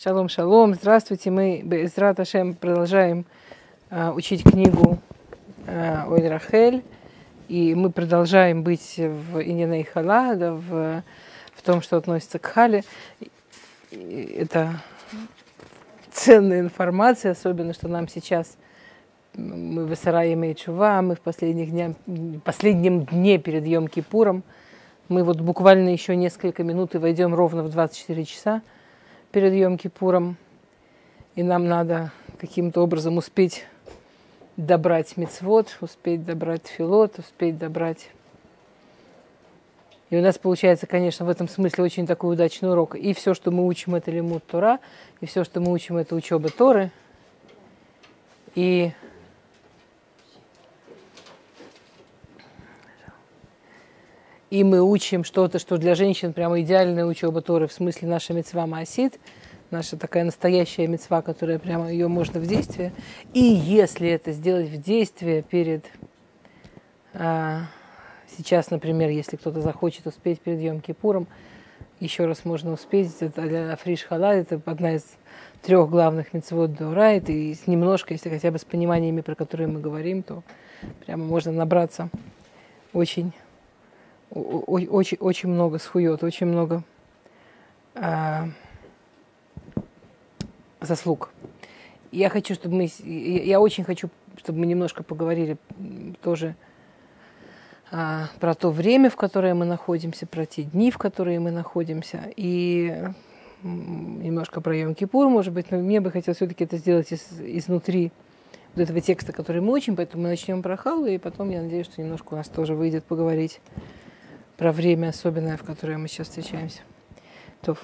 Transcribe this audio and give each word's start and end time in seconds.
Шалом, 0.00 0.28
шалом, 0.28 0.74
здравствуйте. 0.74 1.28
Мы 1.28 1.60
без 1.64 1.98
Раташем 1.98 2.54
продолжаем 2.54 3.26
э, 3.90 4.10
учить 4.10 4.44
книгу 4.44 5.00
э, 5.66 6.04
Ой 6.08 6.28
Рахель. 6.28 6.84
И 7.48 7.74
мы 7.74 7.90
продолжаем 7.90 8.62
быть 8.62 8.96
в 8.96 9.42
Иньяне 9.42 9.82
Хала, 9.82 10.36
да, 10.36 10.52
в, 10.52 11.02
в 11.52 11.62
том, 11.64 11.82
что 11.82 11.96
относится 11.96 12.38
к 12.38 12.46
Хале. 12.46 12.84
И 13.90 14.36
это 14.38 14.80
ценная 16.12 16.60
информация, 16.60 17.32
особенно, 17.32 17.74
что 17.74 17.88
нам 17.88 18.06
сейчас 18.06 18.56
мы 19.34 19.84
в 19.84 19.92
Исараем 19.92 20.44
и 20.44 20.54
Чува, 20.54 21.02
мы 21.02 21.16
в 21.16 21.20
последних 21.20 21.70
днях, 21.70 21.96
последнем 22.44 23.04
дне 23.04 23.38
перед 23.38 23.64
Йом-Кипуром. 23.64 24.44
Мы 25.08 25.24
вот 25.24 25.40
буквально 25.40 25.88
еще 25.88 26.14
несколько 26.14 26.62
минут 26.62 26.94
и 26.94 26.98
войдем 26.98 27.34
ровно 27.34 27.64
в 27.64 27.70
24 27.70 28.24
часа 28.26 28.62
перед 29.32 29.52
Йом-Кипуром. 29.52 30.34
И 31.34 31.42
нам 31.42 31.68
надо 31.68 32.10
каким-то 32.38 32.82
образом 32.82 33.16
успеть 33.16 33.64
добрать 34.56 35.16
мецвод, 35.16 35.76
успеть 35.80 36.24
добрать 36.24 36.66
филот, 36.66 37.18
успеть 37.18 37.58
добрать... 37.58 38.10
И 40.10 40.16
у 40.16 40.22
нас 40.22 40.38
получается, 40.38 40.86
конечно, 40.86 41.26
в 41.26 41.28
этом 41.28 41.48
смысле 41.48 41.84
очень 41.84 42.06
такой 42.06 42.32
удачный 42.32 42.70
урок. 42.70 42.94
И 42.94 43.12
все, 43.12 43.34
что 43.34 43.50
мы 43.50 43.66
учим, 43.66 43.94
это 43.94 44.10
лимут 44.10 44.42
Тора, 44.46 44.80
и 45.20 45.26
все, 45.26 45.44
что 45.44 45.60
мы 45.60 45.70
учим, 45.70 45.98
это 45.98 46.14
учеба 46.14 46.48
Торы. 46.48 46.90
И 48.54 48.92
и 54.50 54.64
мы 54.64 54.82
учим 54.82 55.24
что-то, 55.24 55.58
что 55.58 55.76
для 55.76 55.94
женщин 55.94 56.32
прямо 56.32 56.60
идеальная 56.60 57.04
учеба 57.04 57.42
Торы, 57.42 57.66
в 57.66 57.72
смысле 57.72 58.08
наша 58.08 58.32
мецва 58.32 58.66
Маасид, 58.66 59.18
наша 59.70 59.96
такая 59.96 60.24
настоящая 60.24 60.86
мецва, 60.86 61.22
которая 61.22 61.58
прямо 61.58 61.90
ее 61.90 62.08
можно 62.08 62.40
в 62.40 62.46
действие. 62.46 62.92
И 63.34 63.40
если 63.40 64.08
это 64.08 64.32
сделать 64.32 64.68
в 64.68 64.80
действие 64.80 65.42
перед... 65.42 65.84
А, 67.12 67.66
сейчас, 68.36 68.70
например, 68.70 69.10
если 69.10 69.36
кто-то 69.36 69.60
захочет 69.60 70.06
успеть 70.06 70.40
перед 70.40 70.60
Йом 70.60 70.80
Кипуром, 70.80 71.26
еще 72.00 72.26
раз 72.26 72.44
можно 72.44 72.72
успеть. 72.72 73.14
Это 73.20 73.72
Африш 73.72 74.04
Хала, 74.04 74.34
это 74.34 74.60
одна 74.64 74.94
из 74.94 75.04
трех 75.62 75.90
главных 75.90 76.32
мецвод 76.32 76.74
Дура, 76.74 77.16
и 77.16 77.56
немножко, 77.66 78.14
если 78.14 78.30
хотя 78.30 78.50
бы 78.50 78.58
с 78.58 78.64
пониманиями, 78.64 79.20
про 79.20 79.34
которые 79.34 79.66
мы 79.66 79.80
говорим, 79.80 80.22
то 80.22 80.42
прямо 81.04 81.24
можно 81.24 81.50
набраться 81.52 82.08
очень 82.92 83.32
очень, 84.30 85.16
очень 85.18 85.48
много 85.48 85.78
схует, 85.78 86.22
очень 86.22 86.46
много 86.46 86.82
а, 87.94 88.48
заслуг. 90.80 91.30
Я 92.10 92.28
хочу, 92.30 92.54
чтобы 92.54 92.76
мы, 92.76 92.90
я 93.04 93.60
очень 93.60 93.84
хочу, 93.84 94.08
чтобы 94.36 94.60
мы 94.60 94.66
немножко 94.66 95.02
поговорили 95.02 95.56
тоже 96.22 96.54
а, 97.90 98.28
про 98.40 98.54
то 98.54 98.70
время, 98.70 99.10
в 99.10 99.16
которое 99.16 99.54
мы 99.54 99.64
находимся, 99.64 100.26
про 100.26 100.46
те 100.46 100.62
дни, 100.62 100.90
в 100.90 100.98
которые 100.98 101.40
мы 101.40 101.50
находимся, 101.50 102.22
и 102.36 103.10
немножко 103.62 104.60
про 104.60 104.76
Йом-Кипур, 104.76 105.28
может 105.28 105.52
быть, 105.52 105.70
но 105.70 105.78
мне 105.78 106.00
бы 106.00 106.10
хотелось 106.12 106.36
все-таки 106.36 106.64
это 106.64 106.76
сделать 106.76 107.10
из, 107.12 107.26
изнутри 107.40 108.12
вот 108.74 108.82
этого 108.82 109.00
текста, 109.00 109.32
который 109.32 109.60
мы 109.60 109.72
учим, 109.72 109.96
поэтому 109.96 110.22
мы 110.24 110.28
начнем 110.28 110.62
про 110.62 110.76
Халу, 110.76 111.06
и 111.06 111.18
потом 111.18 111.50
я 111.50 111.62
надеюсь, 111.62 111.86
что 111.86 112.00
немножко 112.00 112.34
у 112.34 112.36
нас 112.36 112.48
тоже 112.48 112.74
выйдет 112.74 113.04
поговорить 113.04 113.60
про 114.58 114.72
время 114.72 115.08
особенное, 115.08 115.56
в 115.56 115.62
которое 115.62 115.96
мы 115.96 116.08
сейчас 116.08 116.28
встречаемся. 116.28 116.80
То 117.62 117.78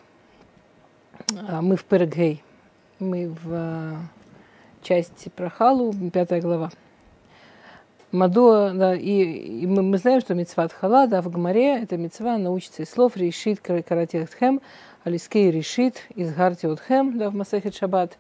а 1.48 1.62
мы 1.62 1.77
в 1.77 1.84
Перегей, 1.84 2.42
мы 2.98 3.28
в 3.28 3.53
а, 3.53 3.97
части 4.83 5.28
про 5.28 5.48
Халу, 5.48 5.95
пятая 6.12 6.41
глава. 6.41 6.70
Мадуа, 8.11 8.72
да, 8.75 8.95
и, 8.95 9.23
и 9.63 9.67
мы, 9.67 9.83
мы 9.83 9.98
знаем, 9.98 10.20
что 10.20 10.34
мецват 10.34 10.73
хала, 10.73 11.08
да, 11.08 11.20
в 11.20 11.30
Гмаре, 11.30 11.83
это 11.83 11.96
мецва, 11.96 12.39
научится 12.39 12.83
из 12.83 12.90
слов, 12.90 13.17
решит 13.17 13.61
каратехтхем, 13.61 14.61
алискей 15.02 15.51
решит, 15.51 16.02
из 16.14 16.33
гарти 16.33 16.68
да, 16.90 17.30
в 17.30 17.34
Масахет 17.34 17.74
Шаббат. 17.74 18.17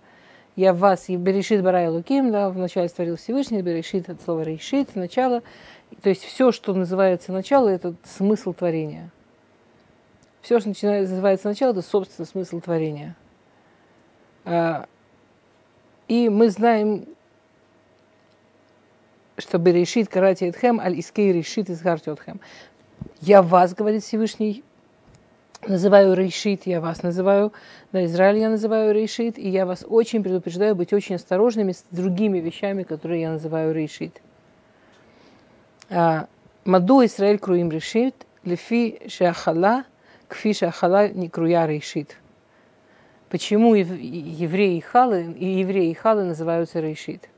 Я 0.56 0.72
вас, 0.72 1.08
и 1.08 1.16
берешит 1.16 1.62
барай 1.62 1.88
луким, 1.88 2.32
да, 2.32 2.50
в 2.50 2.58
начале 2.58 2.88
створил 2.88 3.16
Всевышний, 3.16 3.62
берешит 3.62 4.08
от 4.08 4.20
слова 4.22 4.42
решит, 4.42 4.94
начало, 4.96 5.42
то 6.02 6.08
есть 6.08 6.24
все, 6.24 6.52
что 6.52 6.74
называется 6.74 7.32
начало, 7.32 7.68
это 7.68 7.94
смысл 8.04 8.52
творения. 8.52 9.10
Все, 10.42 10.60
что 10.60 10.68
называется 10.68 11.48
начало, 11.48 11.70
это, 11.70 11.82
собственно, 11.82 12.26
смысл 12.26 12.60
творения. 12.60 13.16
А, 14.44 14.86
и 16.06 16.28
мы 16.28 16.50
знаем, 16.50 17.06
что 19.38 19.58
Берешит 19.58 20.08
карати 20.08 20.44
этхем, 20.44 20.80
аль 20.80 20.98
искей 20.98 21.32
решит 21.32 21.70
из 21.70 21.80
гартиотхем. 21.80 22.40
Я 23.20 23.42
вас, 23.42 23.74
говорит 23.74 24.04
Всевышний, 24.04 24.62
называю 25.66 26.14
решит, 26.14 26.66
я 26.66 26.80
вас 26.80 27.02
называю, 27.02 27.52
на 27.92 28.04
Израиль 28.04 28.38
я 28.38 28.50
называю 28.50 28.94
решит, 28.94 29.38
и 29.38 29.48
я 29.48 29.66
вас 29.66 29.84
очень 29.88 30.22
предупреждаю 30.22 30.74
быть 30.74 30.92
очень 30.92 31.16
осторожными 31.16 31.72
с 31.72 31.84
другими 31.90 32.38
вещами, 32.38 32.82
которые 32.82 33.22
я 33.22 33.30
называю 33.32 33.74
решит. 33.74 34.20
Маду 35.88 37.04
Исраэль 37.04 37.38
круим 37.38 37.70
решит, 37.70 38.14
лефи 38.44 39.02
шахала, 39.08 39.84
кфи 40.28 40.52
шахала 40.54 41.08
не 41.08 41.28
круя 41.28 41.66
решит. 41.66 42.16
Почему 43.28 43.74
евреи 43.74 44.76
и 44.76 44.80
халы, 44.80 45.34
и 45.38 45.58
евреи 45.60 45.90
и 45.90 45.94
халы 45.94 46.24
называются 46.24 46.80
решит? 46.80 47.28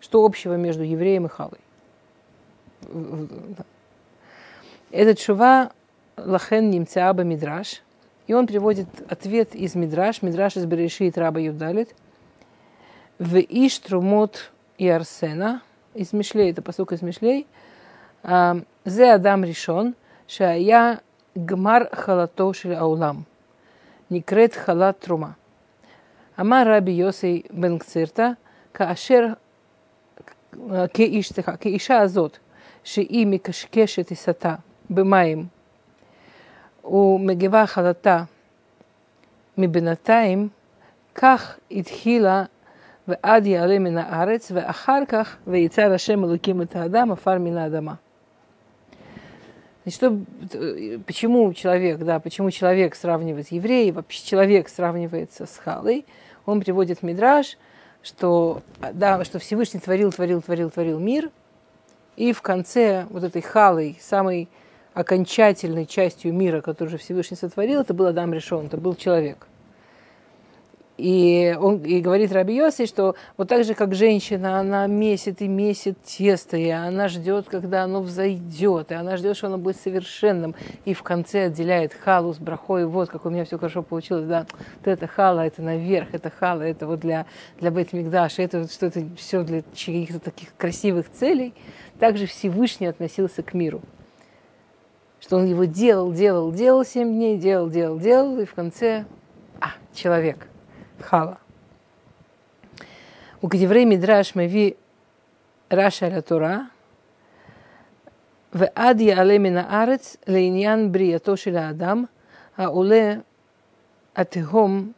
Что 0.00 0.24
общего 0.24 0.54
между 0.54 0.82
евреем 0.82 1.26
и 1.26 1.28
халой? 1.28 1.60
Этот 4.90 5.20
шува 5.20 5.72
лахен 6.16 6.70
немцаба 6.70 7.22
мидраш, 7.22 7.82
и 8.26 8.34
он 8.34 8.46
приводит 8.46 8.88
ответ 9.08 9.54
из 9.54 9.74
мидраш, 9.74 10.22
мидраш 10.22 10.56
из 10.56 10.64
Берешит 10.64 11.16
раба 11.16 11.40
Юдалит, 11.40 11.94
в 13.18 13.36
Иш 13.36 13.78
Трумот 13.78 14.50
и 14.78 14.88
Арсена, 14.88 15.62
из 15.94 16.12
Мишлей, 16.12 16.50
это 16.50 16.62
посылка 16.62 16.94
из 16.94 17.02
Мишлей, 17.02 17.46
זה 18.84 19.14
אדם 19.14 19.44
ראשון 19.44 19.92
שהיה 20.26 20.92
גמר 21.44 21.78
חלתו 21.94 22.54
של 22.54 22.72
העולם, 22.72 23.16
נקראת 24.10 24.54
חלת 24.54 25.00
תרומה. 25.00 25.30
אמר 26.40 26.62
רבי 26.66 26.90
יוסי 26.90 27.42
בן 27.50 27.78
קצירתא, 27.78 28.28
כאשר, 28.74 29.26
כאיש, 30.94 31.28
סליחה, 31.28 31.56
כאישה 31.56 31.98
הזאת, 31.98 32.38
שהיא 32.84 33.26
מקשקשת 33.26 34.10
עיסתה 34.10 34.54
במים 34.90 35.46
ומגיבה 36.84 37.66
חלתה 37.66 38.24
מבינתיים, 39.58 40.48
כך 41.14 41.58
התחילה 41.70 42.44
ועד 43.08 43.46
יעלה 43.46 43.78
מן 43.78 43.98
הארץ, 43.98 44.52
ואחר 44.54 45.02
כך 45.08 45.36
ויצר 45.46 45.92
השם 45.92 46.24
אלוקים 46.24 46.62
את 46.62 46.76
האדם 46.76 47.12
עפר 47.12 47.38
מן 47.38 47.56
האדמה. 47.56 47.94
Значит, 49.84 49.96
что, 49.96 50.18
почему 51.06 51.52
человек, 51.54 51.98
да, 51.98 52.20
почему 52.20 52.50
человек 52.50 52.94
сравнивает 52.94 53.50
евреев, 53.50 53.94
вообще 53.94 54.24
человек 54.24 54.68
сравнивается 54.68 55.46
с 55.46 55.56
Халой, 55.56 56.04
он 56.44 56.60
приводит 56.60 57.02
мидраж, 57.02 57.56
что, 58.02 58.62
да, 58.92 59.24
что 59.24 59.38
Всевышний 59.38 59.80
творил, 59.80 60.12
творил, 60.12 60.42
творил, 60.42 60.70
творил 60.70 60.98
мир, 60.98 61.30
и 62.16 62.32
в 62.32 62.42
конце 62.42 63.06
вот 63.08 63.24
этой 63.24 63.40
Халой, 63.40 63.98
самой 64.00 64.48
окончательной 64.92 65.86
частью 65.86 66.34
мира, 66.34 66.60
которую 66.60 66.98
Всевышний 66.98 67.36
сотворил, 67.36 67.80
это 67.80 67.94
был 67.94 68.06
Адам 68.06 68.34
Решон, 68.34 68.66
это 68.66 68.76
был 68.76 68.94
человек. 68.94 69.46
И, 71.00 71.56
он, 71.58 71.78
и 71.82 72.00
говорит 72.00 72.30
Раби 72.30 72.54
Йоси, 72.54 72.84
что 72.84 73.14
вот 73.38 73.48
так 73.48 73.64
же, 73.64 73.72
как 73.72 73.94
женщина, 73.94 74.60
она 74.60 74.86
месит 74.86 75.40
и 75.40 75.48
месит 75.48 75.96
тесто, 76.04 76.58
и 76.58 76.68
она 76.68 77.08
ждет, 77.08 77.46
когда 77.48 77.84
оно 77.84 78.02
взойдет, 78.02 78.90
и 78.90 78.94
она 78.94 79.16
ждет, 79.16 79.34
что 79.38 79.46
оно 79.46 79.56
будет 79.56 79.76
совершенным, 79.80 80.54
и 80.84 80.92
в 80.92 81.02
конце 81.02 81.46
отделяет 81.46 81.94
халу 81.94 82.34
с 82.34 82.38
брахой, 82.38 82.84
вот 82.84 83.08
как 83.08 83.24
у 83.24 83.30
меня 83.30 83.46
все 83.46 83.56
хорошо 83.56 83.82
получилось, 83.82 84.26
да, 84.26 84.46
вот 84.50 84.88
это 84.88 85.06
хала, 85.06 85.40
это 85.40 85.62
наверх, 85.62 86.08
это 86.12 86.28
хала, 86.28 86.62
это 86.62 86.86
вот 86.86 87.00
для, 87.00 87.24
для 87.58 87.70
Бейтмигдаша, 87.70 88.42
это 88.42 88.60
вот 88.60 88.70
что-то 88.70 89.02
все 89.16 89.42
для 89.42 89.62
каких-то 89.62 90.20
таких 90.20 90.54
красивых 90.58 91.10
целей, 91.10 91.54
также 91.98 92.26
Всевышний 92.26 92.88
относился 92.88 93.42
к 93.42 93.54
миру. 93.54 93.80
Что 95.18 95.36
он 95.36 95.46
его 95.46 95.64
делал, 95.64 96.12
делал, 96.12 96.52
делал 96.52 96.84
семь 96.84 97.14
дней, 97.14 97.38
делал, 97.38 97.70
делал, 97.70 97.98
делал, 97.98 98.38
и 98.38 98.44
в 98.44 98.52
конце, 98.52 99.06
а, 99.60 99.68
человек– 99.94 100.46
хала. 101.01 101.35
וכדברי 103.45 103.85
מדרש 103.85 104.35
מביא 104.35 104.71
רש"י 105.73 106.05
על 106.05 106.11
התורה, 106.11 106.59
ועד 108.53 109.01
יעלה 109.01 109.37
מן 109.37 109.57
הארץ 109.57 110.17
לעניין 110.27 110.91
בריאתו 110.91 111.37
של 111.37 111.57
האדם, 111.57 112.05
העולה 112.57 113.13
התהום 114.15 114.91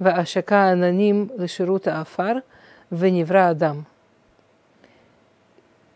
והשקה 0.00 0.70
עננים 0.70 1.28
לשירות 1.36 1.86
האפר, 1.86 2.32
ונברא 2.92 3.50
אדם. 3.50 3.80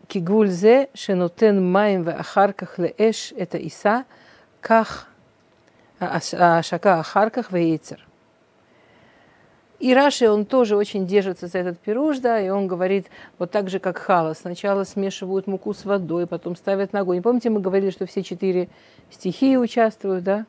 כגבול 0.09 0.47
זה 0.47 0.83
שנותן 0.93 1.59
מים 1.59 2.01
ואחר 2.05 2.51
כך 2.51 2.79
לאש 2.79 3.33
את 3.41 3.55
העיסה, 3.55 3.99
כך 4.61 5.05
ההשקה 6.01 6.99
אחר 6.99 7.29
כך 7.29 7.49
ויצר. 7.51 7.95
И 9.82 9.94
Раши, 9.94 10.30
он 10.30 10.44
тоже 10.44 10.76
очень 10.76 11.08
держится 11.08 11.48
за 11.48 11.58
этот 11.58 11.76
пируш, 11.80 12.20
да, 12.20 12.40
и 12.40 12.48
он 12.50 12.68
говорит, 12.68 13.08
вот 13.36 13.50
так 13.50 13.68
же, 13.68 13.80
как 13.80 13.98
хала, 13.98 14.32
сначала 14.32 14.84
смешивают 14.84 15.48
муку 15.48 15.74
с 15.74 15.84
водой, 15.84 16.28
потом 16.28 16.54
ставят 16.54 16.92
на 16.92 17.00
огонь. 17.00 17.20
Помните, 17.20 17.50
мы 17.50 17.58
говорили, 17.58 17.90
что 17.90 18.06
все 18.06 18.22
четыре 18.22 18.68
стихии 19.10 19.56
участвуют, 19.56 20.22
да? 20.22 20.46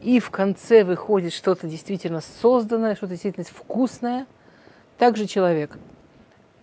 И 0.00 0.20
в 0.20 0.30
конце 0.30 0.84
выходит 0.84 1.34
что-то 1.34 1.66
действительно 1.66 2.22
созданное, 2.22 2.94
что-то 2.94 3.10
действительно 3.10 3.44
вкусное. 3.44 4.26
Также 4.96 5.26
человек. 5.26 5.76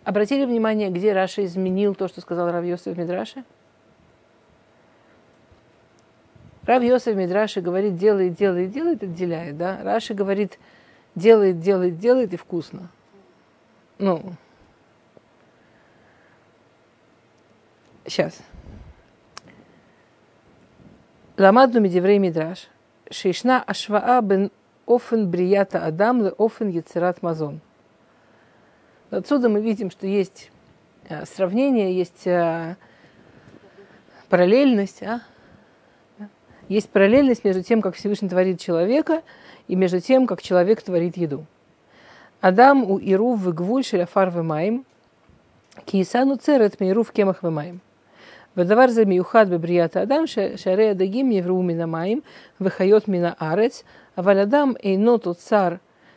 Обратили 0.04 0.46
внимание, 0.46 0.90
где 0.90 1.14
Раша 1.14 1.46
изменил 1.46 1.94
то, 1.94 2.08
что 2.08 2.22
сказал 2.22 2.50
Рав 2.52 2.66
Йосеф 2.66 2.98
Мидраше? 2.98 3.44
Рав 6.66 6.82
Йосеф 6.82 7.16
Мидраши 7.16 7.62
говорит, 7.62 7.98
делает, 7.98 8.34
делает, 8.34 8.72
делает, 8.72 9.04
отделяет, 9.04 9.60
да? 9.60 9.82
Раши 9.84 10.16
говорит, 10.16 10.58
делает, 11.16 11.60
делает, 11.60 11.98
делает 11.98 12.34
и 12.34 12.38
вкусно. 12.38 12.90
Ну, 13.98 14.34
сейчас. 18.06 18.38
Ламадну 21.38 21.80
медеврей 21.80 22.20
мидраш. 22.20 22.68
Шишна 23.10 23.62
ашваа 23.62 24.22
бен 24.22 24.52
офен 24.86 25.30
брията 25.30 25.86
адам 25.86 26.24
ле 26.24 26.34
офен 26.38 26.70
яцерат 26.70 27.22
мазон. 27.22 27.62
Отсюда 29.12 29.50
мы 29.50 29.62
видим, 29.62 29.92
что 29.92 30.08
есть 30.08 30.50
э, 31.08 31.26
сравнение, 31.26 31.96
есть 31.96 32.26
э, 32.26 32.76
параллельность, 34.30 35.04
а? 35.04 35.22
Есть 36.68 36.90
параллельность 36.90 37.44
между 37.44 37.62
тем, 37.62 37.82
как 37.82 37.96
Всевышний 37.96 38.28
творит 38.28 38.60
человека– 38.60 39.22
и 39.69 39.77
между 39.77 40.01
тем, 40.01 40.27
как 40.27 40.43
человек 40.43 40.83
творит 40.83 41.17
еду. 41.17 41.45
Адам 42.41 42.91
у 42.91 42.99
Ирув 42.99 43.41
в 43.41 43.53
гвуль 43.53 43.85
шеляфар 43.85 44.31
вемаем, 44.31 44.85
киисану 45.85 46.37
церет 46.37 46.81
мейрув 46.81 47.13
кемах 47.13 47.43
вемаем. 47.43 47.81
ודבר 48.57 48.89
זה 48.89 49.05
מיוחד 49.05 49.51
בבריאת 49.51 49.97
האדם, 49.97 50.27
שהרי 50.57 50.91
הדגים 50.91 51.33
יבראו 51.33 51.63
מן 51.63 51.81
המים 51.81 52.21
וחיות 52.61 53.09
מן 53.09 53.23
הארץ, 53.25 53.83
אבל 54.19 54.39
אדם 54.39 54.73
אינו 54.83 55.19
תוצר 55.19 55.69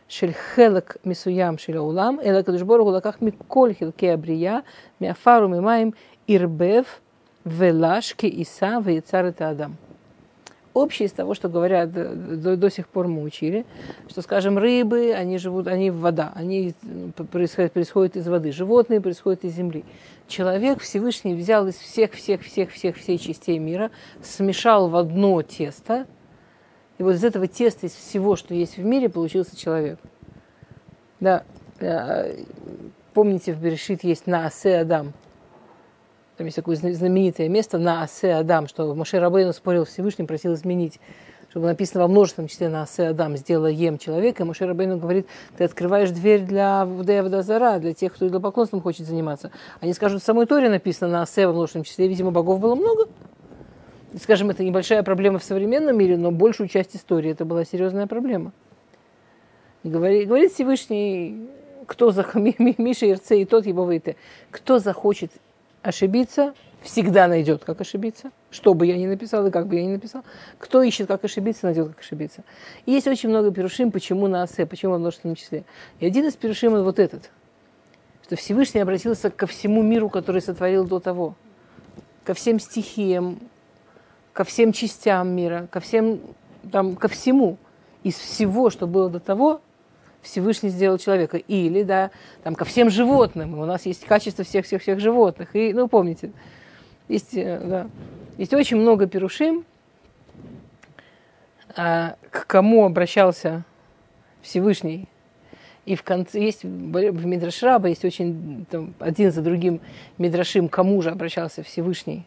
של 0.07 0.31
חלק 0.31 0.97
מסוים 1.05 1.57
של 1.57 1.77
העולם, 1.77 2.17
אלא 2.23 2.37
הקדוש 2.37 2.61
ברוך 2.61 2.87
הוא 2.87 2.97
לקח 2.97 3.17
מכל 3.21 3.69
חלקי 3.79 4.11
הבריאה, 4.11 4.57
מעפר 5.01 5.41
וממים, 5.45 5.91
ערבב 6.27 6.83
ולש 7.45 8.13
כעיסה 8.17 8.77
ויצר 8.83 9.27
את 9.27 9.41
האדם 9.41 9.71
Общее 10.74 11.06
из 11.06 11.12
того, 11.12 11.34
что 11.34 11.48
говорят 11.48 11.92
до, 11.92 12.56
до 12.56 12.70
сих 12.70 12.88
пор 12.88 13.08
мы 13.08 13.22
учили, 13.22 13.64
что, 14.08 14.22
скажем, 14.22 14.58
рыбы, 14.58 15.12
они 15.12 15.38
живут, 15.38 15.66
они 15.66 15.90
в 15.90 16.00
вода, 16.00 16.32
они 16.34 16.74
происходят, 17.30 17.72
происходят 17.72 18.16
из 18.16 18.26
воды, 18.28 18.52
животные 18.52 19.00
происходят 19.00 19.44
из 19.44 19.54
земли. 19.54 19.84
Человек 20.26 20.80
Всевышний 20.80 21.34
взял 21.34 21.66
из 21.66 21.76
всех, 21.76 22.12
всех, 22.12 22.42
всех, 22.42 22.70
всех, 22.70 22.96
всех 22.96 23.20
частей 23.20 23.58
мира, 23.58 23.90
смешал 24.22 24.88
в 24.88 24.96
одно 24.96 25.42
тесто, 25.42 26.06
и 26.98 27.02
вот 27.02 27.14
из 27.14 27.24
этого 27.24 27.46
теста, 27.46 27.86
из 27.86 27.92
всего, 27.92 28.36
что 28.36 28.54
есть 28.54 28.76
в 28.76 28.84
мире, 28.84 29.08
получился 29.08 29.56
человек. 29.56 29.98
Да, 31.20 31.44
э, 31.80 32.42
помните, 33.14 33.52
в 33.52 33.60
Берешит 33.60 34.02
есть 34.04 34.26
Наасе 34.26 34.78
Адам– 34.78 35.12
там 36.38 36.46
есть 36.46 36.56
такое 36.56 36.76
знаменитое 36.76 37.48
место 37.48 37.78
на 37.78 38.02
Асе 38.02 38.32
Адам, 38.34 38.68
что 38.68 38.94
Моше 38.94 39.18
Рабейну 39.18 39.52
спорил 39.52 39.84
Всевышним, 39.84 40.26
просил 40.26 40.54
изменить 40.54 41.00
чтобы 41.50 41.64
написано 41.64 42.02
во 42.02 42.08
множественном 42.08 42.46
числе 42.46 42.68
на 42.68 42.82
Асе 42.82 43.08
Адам, 43.08 43.34
сделала 43.38 43.68
ем 43.68 43.96
человека, 43.96 44.42
и 44.42 44.46
Моше 44.46 44.66
Рабейну 44.66 44.98
говорит, 44.98 45.26
ты 45.56 45.64
открываешь 45.64 46.10
дверь 46.10 46.42
для 46.42 46.84
Вдея 46.84 47.22
Вдазара, 47.22 47.78
для 47.78 47.94
тех, 47.94 48.14
кто 48.14 48.28
идолопоклонством 48.28 48.82
хочет 48.82 49.06
заниматься. 49.06 49.50
Они 49.80 49.94
скажут, 49.94 50.22
в 50.22 50.26
самой 50.26 50.44
Торе 50.44 50.68
написано 50.68 51.10
на 51.10 51.22
Асе 51.22 51.46
во 51.46 51.54
множественном 51.54 51.84
числе, 51.84 52.06
видимо, 52.06 52.32
богов 52.32 52.60
было 52.60 52.74
много. 52.74 53.08
Скажем, 54.22 54.50
это 54.50 54.62
небольшая 54.62 55.02
проблема 55.02 55.38
в 55.38 55.42
современном 55.42 55.96
мире, 55.96 56.18
но 56.18 56.30
большую 56.30 56.68
часть 56.68 56.94
истории 56.94 57.30
это 57.30 57.46
была 57.46 57.64
серьезная 57.64 58.06
проблема. 58.06 58.52
И 59.84 59.88
говорит, 59.88 60.28
говорит 60.28 60.52
Всевышний, 60.52 61.48
кто 61.86 62.10
за 62.10 62.26
Миша 62.34 63.06
Ирце 63.06 63.40
и 63.40 63.46
тот 63.46 63.64
его 63.64 63.84
выйти, 63.84 64.16
кто 64.50 64.78
захочет 64.78 65.32
ошибиться, 65.82 66.54
всегда 66.82 67.28
найдет, 67.28 67.64
как 67.64 67.80
ошибиться. 67.80 68.30
Что 68.50 68.74
бы 68.74 68.86
я 68.86 68.96
ни 68.96 69.06
написал 69.06 69.46
и 69.46 69.50
как 69.50 69.66
бы 69.66 69.76
я 69.76 69.84
ни 69.84 69.92
написал. 69.92 70.24
Кто 70.58 70.82
ищет, 70.82 71.08
как 71.08 71.24
ошибиться, 71.24 71.66
найдет, 71.66 71.88
как 71.88 72.00
ошибиться. 72.00 72.44
И 72.86 72.92
есть 72.92 73.06
очень 73.06 73.28
много 73.28 73.50
перушим, 73.50 73.90
почему 73.90 74.26
на 74.26 74.42
асе, 74.42 74.66
почему 74.66 74.94
в 74.94 74.98
множественном 74.98 75.36
числе. 75.36 75.64
И 76.00 76.06
один 76.06 76.26
из 76.26 76.36
перушим 76.36 76.82
вот 76.82 76.98
этот. 76.98 77.30
Что 78.24 78.36
Всевышний 78.36 78.80
обратился 78.80 79.30
ко 79.30 79.46
всему 79.46 79.82
миру, 79.82 80.08
который 80.08 80.40
сотворил 80.40 80.86
до 80.86 81.00
того. 81.00 81.34
Ко 82.24 82.34
всем 82.34 82.60
стихиям, 82.60 83.38
ко 84.32 84.44
всем 84.44 84.72
частям 84.72 85.30
мира, 85.30 85.66
ко 85.70 85.80
всем, 85.80 86.20
там, 86.70 86.96
ко 86.96 87.08
всему. 87.08 87.56
Из 88.02 88.14
всего, 88.14 88.70
что 88.70 88.86
было 88.86 89.10
до 89.10 89.18
того, 89.18 89.60
Всевышний 90.22 90.70
сделал 90.70 90.98
человека. 90.98 91.36
Или, 91.36 91.82
да, 91.82 92.10
там, 92.42 92.54
ко 92.54 92.64
всем 92.64 92.90
животным. 92.90 93.58
У 93.58 93.64
нас 93.64 93.86
есть 93.86 94.04
качество 94.04 94.44
всех-всех-всех 94.44 95.00
животных. 95.00 95.54
И, 95.54 95.72
ну, 95.72 95.88
помните, 95.88 96.32
есть, 97.08 97.34
э, 97.34 97.60
да, 97.64 97.86
есть 98.36 98.52
очень 98.52 98.76
много 98.76 99.06
перушим, 99.06 99.64
а, 101.76 102.16
к 102.30 102.46
кому 102.46 102.84
обращался 102.84 103.64
Всевышний. 104.42 105.08
И 105.86 105.94
в 105.94 106.02
конце 106.02 106.40
есть 106.40 106.64
в 106.64 107.26
Мидрашраба 107.26 107.88
есть 107.88 108.04
очень 108.04 108.66
там, 108.70 108.94
один 108.98 109.32
за 109.32 109.40
другим 109.40 109.80
Мидрашим, 110.18 110.68
кому 110.68 111.00
же 111.00 111.10
обращался 111.10 111.62
Всевышний 111.62 112.26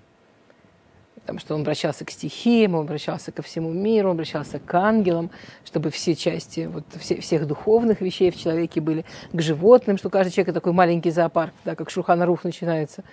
там, 1.26 1.40
что 1.40 1.56
он 1.56 1.62
обращался 1.62 2.04
к 2.04 2.12
стихиям, 2.12 2.76
он 2.76 2.82
обращался 2.82 3.32
ко 3.32 3.42
всему 3.42 3.72
миру, 3.72 4.10
он 4.10 4.16
обращался 4.16 4.60
к 4.60 4.74
ангелам, 4.74 5.30
чтобы 5.66 5.92
все 5.92 6.16
части 6.16 6.70
вот, 6.72 6.84
все, 7.00 7.22
всех 7.22 7.48
духовных 7.48 8.02
вещей 8.02 8.32
в 8.32 8.38
человеке 8.38 8.82
были, 8.82 9.06
к 9.32 9.42
животным, 9.42 9.98
что 9.98 10.10
каждый 10.10 10.32
человек 10.32 10.54
такой 10.54 10.74
маленький 10.74 11.12
зоопарк, 11.12 11.54
да, 11.64 11.76
как 11.76 11.90
Шуханарух 11.90 12.44
начинается. 12.44 13.04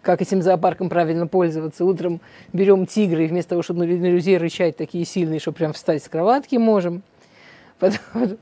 Как 0.00 0.22
этим 0.22 0.42
зоопарком 0.42 0.88
правильно 0.88 1.26
пользоваться? 1.26 1.84
Утром 1.84 2.20
берем 2.52 2.86
тигры, 2.86 3.24
и 3.24 3.28
вместо 3.28 3.50
того, 3.50 3.62
чтобы 3.62 3.84
на 3.84 4.06
людей 4.06 4.38
рычать 4.38 4.76
такие 4.76 5.04
сильные, 5.04 5.40
что 5.40 5.52
прям 5.52 5.72
встать 5.72 6.02
с 6.04 6.08
кроватки 6.08 6.56
можем. 6.56 7.02
Потом, 7.78 7.98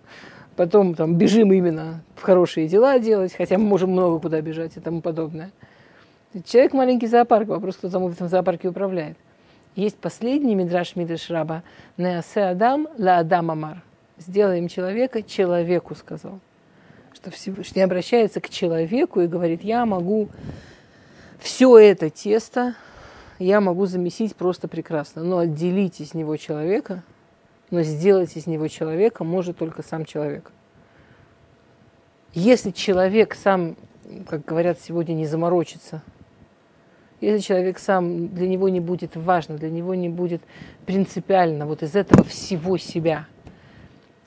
потом 0.56 0.94
там, 0.94 1.14
бежим 1.14 1.52
именно 1.52 2.02
в 2.14 2.22
хорошие 2.22 2.68
дела 2.68 2.98
делать, 2.98 3.34
хотя 3.34 3.58
мы 3.58 3.64
можем 3.64 3.90
много 3.90 4.20
куда 4.20 4.40
бежать 4.40 4.76
и 4.76 4.80
тому 4.80 5.00
подобное. 5.00 5.50
Человек 6.44 6.74
маленький 6.74 7.06
зоопарк, 7.06 7.48
вопрос, 7.48 7.76
кто 7.76 7.88
там 7.88 8.04
в 8.04 8.12
этом 8.12 8.28
зоопарке 8.28 8.68
управляет. 8.68 9.16
Есть 9.74 9.96
последний 9.96 10.54
мидраш 10.54 10.94
Мидраш 10.96 11.30
Раба. 11.30 11.62
Неасе 11.96 12.42
Адам 12.42 12.88
ла 12.98 13.18
Адам 13.18 13.50
Амар. 13.50 13.82
Сделаем 14.18 14.68
человека, 14.68 15.22
человеку 15.22 15.94
сказал. 15.94 16.40
Что 17.14 17.30
Всевышний 17.30 17.82
обращается 17.82 18.40
к 18.40 18.50
человеку 18.50 19.20
и 19.20 19.26
говорит, 19.26 19.62
я 19.64 19.86
могу 19.86 20.28
все 21.38 21.78
это 21.78 22.10
тесто, 22.10 22.74
я 23.38 23.60
могу 23.60 23.86
замесить 23.86 24.36
просто 24.36 24.68
прекрасно, 24.68 25.22
но 25.22 25.38
отделить 25.38 26.00
из 26.00 26.12
него 26.12 26.36
человека, 26.36 27.02
но 27.70 27.82
сделать 27.82 28.36
из 28.36 28.46
него 28.46 28.68
человека 28.68 29.24
может 29.24 29.56
только 29.58 29.82
сам 29.82 30.04
человек. 30.04 30.52
Если 32.32 32.70
человек 32.70 33.34
сам, 33.34 33.76
как 34.28 34.44
говорят 34.44 34.78
сегодня, 34.80 35.14
не 35.14 35.26
заморочится– 35.26 36.02
если 37.20 37.40
человек 37.40 37.78
сам, 37.78 38.28
для 38.28 38.48
него 38.48 38.68
не 38.68 38.80
будет 38.80 39.16
важно, 39.16 39.56
для 39.56 39.70
него 39.70 39.94
не 39.94 40.08
будет 40.08 40.42
принципиально 40.84 41.66
вот 41.66 41.82
из 41.82 41.96
этого 41.96 42.24
всего 42.24 42.76
себя, 42.76 43.26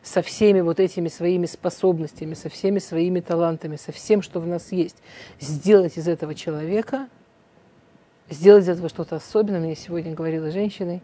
со 0.02 0.22
всеми 0.22 0.62
вот 0.62 0.80
этими 0.80 1.08
своими 1.08 1.46
способностями, 1.46 2.34
со 2.34 2.50
всеми 2.50 2.80
своими 2.80 3.20
талантами, 3.20 3.76
со 3.76 3.92
всем, 3.92 4.22
что 4.22 4.40
в 4.40 4.48
нас 4.48 4.72
есть, 4.72 4.98
сделать 5.40 5.98
из 5.98 6.08
этого 6.08 6.34
человека, 6.34 7.08
сделать 8.30 8.64
из 8.64 8.70
этого 8.70 8.90
что-то 8.90 9.18
особенное. 9.18 9.60
Мне 9.60 9.76
сегодня 9.76 10.14
говорила 10.14 10.52
женщина, 10.52 11.02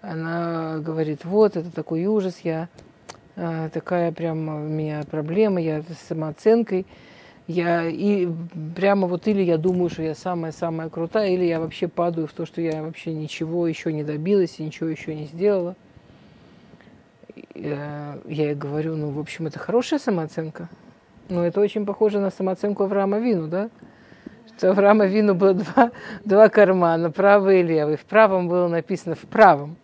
она 0.00 0.78
говорит, 0.78 1.24
вот, 1.24 1.56
это 1.56 1.70
такой 1.70 2.06
ужас, 2.06 2.40
я 2.42 2.68
а, 3.36 3.68
такая 3.68 4.12
прям 4.12 4.48
у 4.48 4.68
меня 4.68 5.02
проблема, 5.10 5.60
я 5.60 5.82
с 5.82 6.08
самооценкой, 6.08 6.86
я 7.50 7.88
и 7.88 8.28
прямо 8.76 9.06
вот 9.06 9.26
или 9.26 9.42
я 9.42 9.58
думаю, 9.58 9.90
что 9.90 10.02
я 10.02 10.14
самая-самая 10.14 10.88
крутая, 10.88 11.30
или 11.30 11.44
я 11.44 11.58
вообще 11.58 11.88
падаю 11.88 12.26
в 12.26 12.32
то, 12.32 12.46
что 12.46 12.60
я 12.60 12.82
вообще 12.82 13.12
ничего 13.12 13.66
еще 13.66 13.92
не 13.92 14.04
добилась 14.04 14.56
и 14.58 14.62
ничего 14.62 14.88
еще 14.88 15.14
не 15.14 15.26
сделала. 15.26 15.74
я 17.54 18.16
ей 18.24 18.54
говорю, 18.54 18.96
ну, 18.96 19.10
в 19.10 19.18
общем, 19.18 19.48
это 19.48 19.58
хорошая 19.58 19.98
самооценка. 19.98 20.68
Но 21.28 21.44
это 21.44 21.60
очень 21.60 21.84
похоже 21.84 22.20
на 22.20 22.30
самооценку 22.30 22.84
Авраама 22.84 23.18
Вину, 23.18 23.48
да? 23.48 23.68
Что 24.56 24.70
Авраама 24.70 25.06
Вину 25.06 25.34
было 25.34 25.54
два, 25.54 25.90
два 26.24 26.48
кармана, 26.48 27.10
правый 27.10 27.60
и 27.60 27.62
левый. 27.62 27.96
В 27.96 28.04
правом 28.04 28.48
было 28.48 28.68
написано 28.68 29.14
«в 29.16 29.22
правом». 29.22 29.76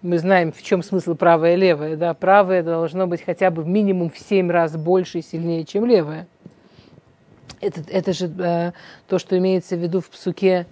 Мы 0.00 0.18
знаем, 0.18 0.52
в 0.52 0.62
чем 0.62 0.84
смысл 0.84 1.16
правое 1.16 1.54
и 1.54 1.56
левое. 1.56 1.96
Да? 1.96 2.14
Правое 2.14 2.62
должно 2.62 3.08
быть 3.08 3.24
хотя 3.24 3.50
бы 3.50 3.64
минимум 3.64 4.10
в 4.10 4.18
семь 4.18 4.48
раз 4.48 4.76
больше 4.76 5.18
и 5.18 5.22
сильнее, 5.22 5.64
чем 5.64 5.86
левое. 5.86 6.28
Это, 7.60 7.82
это 7.88 8.12
же 8.12 8.32
э, 8.38 8.72
то, 9.08 9.18
что 9.18 9.36
имеется 9.36 9.76
в 9.76 9.80
виду 9.80 10.00
в 10.00 10.08
псуке 10.10 10.66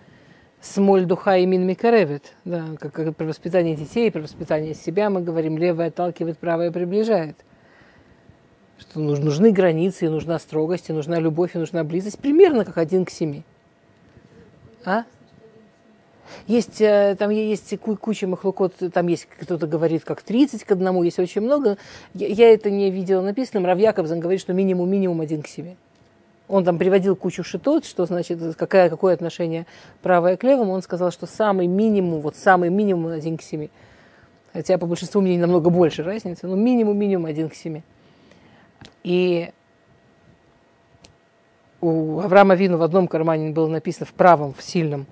смоль 0.60 1.04
духа 1.04 1.36
и 1.36 1.46
мин 1.46 1.66
микаревит. 1.66 2.34
Да, 2.44 2.64
как, 2.78 2.92
как 2.92 3.16
про 3.16 3.26
воспитание 3.26 3.74
детей, 3.74 4.10
про 4.10 4.20
воспитание 4.20 4.74
себя 4.74 5.10
мы 5.10 5.22
говорим, 5.22 5.58
левое 5.58 5.88
отталкивает, 5.88 6.38
правое 6.38 6.70
приближает. 6.70 7.36
Что 8.78 9.00
нужны 9.00 9.52
границы, 9.52 10.08
нужна 10.10 10.38
строгость, 10.38 10.90
и 10.90 10.92
нужна 10.92 11.18
любовь, 11.18 11.54
и 11.54 11.58
нужна 11.58 11.82
близость. 11.82 12.18
Примерно 12.18 12.64
как 12.64 12.78
один 12.78 13.04
к 13.04 13.10
семи. 13.10 13.42
А? 14.84 15.04
Есть, 16.46 16.80
э, 16.80 17.16
там 17.18 17.30
есть 17.30 17.78
куча 17.78 18.26
махлукот, 18.26 18.74
там 18.92 19.06
есть 19.06 19.26
кто-то 19.40 19.66
говорит 19.66 20.04
как 20.04 20.22
30 20.22 20.64
к 20.64 20.72
одному, 20.72 21.02
есть 21.02 21.18
очень 21.18 21.40
много. 21.40 21.78
Я, 22.14 22.26
я 22.26 22.52
это 22.52 22.70
не 22.70 22.90
видела 22.90 23.22
написанным. 23.22 23.64
Рав 23.64 23.78
Якобсон 23.78 24.20
говорит, 24.20 24.40
что 24.40 24.52
минимум-минимум 24.52 25.20
один 25.20 25.42
к 25.42 25.48
семи 25.48 25.76
он 26.48 26.64
там 26.64 26.78
приводил 26.78 27.16
кучу 27.16 27.42
шитот, 27.42 27.84
что 27.84 28.06
значит, 28.06 28.38
какое, 28.56 28.88
какое 28.88 29.14
отношение 29.14 29.66
правое 30.02 30.36
к 30.36 30.44
левому. 30.44 30.72
Он 30.72 30.82
сказал, 30.82 31.10
что 31.10 31.26
самый 31.26 31.66
минимум, 31.66 32.20
вот 32.20 32.36
самый 32.36 32.70
минимум 32.70 33.08
один 33.08 33.36
к 33.36 33.42
семи. 33.42 33.70
Хотя 34.52 34.78
по 34.78 34.86
большинству 34.86 35.20
мнений 35.20 35.40
намного 35.40 35.70
больше 35.70 36.02
разницы, 36.02 36.46
но 36.46 36.56
минимум, 36.56 36.96
минимум 36.96 37.26
один 37.26 37.48
к 37.48 37.54
семи. 37.54 37.82
И 39.02 39.50
у 41.80 42.20
Авраама 42.20 42.54
Вину 42.54 42.78
в 42.78 42.82
одном 42.82 43.06
кармане 43.08 43.50
было 43.50 43.68
написано 43.68 44.06
в 44.06 44.12
правом, 44.12 44.54
в 44.54 44.62
сильном, 44.62 45.06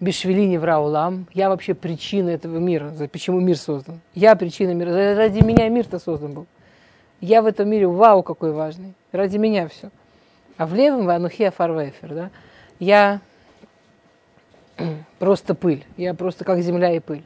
Бишвелини 0.00 0.56
Враулам. 0.56 1.26
Я 1.34 1.48
вообще 1.48 1.74
причина 1.74 2.30
этого 2.30 2.58
мира. 2.58 2.92
Почему 3.10 3.40
мир 3.40 3.56
создан? 3.56 4.00
Я 4.14 4.36
причина 4.36 4.72
мира. 4.72 5.14
Ради 5.16 5.42
меня 5.42 5.68
мир-то 5.68 5.98
создан 5.98 6.32
был. 6.32 6.46
Я 7.20 7.42
в 7.42 7.46
этом 7.46 7.68
мире, 7.68 7.88
вау, 7.88 8.22
какой 8.22 8.52
важный. 8.52 8.94
Ради 9.10 9.38
меня 9.38 9.66
все. 9.68 9.90
А 10.58 10.66
в 10.66 10.74
левом 10.74 11.06
ванухия 11.06 11.52
фарвейфер, 11.52 12.14
да, 12.14 12.30
я 12.80 13.20
просто 15.20 15.54
пыль, 15.54 15.84
я 15.96 16.14
просто 16.14 16.44
как 16.44 16.60
земля 16.60 16.92
и 16.92 16.98
пыль. 16.98 17.22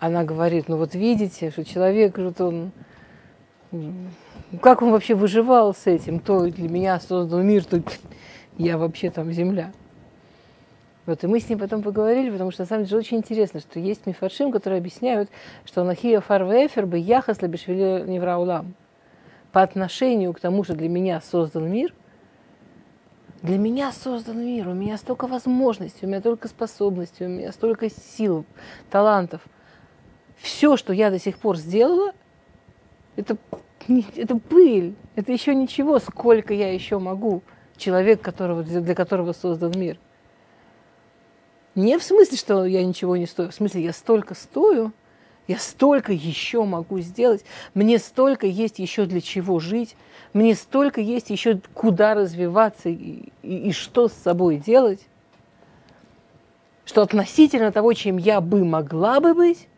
Она 0.00 0.24
говорит, 0.24 0.66
ну 0.66 0.78
вот 0.78 0.94
видите, 0.94 1.50
что 1.50 1.62
человек, 1.62 2.16
вот 2.16 2.40
он, 2.40 2.72
как 4.62 4.80
он 4.80 4.92
вообще 4.92 5.14
выживал 5.14 5.74
с 5.74 5.86
этим, 5.86 6.20
то 6.20 6.46
для 6.46 6.70
меня 6.70 6.98
создал 7.00 7.42
мир, 7.42 7.66
то 7.66 7.82
я 8.56 8.78
вообще 8.78 9.10
там 9.10 9.30
земля. 9.30 9.70
Вот, 11.04 11.22
и 11.24 11.26
мы 11.26 11.38
с 11.38 11.48
ним 11.50 11.58
потом 11.58 11.82
поговорили, 11.82 12.30
потому 12.30 12.50
что 12.50 12.62
на 12.62 12.66
самом 12.66 12.84
деле 12.84 12.96
очень 12.96 13.18
интересно, 13.18 13.60
что 13.60 13.78
есть 13.78 14.06
мифаршим, 14.06 14.52
которые 14.52 14.78
объясняют, 14.78 15.28
что 15.66 15.84
Нахия 15.84 16.20
Фарвефер 16.20 16.86
бы 16.86 16.96
яхас 16.96 17.42
лабишвили 17.42 18.08
невраулам. 18.08 18.74
По 19.50 19.60
отношению 19.60 20.32
к 20.32 20.40
тому, 20.40 20.64
что 20.64 20.74
для 20.74 20.88
меня 20.88 21.20
создан 21.20 21.70
мир, 21.70 21.92
для 23.42 23.58
меня 23.58 23.90
создан 23.90 24.44
мир, 24.44 24.68
у 24.68 24.74
меня 24.74 24.96
столько 24.96 25.26
возможностей, 25.26 26.06
у 26.06 26.08
меня 26.08 26.20
столько 26.20 26.46
способностей, 26.46 27.26
у 27.26 27.28
меня 27.28 27.50
столько 27.50 27.90
сил, 27.90 28.44
талантов. 28.88 29.42
Все, 30.36 30.76
что 30.76 30.92
я 30.92 31.10
до 31.10 31.18
сих 31.18 31.38
пор 31.38 31.56
сделала, 31.56 32.12
это, 33.16 33.36
это 34.16 34.36
пыль, 34.36 34.94
это 35.16 35.32
еще 35.32 35.54
ничего, 35.54 35.98
сколько 35.98 36.54
я 36.54 36.72
еще 36.72 36.98
могу. 36.98 37.42
Человек, 37.76 38.20
которого, 38.20 38.62
для 38.62 38.94
которого 38.94 39.32
создан 39.32 39.72
мир. 39.76 39.98
Не 41.74 41.98
в 41.98 42.02
смысле, 42.04 42.36
что 42.36 42.64
я 42.64 42.84
ничего 42.84 43.16
не 43.16 43.26
стою, 43.26 43.50
в 43.50 43.54
смысле, 43.54 43.82
я 43.82 43.92
столько 43.92 44.34
стою, 44.34 44.92
я 45.48 45.58
столько 45.58 46.12
еще 46.12 46.64
могу 46.64 47.00
сделать, 47.00 47.44
мне 47.74 47.98
столько 47.98 48.46
есть 48.46 48.78
еще 48.78 49.06
для 49.06 49.20
чего 49.20 49.58
жить, 49.58 49.96
мне 50.32 50.54
столько 50.54 51.00
есть 51.00 51.30
еще 51.30 51.60
куда 51.74 52.14
развиваться 52.14 52.88
и, 52.88 53.32
и, 53.42 53.68
и 53.68 53.72
что 53.72 54.08
с 54.08 54.12
собой 54.12 54.56
делать, 54.56 55.06
что 56.84 57.02
относительно 57.02 57.72
того, 57.72 57.92
чем 57.92 58.16
я 58.16 58.40
бы 58.40 58.64
могла 58.64 59.20
бы 59.20 59.34
быть, 59.34 59.68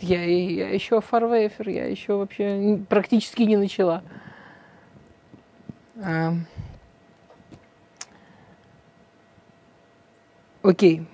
я, 0.00 0.24
я 0.24 0.70
еще 0.70 1.00
фарвейфер, 1.00 1.68
я 1.68 1.86
еще 1.86 2.14
вообще 2.14 2.80
практически 2.88 3.42
не 3.42 3.56
начала. 3.56 4.02
А, 6.02 6.32
окей, 10.62 11.06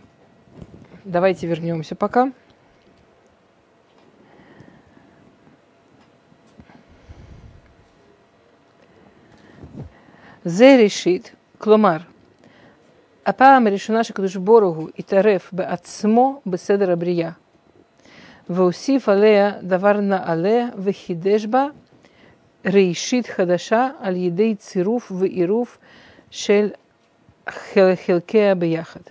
давайте 1.04 1.46
вернемся 1.46 1.96
пока. 1.96 2.32
זה 10.45 10.77
ראשית, 10.83 11.35
כלומר, 11.57 11.97
הפעם 13.25 13.67
הראשונה 13.67 14.03
שקדוש 14.03 14.35
ברוך 14.35 14.77
הוא 14.77 14.89
התערף 14.99 15.53
בעצמו 15.53 16.41
בסדר 16.45 16.91
הבריאה, 16.91 17.31
והוסיף 18.49 19.09
עליה 19.09 19.51
דבר 19.61 19.93
נעלה 19.93 20.65
וחידש 20.77 21.45
בה 21.45 21.67
ראשית 22.65 23.27
חדשה 23.27 23.89
על 23.99 24.15
ידי 24.15 24.55
צירוף 24.55 25.11
ועירוף 25.11 25.77
של 26.31 26.69
חלקיה 27.49 28.55
ביחד. 28.55 29.01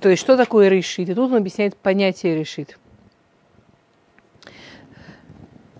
То 0.00 0.08
есть, 0.08 0.22
что 0.22 0.36
такое 0.36 0.68
решит? 0.68 1.08
И 1.08 1.14
тут 1.14 1.32
он 1.32 1.38
объясняет 1.38 1.76
понятие 1.76 2.36
решит. 2.36 2.78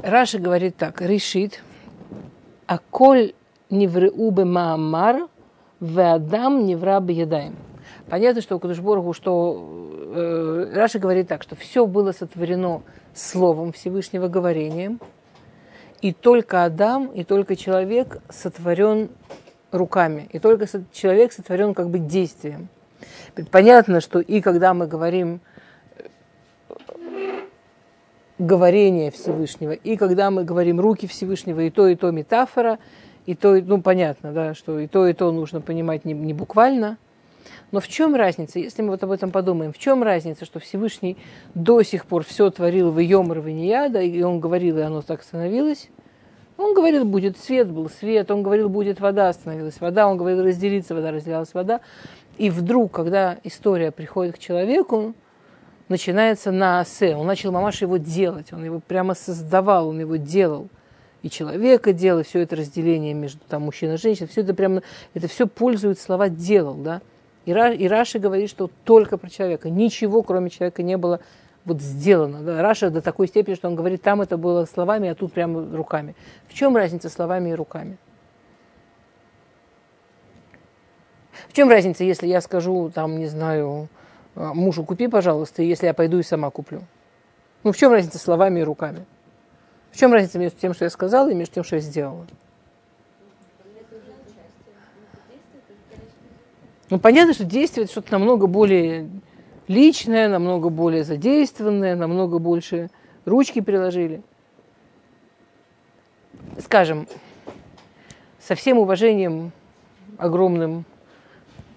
Раша 0.03 0.39
говорит 0.39 0.77
так, 0.77 1.01
решит – 1.03 1.69
הכל 2.68 3.34
נבראו 3.70 4.32
במאמר, 4.32 5.28
ואדם 5.80 6.66
נברא 6.66 7.00
בידיים. 7.00 7.56
Понятно, 8.10 8.42
что 8.42 8.56
у 8.56 8.60
קדוש 8.60 8.79
ברוך 8.79 8.98
הוא, 8.98 9.14
что 9.14 9.92
э, 10.16 10.72
Раши 10.76 11.00
говорит 11.00 11.28
так, 11.28 11.44
что 11.44 11.56
все 11.56 11.86
было 11.86 12.12
сотворено 12.12 12.82
словом 13.14 13.72
Всевышнего 13.72 14.28
говорением, 14.28 15.00
и 16.02 16.12
только 16.12 16.66
Адам, 16.66 17.08
и 17.08 17.24
только 17.24 17.56
человек 17.56 18.22
сотворен 18.30 19.10
руками, 19.72 20.30
и 20.32 20.40
только 20.40 20.68
человек 20.92 21.32
сотворен 21.32 21.74
как 21.74 21.90
бы 21.90 22.00
действием. 22.00 22.68
Понятно, 23.52 24.02
что 24.02 24.20
и 24.20 24.42
когда 24.42 24.74
мы 24.74 24.88
говорим 24.88 25.42
говорение 28.40 29.12
Всевышнего. 29.12 29.72
И 29.72 29.96
когда 29.96 30.32
мы 30.32 30.44
говорим 30.44 30.80
руки 30.80 31.08
Всевышнего, 31.08 31.62
и 31.62 31.70
то, 31.70 31.88
и 31.88 31.96
то 31.96 32.12
метафора, 32.12 32.80
и 33.26 33.36
то, 33.36 33.62
ну, 33.62 33.82
понятно, 33.82 34.34
да, 34.34 34.54
что 34.54 34.80
и 34.80 34.88
то, 34.88 35.08
и 35.08 35.14
то 35.14 35.32
нужно 35.32 35.62
понимать 35.62 36.06
не, 36.06 36.14
не 36.14 36.34
буквально. 36.34 36.98
Но 37.72 37.80
в 37.80 37.88
чем 37.88 38.16
разница, 38.16 38.60
если 38.60 38.82
мы 38.82 38.90
вот 38.90 39.04
об 39.04 39.12
этом 39.12 39.32
подумаем, 39.32 39.74
в 39.74 39.78
чем 39.78 40.04
разница, 40.04 40.46
что 40.46 40.60
Всевышний 40.60 41.18
до 41.56 41.82
сих 41.82 42.06
пор 42.06 42.24
все 42.24 42.50
творил 42.50 42.92
в 42.92 43.00
Йомар 43.00 43.40
Виньяда, 43.40 44.02
и 44.02 44.22
он 44.22 44.40
говорил, 44.40 44.78
и 44.78 44.82
оно 44.82 45.02
так 45.02 45.24
становилось? 45.24 45.90
Он 46.58 46.76
говорил, 46.76 47.04
будет 47.04 47.38
свет, 47.38 47.70
был 47.72 47.90
свет, 47.90 48.30
он 48.30 48.44
говорил, 48.44 48.70
будет 48.70 49.00
вода, 49.00 49.34
становилась 49.34 49.82
вода, 49.82 50.08
он 50.08 50.18
говорил, 50.18 50.44
разделиться 50.44 50.94
вода, 50.94 51.12
разделялась 51.12 51.54
вода. 51.54 51.82
И 52.38 52.50
вдруг, 52.50 52.92
когда 52.92 53.38
история 53.44 53.92
приходит 53.92 54.36
к 54.36 54.40
человеку, 54.40 55.14
начинается 55.94 56.52
נעשה. 56.52 57.16
Он 57.16 57.28
начал 57.28 57.52
ממש 57.52 57.84
его 57.84 57.98
делать, 57.98 58.52
он 58.52 58.66
его 58.66 58.80
прямо 58.80 59.14
создавал, 59.14 59.90
он 59.90 60.00
его 60.00 60.16
делал. 60.16 60.68
И 61.22 61.30
человека 61.30 61.94
делал, 61.94 62.22
и 62.22 62.24
все 62.24 62.40
это 62.40 62.56
разделение 62.56 63.14
между 63.14 63.40
там, 63.48 63.62
мужчиной 63.62 63.96
и 63.96 63.98
женщиной, 63.98 64.28
все 64.28 64.42
это 64.42 64.56
прямо, 64.56 64.82
это 65.14 65.28
все 65.28 65.46
пользуют 65.48 66.00
слова 66.00 66.30
«делал», 66.30 66.74
да. 66.74 67.02
И, 67.46 67.54
Ра, 67.54 67.72
и 67.72 67.88
Раши 67.88 68.18
говорит, 68.18 68.50
что 68.50 68.72
только 68.86 69.18
про 69.18 69.30
человека, 69.30 69.70
ничего 69.70 70.24
кроме 70.24 70.50
человека 70.50 70.82
не 70.82 70.98
было 70.98 71.20
вот 71.64 71.80
сделано. 71.80 72.42
Да. 72.42 72.62
Раши 72.62 72.90
до 72.90 73.02
такой 73.02 73.28
степени, 73.28 73.54
что 73.54 73.68
он 73.68 73.76
говорит, 73.76 74.02
там 74.02 74.22
это 74.22 74.36
было 74.38 74.66
словами, 74.66 75.10
а 75.10 75.16
тут 75.16 75.32
прямо 75.32 75.64
руками. 75.76 76.16
В 76.48 76.54
чем 76.56 76.76
разница 76.76 77.10
словами 77.10 77.52
и 77.52 77.54
руками? 77.54 77.98
В 81.50 81.54
чем 81.54 81.70
разница, 81.70 82.04
если 82.04 82.28
я 82.28 82.42
скажу, 82.42 82.92
там, 82.94 83.20
не 83.20 83.28
знаю, 83.28 83.90
мужу 84.36 84.84
купи, 84.84 85.08
пожалуйста, 85.08 85.62
если 85.62 85.86
я 85.86 85.94
пойду 85.94 86.20
и 86.20 86.24
сама 86.24 86.50
куплю. 86.50 86.82
Ну, 87.64 87.72
в 87.72 87.78
чем 87.78 87.92
разница 87.92 88.18
словами 88.18 88.60
и 88.60 88.64
руками? 88.64 89.06
В 89.92 89.98
чем 89.98 90.12
разница 90.12 90.40
между 90.40 90.60
тем, 90.60 90.74
что 90.74 90.86
я 90.86 90.90
сказала, 90.90 91.30
и 91.30 91.36
между 91.36 91.56
тем, 91.56 91.64
что 91.64 91.76
я 91.76 91.82
сделала? 91.82 92.26
Ну, 96.90 97.00
понятно, 97.00 97.34
что 97.34 97.44
действие 97.44 97.86
это 97.86 97.92
что-то 97.92 98.12
намного 98.12 98.48
более 98.48 99.10
личное, 99.68 100.28
намного 100.28 100.70
более 100.70 101.04
задействованное, 101.04 101.96
намного 101.96 102.40
больше 102.40 102.90
ручки 103.26 103.62
приложили. 103.62 104.22
Скажем, 106.60 107.08
со 108.40 108.56
всем 108.56 108.78
уважением 108.78 109.52
огромным 110.18 110.86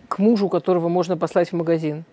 к 0.08 0.18
мужу, 0.18 0.48
которого 0.48 0.88
можно 0.88 1.16
послать 1.16 1.50
в 1.50 1.52
магазин. 1.54 2.04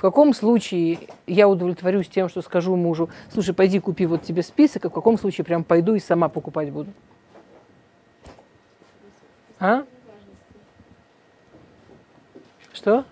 В 0.00 0.02
каком 0.02 0.32
случае 0.32 0.98
я 1.26 1.46
удовлетворюсь 1.46 2.08
тем, 2.08 2.30
что 2.30 2.40
скажу 2.40 2.74
мужу, 2.74 3.10
слушай, 3.30 3.52
пойди 3.52 3.80
купи 3.80 4.06
вот 4.06 4.22
тебе 4.22 4.42
список, 4.42 4.86
а 4.86 4.88
в 4.88 4.94
каком 4.94 5.18
случае 5.18 5.44
прям 5.44 5.62
пойду 5.62 5.94
и 5.94 5.98
сама 5.98 6.30
покупать 6.30 6.70
буду? 6.72 6.90
А? 9.58 9.84
Что? 12.72 13.04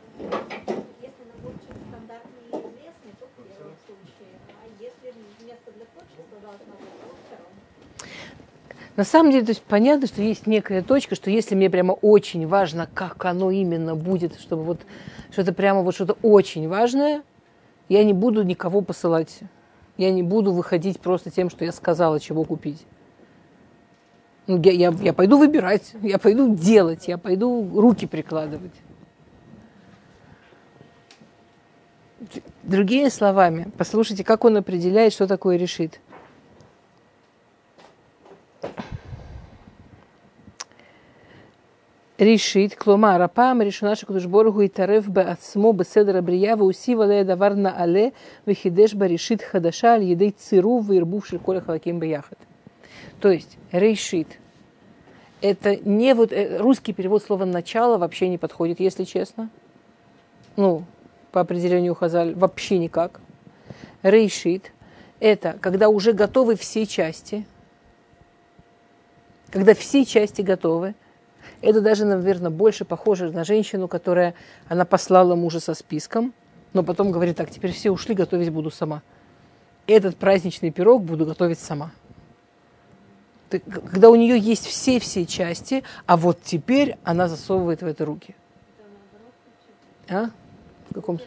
На 8.99 9.05
самом 9.05 9.31
деле, 9.31 9.45
то 9.45 9.51
есть 9.51 9.63
понятно, 9.63 10.09
что 10.09 10.21
есть 10.23 10.49
некая 10.49 10.83
точка, 10.83 11.15
что 11.15 11.31
если 11.31 11.55
мне 11.55 11.71
прямо 11.71 11.93
очень 11.93 12.49
важно, 12.49 12.89
как 12.93 13.25
оно 13.27 13.53
именно 13.53 13.95
будет, 13.95 14.35
чтобы 14.41 14.65
вот 14.65 14.81
что-то 15.31 15.55
прямо 15.55 15.83
вот 15.83 15.95
что-то 15.95 16.17
очень 16.21 16.69
важное, 16.69 17.23
я 17.89 18.03
не 18.03 18.13
буду 18.13 18.43
никого 18.43 18.81
посылать. 18.81 19.39
Я 19.99 20.11
не 20.11 20.25
буду 20.25 20.53
выходить 20.53 20.99
просто 20.99 21.31
тем, 21.31 21.49
что 21.49 21.65
я 21.65 21.71
сказала, 21.71 22.19
чего 22.19 22.43
купить. 22.43 22.85
Ну, 24.49 24.61
я, 24.61 24.73
я, 24.73 24.91
я 25.01 25.13
пойду 25.13 25.39
выбирать, 25.39 25.93
я 26.03 26.19
пойду 26.19 26.53
делать, 26.57 27.07
я 27.07 27.19
пойду 27.19 27.81
руки 27.81 28.09
прикладывать. 28.09 28.75
Другими 32.65 33.11
словами, 33.11 33.71
послушайте, 33.79 34.25
как 34.25 34.45
он 34.45 34.57
определяет, 34.57 35.13
что 35.13 35.29
такое 35.29 35.57
решит. 35.57 36.01
решить, 42.19 42.75
кломар, 42.75 43.23
апам 43.23 43.59
наши 43.59 43.95
шакудушборгу 44.01 44.63
и 44.63 44.69
тарев 44.69 45.09
бе 45.09 45.23
ацмо 45.23 45.73
бе 45.73 45.85
седра 45.85 46.21
брия 46.21 46.57
ве 46.57 46.65
уси 46.65 46.95
вале 46.95 47.25
давар 47.25 47.55
на 47.55 47.71
але 47.71 48.13
ве 48.45 48.55
хидеш 48.55 48.95
бе 48.95 49.09
решит 49.09 49.43
хадаша 49.43 49.95
аль 49.95 50.05
едей 50.05 50.31
циру 50.33 50.81
ве 50.81 50.99
ирбу 50.99 51.21
халаким 51.21 52.01
бе 52.01 52.11
яхат. 52.11 52.39
То 53.21 53.31
есть, 53.31 53.57
решит. 53.73 54.39
Это 55.41 55.77
не 55.77 56.15
вот, 56.15 56.33
э, 56.33 56.59
русский 56.59 56.93
перевод 56.93 57.23
слова 57.23 57.45
«начало» 57.45 57.97
вообще 57.99 58.29
не 58.29 58.39
подходит, 58.39 58.81
если 58.81 59.05
честно. 59.05 59.51
Ну, 60.57 60.83
по 61.31 61.41
определению 61.41 61.95
Хазаль, 61.95 62.35
вообще 62.35 62.79
никак. 62.79 63.21
Рейшит– 64.03 64.73
это 65.21 65.57
когда 65.61 65.89
уже 65.89 66.13
готовы 66.13 66.57
все 66.57 66.87
части, 66.87 67.47
когда 69.51 69.75
все 69.75 70.05
части 70.05 70.43
готовы– 70.43 70.97
это 71.61 71.81
даже, 71.81 72.05
наверное, 72.05 72.51
больше 72.51 72.85
похоже 72.85 73.31
на 73.31 73.45
женщину, 73.45 73.89
которая, 73.89 74.35
она 74.69 74.85
послала 74.85 75.35
мужа 75.35 75.61
со 75.61 75.75
списком, 75.75 76.33
но 76.73 76.83
потом 76.83 77.11
говорит, 77.11 77.37
так, 77.37 77.51
теперь 77.51 77.73
все 77.73 77.91
ушли, 77.91 78.15
готовить 78.15 78.51
буду 78.51 78.71
сама. 78.71 79.03
Этот 79.87 80.17
праздничный 80.17 80.71
пирог 80.71 81.03
буду 81.03 81.27
готовить 81.27 81.59
сама. 81.59 81.91
Когда 83.49 84.11
у 84.11 84.15
нее 84.15 84.39
есть 84.39 84.67
все-все 84.67 85.25
части, 85.25 85.83
а 86.07 86.17
вот 86.17 86.43
теперь 86.43 86.97
она 87.03 87.29
засовывает 87.29 87.81
в 87.81 87.87
это 87.87 88.05
руки. 88.05 88.37
А? 90.09 90.31
В 90.91 90.95
каком 90.95 91.19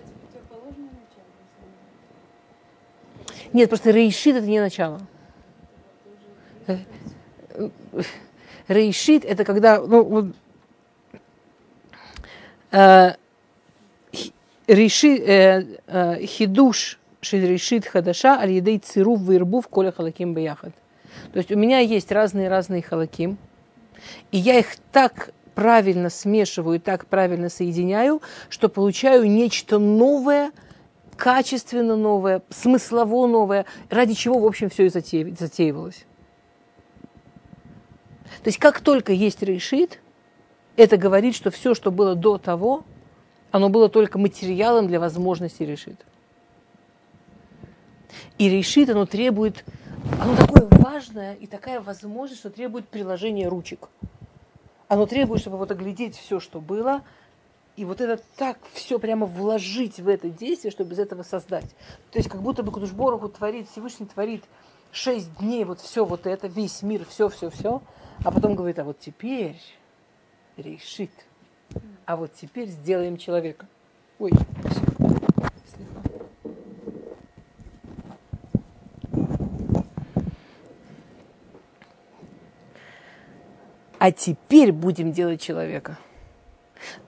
Нет, 3.53 3.69
просто 3.69 3.91
рейшит 3.91 4.35
это 4.35 4.47
не 4.47 4.59
начало. 4.59 5.01
Рейшит– 8.71 9.25
это 9.25 9.43
когда 9.43 9.81
ну, 9.81 10.03
вот, 10.03 10.25
э, 12.71 13.15
реши, 14.67 15.17
э, 15.17 15.63
э, 15.87 16.25
хидуш 16.25 16.99
решит 17.31 17.85
хадаша 17.85 18.39
аль 18.39 18.51
едей 18.51 18.79
цирув 18.79 19.21
вирбув 19.21 19.67
коля 19.67 19.91
халаким 19.91 20.33
бияхат. 20.33 20.73
То 21.33 21.37
есть 21.37 21.51
у 21.51 21.57
меня 21.57 21.79
есть 21.79 22.11
разные-разные 22.11 22.81
халаким, 22.81 23.37
и 24.31 24.37
я 24.37 24.59
их 24.59 24.77
так 24.91 25.31
правильно 25.53 26.09
смешиваю, 26.09 26.79
так 26.79 27.05
правильно 27.07 27.49
соединяю, 27.49 28.21
что 28.49 28.69
получаю 28.69 29.29
нечто 29.29 29.79
новое, 29.79 30.51
качественно 31.17 31.97
новое, 31.97 32.41
смыслово 32.49 33.27
новое, 33.27 33.65
ради 33.89 34.13
чего, 34.13 34.39
в 34.39 34.45
общем, 34.45 34.69
все 34.69 34.85
и 34.85 34.89
затеивалось. 34.89 36.05
То 38.43 38.47
есть 38.47 38.57
как 38.57 38.81
только 38.81 39.13
есть 39.13 39.41
решит, 39.41 39.99
это 40.75 40.97
говорит, 40.97 41.35
что 41.35 41.51
все, 41.51 41.73
что 41.73 41.91
было 41.91 42.15
до 42.15 42.37
того, 42.37 42.83
оно 43.51 43.69
было 43.69 43.89
только 43.89 44.17
материалом 44.17 44.87
для 44.87 44.99
возможности 44.99 45.63
решит. 45.63 46.05
И 48.37 48.49
решит, 48.49 48.89
оно 48.89 49.05
требует, 49.05 49.65
оно 50.19 50.35
такое 50.35 50.67
важное 50.71 51.35
и 51.35 51.47
такая 51.47 51.81
возможность, 51.81 52.39
что 52.39 52.49
требует 52.49 52.87
приложения 52.87 53.47
ручек. 53.47 53.89
Оно 54.87 55.05
требует, 55.05 55.41
чтобы 55.41 55.57
вот 55.57 55.71
оглядеть 55.71 56.17
все, 56.17 56.39
что 56.39 56.59
было, 56.59 57.03
и 57.77 57.85
вот 57.85 58.01
это 58.01 58.21
так 58.35 58.57
все 58.73 58.99
прямо 58.99 59.25
вложить 59.25 59.99
в 59.99 60.07
это 60.07 60.29
действие, 60.29 60.71
чтобы 60.71 60.93
из 60.93 60.99
этого 60.99 61.23
создать. 61.23 61.69
То 62.11 62.19
есть 62.19 62.29
как 62.29 62.41
будто 62.41 62.63
бы 62.63 62.71
Кудушбороху 62.71 63.29
творит, 63.29 63.69
Всевышний 63.69 64.05
творит 64.05 64.43
шесть 64.91 65.33
дней 65.37 65.63
вот 65.63 65.79
все 65.79 66.05
вот 66.05 66.27
это, 66.27 66.47
весь 66.47 66.81
мир, 66.81 67.05
все, 67.09 67.29
все, 67.29 67.49
все, 67.49 67.81
а 68.23 68.31
потом 68.31 68.55
говорит, 68.55 68.77
а 68.79 68.83
вот 68.83 68.99
теперь 68.99 69.59
решит, 70.57 71.11
а 72.05 72.15
вот 72.15 72.33
теперь 72.33 72.67
сделаем 72.67 73.17
человека. 73.17 73.67
Ой, 74.19 74.31
А 83.97 84.11
теперь 84.11 84.71
будем 84.71 85.11
делать 85.11 85.39
человека. 85.39 85.99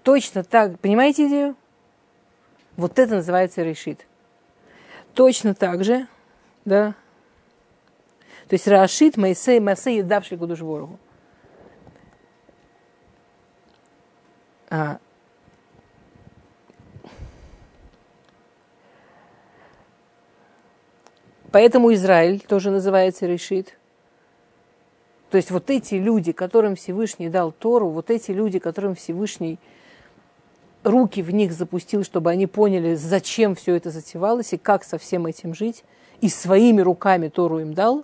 Точно 0.04 0.44
так, 0.44 0.80
понимаете 0.80 1.28
идею? 1.28 1.56
Вот 2.78 3.00
это 3.00 3.16
называется 3.16 3.64
решит. 3.64 4.06
Точно 5.16 5.56
так 5.56 5.84
же, 5.84 6.08
да, 6.66 6.94
то 8.48 8.56
есть 8.56 8.68
Рашит 8.68 9.18
Майсей 9.18 9.60
Масей, 9.60 10.02
давший 10.04 10.38
Гудушворогу. 10.38 11.00
А, 14.76 14.98
Поэтому 21.52 21.94
Израиль 21.94 22.40
тоже 22.40 22.72
называется 22.72 23.28
решит. 23.28 23.78
То 25.30 25.38
есть 25.38 25.52
вот 25.52 25.70
эти 25.70 25.94
люди, 25.94 26.32
которым 26.32 26.76
Всевышний 26.76 27.30
дал 27.30 27.52
Тору, 27.52 27.90
вот 27.90 28.10
эти 28.10 28.32
люди, 28.32 28.58
которым 28.58 28.96
Всевышний 28.96 29.60
руки 30.84 31.22
в 31.22 31.30
них 31.32 31.54
запустил, 31.54 32.04
чтобы 32.04 32.32
они 32.32 32.48
поняли, 32.48 32.96
зачем 32.96 33.54
все 33.54 33.76
это 33.76 33.92
затевалось 33.92 34.54
и 34.54 34.58
как 34.58 34.84
со 34.84 34.98
всем 34.98 35.28
этим 35.28 35.54
жить, 35.54 35.84
и 36.22 36.30
своими 36.30 36.82
руками 36.82 37.28
Тору 37.28 37.60
им 37.60 37.76
дал, 37.76 38.04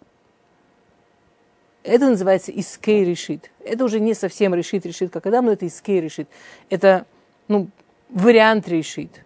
это 1.83 2.09
называется 2.09 2.51
искей 2.51 3.05
решит. 3.05 3.51
Это 3.63 3.83
уже 3.85 3.99
не 3.99 4.13
совсем 4.13 4.53
решит, 4.53 4.85
решит, 4.85 5.11
как 5.11 5.25
Адам, 5.25 5.45
но 5.45 5.53
это 5.53 5.65
искей 5.65 6.01
решит. 6.01 6.27
Это 6.69 7.05
ну, 7.47 7.69
вариант 8.09 8.67
решит. 8.67 9.23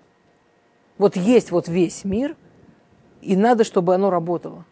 Вот 0.98 1.16
есть 1.16 1.52
вот 1.52 1.68
весь 1.68 2.06
мир, 2.06 2.36
и 3.22 3.36
надо, 3.36 3.64
чтобы 3.64 3.96
оно 3.96 4.10
работало. 4.10 4.66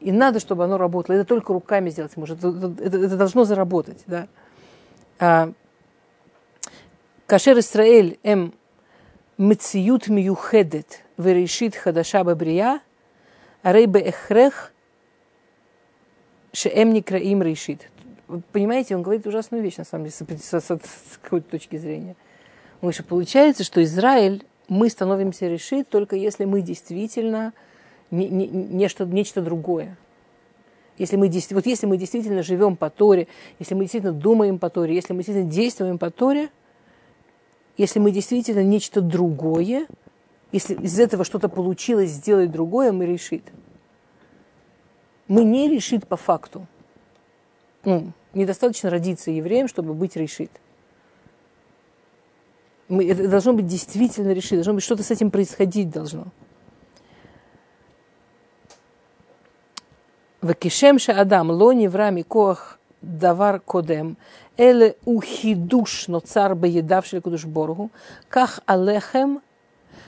И 0.00 0.12
надо, 0.12 0.40
чтобы 0.40 0.64
оно 0.64 0.78
работало. 0.78 1.16
Это 1.16 1.24
только 1.24 1.52
руками 1.52 1.90
сделать 1.90 2.16
может. 2.16 2.38
Это, 2.38 2.74
это, 2.80 2.98
это 2.98 3.16
должно 3.16 3.44
заработать. 3.44 4.02
Да? 4.06 4.28
А, 5.18 5.52
Кашер 7.26 7.58
Исраэль 7.58 8.18
эм 8.22 8.54
мциют 9.36 10.08
миюхедет 10.08 11.02
верешит 11.16 11.76
хадаша 11.76 12.24
бабрия, 12.24 12.80
арей 13.62 13.86
эхрех 13.86 14.72
Шеэм 16.52 16.92
Никраим 16.92 17.42
решит. 17.42 17.88
Понимаете, 18.52 18.96
он 18.96 19.02
говорит 19.02 19.26
ужасную 19.26 19.62
вещь, 19.62 19.76
на 19.76 19.84
самом 19.84 20.04
деле, 20.04 20.38
с, 20.38 20.52
с, 20.52 20.70
с 20.70 21.18
какой-то 21.22 21.50
точки 21.50 21.76
зрения. 21.76 22.16
Он 22.80 22.88
говорит, 22.88 22.94
что 22.96 23.04
получается, 23.04 23.64
что 23.64 23.82
Израиль, 23.82 24.44
мы 24.68 24.90
становимся 24.90 25.48
решит 25.48 25.88
только 25.88 26.14
если 26.14 26.44
мы 26.44 26.60
действительно 26.60 27.54
не, 28.10 28.28
не, 28.28 28.46
нечто, 28.46 29.06
нечто 29.06 29.40
другое. 29.40 29.96
Если 30.98 31.16
мы, 31.16 31.28
вот 31.28 31.66
если 31.66 31.86
мы 31.86 31.96
действительно 31.96 32.42
живем 32.42 32.76
по 32.76 32.90
Торе, 32.90 33.28
если 33.58 33.74
мы 33.74 33.84
действительно 33.84 34.12
думаем 34.12 34.58
по 34.58 34.68
Торе, 34.68 34.94
если 34.94 35.12
мы 35.12 35.18
действительно 35.18 35.50
действуем 35.50 35.98
по 35.98 36.10
Торе, 36.10 36.50
если 37.76 38.00
мы 38.00 38.10
действительно 38.10 38.62
нечто 38.64 39.00
другое, 39.00 39.86
если 40.50 40.74
из 40.74 40.98
этого 40.98 41.24
что-то 41.24 41.48
получилось 41.48 42.10
сделать 42.10 42.50
другое, 42.50 42.90
мы 42.90 43.06
решит 43.06 43.42
мы 45.28 45.44
не 45.44 45.68
решит 45.68 46.08
по 46.08 46.16
факту. 46.16 46.66
Ну, 47.84 48.12
недостаточно 48.34 48.90
родиться 48.90 49.30
евреем, 49.30 49.68
чтобы 49.68 49.94
быть 49.94 50.16
решит. 50.16 50.50
Мы, 52.88 53.06
это 53.08 53.28
должно 53.28 53.52
быть 53.52 53.66
действительно 53.66 54.32
решит, 54.32 54.54
должно 54.54 54.74
быть 54.74 54.82
что-то 54.82 55.02
с 55.02 55.10
этим 55.10 55.30
происходить 55.30 55.90
должно. 55.90 56.26
Вакишемша 60.40 61.12
Адам, 61.20 61.50
лони 61.50 61.88
врами 61.88 62.22
коах 62.22 62.78
давар 63.02 63.60
кодем, 63.60 64.16
эле 64.56 64.96
ухидуш 65.04 66.08
но 66.08 66.20
цар 66.20 66.54
бы 66.54 66.68
едавший 66.68 67.20
кудуш 67.20 67.44
боргу, 67.44 67.90
ках 68.28 68.60
алехем 68.66 69.42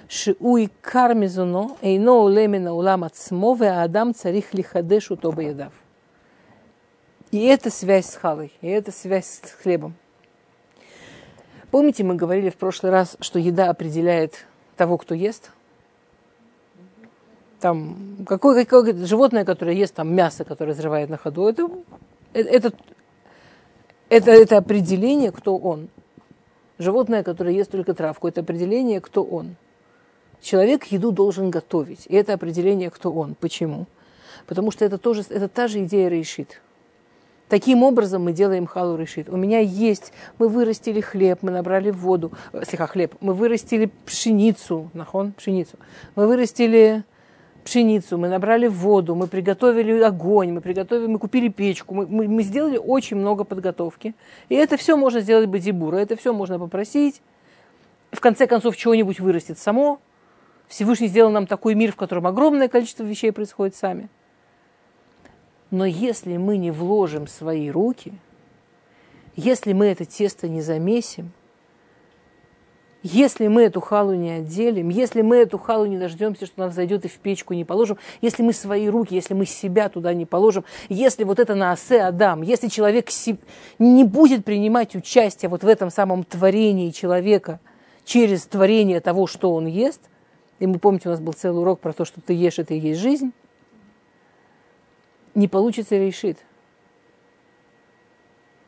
שהוא 0.09 0.57
עיקר 0.57 1.07
מזונו 1.15 1.75
אינו 1.83 2.11
עולה 2.11 2.47
מן 2.47 2.67
העולם 2.67 3.03
עצמו, 3.03 3.55
והאדם 3.59 4.11
צריך 4.13 4.55
לחדש 4.55 5.11
אותו 5.11 5.31
בידיו. 5.31 5.69
И 7.31 7.47
это 7.47 7.69
связь 7.69 8.05
с 8.05 8.15
халой, 8.15 8.53
и 8.61 8.67
это 8.67 8.93
связь 8.93 9.41
с 9.43 9.51
хлебом. 9.61 9.95
Помните, 11.69 12.03
мы 12.05 12.15
говорили 12.15 12.49
в 12.49 12.55
прошлый 12.55 12.93
раз, 12.93 13.17
что 13.19 13.39
еда 13.39 13.69
определяет 13.69 14.45
того, 14.77 14.97
кто 14.97 15.13
ест? 15.13 15.51
Там, 17.59 18.25
какое, 18.25 18.63
какое 18.63 18.93
животное, 19.05 19.43
которое 19.43 19.75
ест 19.75 19.95
там 19.95 20.15
мясо, 20.15 20.45
которое 20.45 20.71
разрывает 20.71 21.09
на 21.09 21.17
ходу, 21.17 21.47
это, 21.47 21.69
это, 22.31 22.71
это, 24.07 24.31
это 24.31 24.57
определение, 24.57 25.33
кто 25.33 25.57
он. 25.57 25.89
Животное, 26.77 27.23
которое 27.23 27.53
ест 27.53 27.71
только 27.71 27.93
травку, 27.93 28.29
это 28.29 28.39
определение, 28.39 29.01
кто 29.01 29.23
он. 29.23 29.57
Человек 30.40 30.84
еду 30.86 31.12
должен 31.12 31.50
готовить. 31.50 32.06
И 32.06 32.14
это 32.14 32.32
определение, 32.32 32.90
кто 32.90 33.12
он. 33.12 33.34
Почему? 33.34 33.86
Потому 34.46 34.70
что 34.70 34.84
это, 34.84 34.98
тоже, 34.98 35.22
это 35.28 35.48
та 35.48 35.68
же 35.68 35.84
идея 35.84 36.08
решит. 36.08 36.60
Таким 37.48 37.82
образом 37.82 38.22
мы 38.22 38.32
делаем 38.32 38.64
халу 38.66 38.96
решит. 38.96 39.28
У 39.28 39.36
меня 39.36 39.58
есть, 39.58 40.12
мы 40.38 40.48
вырастили 40.48 41.00
хлеб, 41.00 41.40
мы 41.42 41.50
набрали 41.50 41.90
воду, 41.90 42.30
э, 42.52 42.62
слегка 42.64 42.86
хлеб, 42.86 43.16
мы 43.20 43.34
вырастили 43.34 43.90
пшеницу, 44.06 44.88
нахон, 44.94 45.32
пшеницу, 45.32 45.76
мы 46.14 46.28
вырастили 46.28 47.02
пшеницу, 47.64 48.18
мы 48.18 48.28
набрали 48.28 48.68
воду, 48.68 49.16
мы 49.16 49.26
приготовили 49.26 50.00
огонь, 50.00 50.52
мы 50.52 50.60
приготовили, 50.60 51.08
мы 51.08 51.18
купили 51.18 51.48
печку, 51.48 51.92
мы, 51.92 52.06
мы, 52.06 52.28
мы 52.28 52.44
сделали 52.44 52.76
очень 52.76 53.16
много 53.16 53.42
подготовки. 53.42 54.14
И 54.48 54.54
это 54.54 54.76
все 54.76 54.96
можно 54.96 55.20
сделать 55.20 55.48
бадибура, 55.48 55.96
это 55.96 56.14
все 56.14 56.32
можно 56.32 56.56
попросить. 56.56 57.20
В 58.12 58.20
конце 58.20 58.46
концов, 58.46 58.76
чего-нибудь 58.76 59.18
вырастет 59.18 59.58
само. 59.58 59.98
Всевышний 60.70 61.08
сделал 61.08 61.32
нам 61.32 61.48
такой 61.48 61.74
мир, 61.74 61.90
в 61.90 61.96
котором 61.96 62.28
огромное 62.28 62.68
количество 62.68 63.02
вещей 63.02 63.32
происходит 63.32 63.74
сами. 63.74 64.08
Но 65.72 65.84
если 65.84 66.36
мы 66.36 66.58
не 66.58 66.70
вложим 66.70 67.26
свои 67.26 67.70
руки, 67.70 68.12
если 69.34 69.72
мы 69.72 69.86
это 69.86 70.04
тесто 70.04 70.48
не 70.48 70.62
замесим, 70.62 71.32
если 73.02 73.48
мы 73.48 73.62
эту 73.62 73.80
халу 73.80 74.14
не 74.14 74.30
отделим, 74.30 74.90
если 74.90 75.22
мы 75.22 75.38
эту 75.38 75.58
халу 75.58 75.86
не 75.86 75.98
дождемся, 75.98 76.46
что 76.46 76.62
она 76.62 76.72
зайдет 76.72 77.04
и 77.04 77.08
в 77.08 77.18
печку 77.18 77.52
не 77.54 77.64
положим, 77.64 77.98
если 78.20 78.44
мы 78.44 78.52
свои 78.52 78.88
руки, 78.88 79.14
если 79.14 79.34
мы 79.34 79.46
себя 79.46 79.88
туда 79.88 80.14
не 80.14 80.24
положим, 80.24 80.64
если 80.88 81.24
вот 81.24 81.40
это 81.40 81.56
на 81.56 81.72
осе 81.72 82.02
Адам, 82.02 82.42
если 82.42 82.68
человек 82.68 83.08
не 83.80 84.04
будет 84.04 84.44
принимать 84.44 84.94
участие 84.94 85.48
вот 85.48 85.64
в 85.64 85.68
этом 85.68 85.90
самом 85.90 86.22
творении 86.22 86.90
человека 86.90 87.58
через 88.04 88.44
творение 88.44 89.00
того, 89.00 89.26
что 89.26 89.52
он 89.52 89.66
ест, 89.66 90.02
и 90.60 90.66
мы 90.66 90.78
помните, 90.78 91.08
у 91.08 91.12
нас 91.12 91.20
был 91.20 91.32
целый 91.32 91.60
урок 91.62 91.80
про 91.80 91.92
то, 91.92 92.04
что 92.04 92.20
ты 92.20 92.34
ешь, 92.34 92.58
это 92.58 92.74
и 92.74 92.78
есть 92.78 93.00
жизнь, 93.00 93.32
не 95.34 95.48
получится 95.48 95.96
решит. 95.96 96.38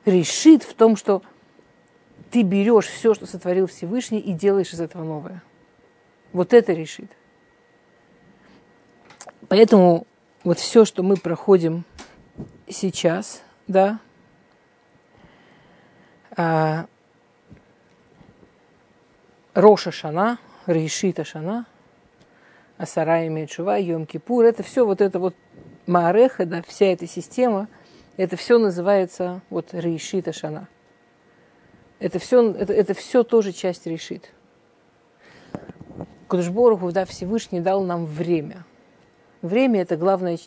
Решит 0.06 0.62
в 0.62 0.74
том, 0.74 0.96
что 0.96 1.22
ты 2.30 2.42
берешь 2.42 2.86
все, 2.86 3.12
что 3.14 3.26
сотворил 3.26 3.66
Всевышний, 3.66 4.18
и 4.18 4.32
делаешь 4.32 4.72
из 4.72 4.80
этого 4.80 5.04
новое. 5.04 5.42
Вот 6.32 6.54
это 6.54 6.72
решит. 6.72 7.10
Поэтому 9.48 10.06
вот 10.44 10.58
все, 10.58 10.86
что 10.86 11.02
мы 11.02 11.16
проходим 11.16 11.84
сейчас, 12.66 13.42
да, 13.68 14.00
а, 16.34 16.86
Роша 19.52 19.92
Шана, 19.92 20.38
Решита 20.66 21.24
Шана, 21.24 21.66
Асара 22.82 23.24
имеет 23.28 23.52
Шува, 23.52 23.78
Йом 23.78 24.06
Кипур, 24.06 24.44
это 24.44 24.64
все 24.64 24.84
вот 24.84 25.00
это 25.00 25.20
вот 25.20 25.36
Маареха, 25.86 26.44
да, 26.46 26.62
вся 26.66 26.86
эта 26.86 27.06
система, 27.06 27.68
это 28.16 28.36
все 28.36 28.58
называется 28.58 29.40
вот 29.50 29.72
Рейшита 29.72 30.32
Шана. 30.32 30.68
Это 32.00 32.18
все, 32.18 32.50
это, 32.50 32.72
это 32.72 32.94
все 32.94 33.22
тоже 33.22 33.52
часть 33.52 33.86
решит. 33.86 34.32
Кудышбороху, 36.26 36.90
да, 36.90 37.04
Всевышний 37.04 37.60
дал 37.60 37.84
нам 37.84 38.04
время. 38.04 38.64
Время– 39.42 39.80
это 39.82 39.96
главный 39.96 40.40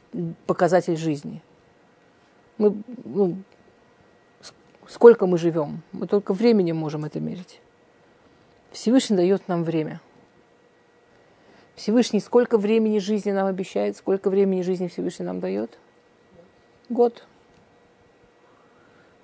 показатель 0.46 0.98
жизни. 0.98 1.42
Мы, 2.58 2.76
ну, 3.06 3.38
сколько 4.88 5.26
мы 5.26 5.38
живем, 5.38 5.84
мы 5.94 6.08
только 6.08 6.34
временем 6.34 6.76
можем 6.76 7.06
это 7.06 7.22
мерить. 7.22 7.62
Всевышний 8.72 9.16
дает 9.16 9.48
нам 9.48 9.64
время. 9.64 10.02
Всевышний 11.76 12.22
сколько 12.22 12.58
времени 12.58 13.00
жизни 13.00 13.32
нам 13.32 13.48
обещает, 13.48 13.98
сколько 13.98 14.30
времени 14.30 14.62
жизни 14.62 14.88
Всевышний 14.88 15.26
нам 15.26 15.42
дает? 15.42 15.78
Год. 16.88 17.28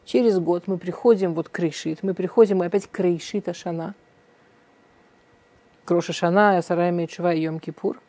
Через 0.04 0.40
год 0.40 0.68
мы 0.68 0.78
приходим 0.78 1.34
вот 1.34 1.48
к 1.48 1.58
Рейшит, 1.60 2.04
мы 2.04 2.14
приходим 2.14 2.62
опять 2.62 2.88
к 2.88 3.00
Рейшит 3.00 3.48
Ашана. 3.48 3.96
Кроша 5.86 6.12
Шана, 6.12 6.62
Сарай 6.62 6.92
Мечува 6.92 7.34
и 7.34 7.42
Йом 7.42 7.60
Кипур. 7.60 8.02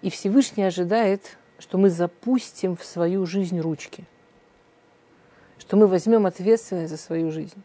И 0.00 0.08
Всевышний 0.08 0.64
ожидает, 0.64 1.36
что 1.58 1.76
мы 1.76 1.90
запустим 1.90 2.76
в 2.76 2.84
свою 2.84 3.26
жизнь 3.26 3.60
ручки. 3.60 4.04
Что 5.58 5.76
мы 5.76 5.86
возьмем 5.86 6.24
ответственность 6.24 6.90
за 6.90 6.96
свою 6.96 7.30
жизнь 7.30 7.62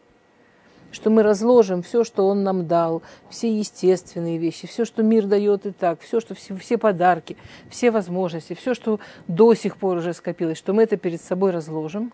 что 0.96 1.10
мы 1.10 1.22
разложим 1.22 1.82
все, 1.82 2.04
что 2.04 2.26
Он 2.26 2.42
нам 2.42 2.66
дал, 2.66 3.02
все 3.28 3.54
естественные 3.56 4.38
вещи, 4.38 4.66
все, 4.66 4.86
что 4.86 5.02
мир 5.02 5.26
дает 5.26 5.66
и 5.66 5.70
так, 5.70 6.00
все, 6.00 6.20
что 6.20 6.34
все, 6.34 6.56
все 6.56 6.78
подарки, 6.78 7.36
все 7.68 7.90
возможности, 7.90 8.54
все, 8.54 8.72
что 8.72 8.98
до 9.28 9.54
сих 9.54 9.76
пор 9.76 9.98
уже 9.98 10.14
скопилось, 10.14 10.56
что 10.56 10.72
мы 10.72 10.84
это 10.84 10.96
перед 10.96 11.20
собой 11.20 11.50
разложим 11.50 12.12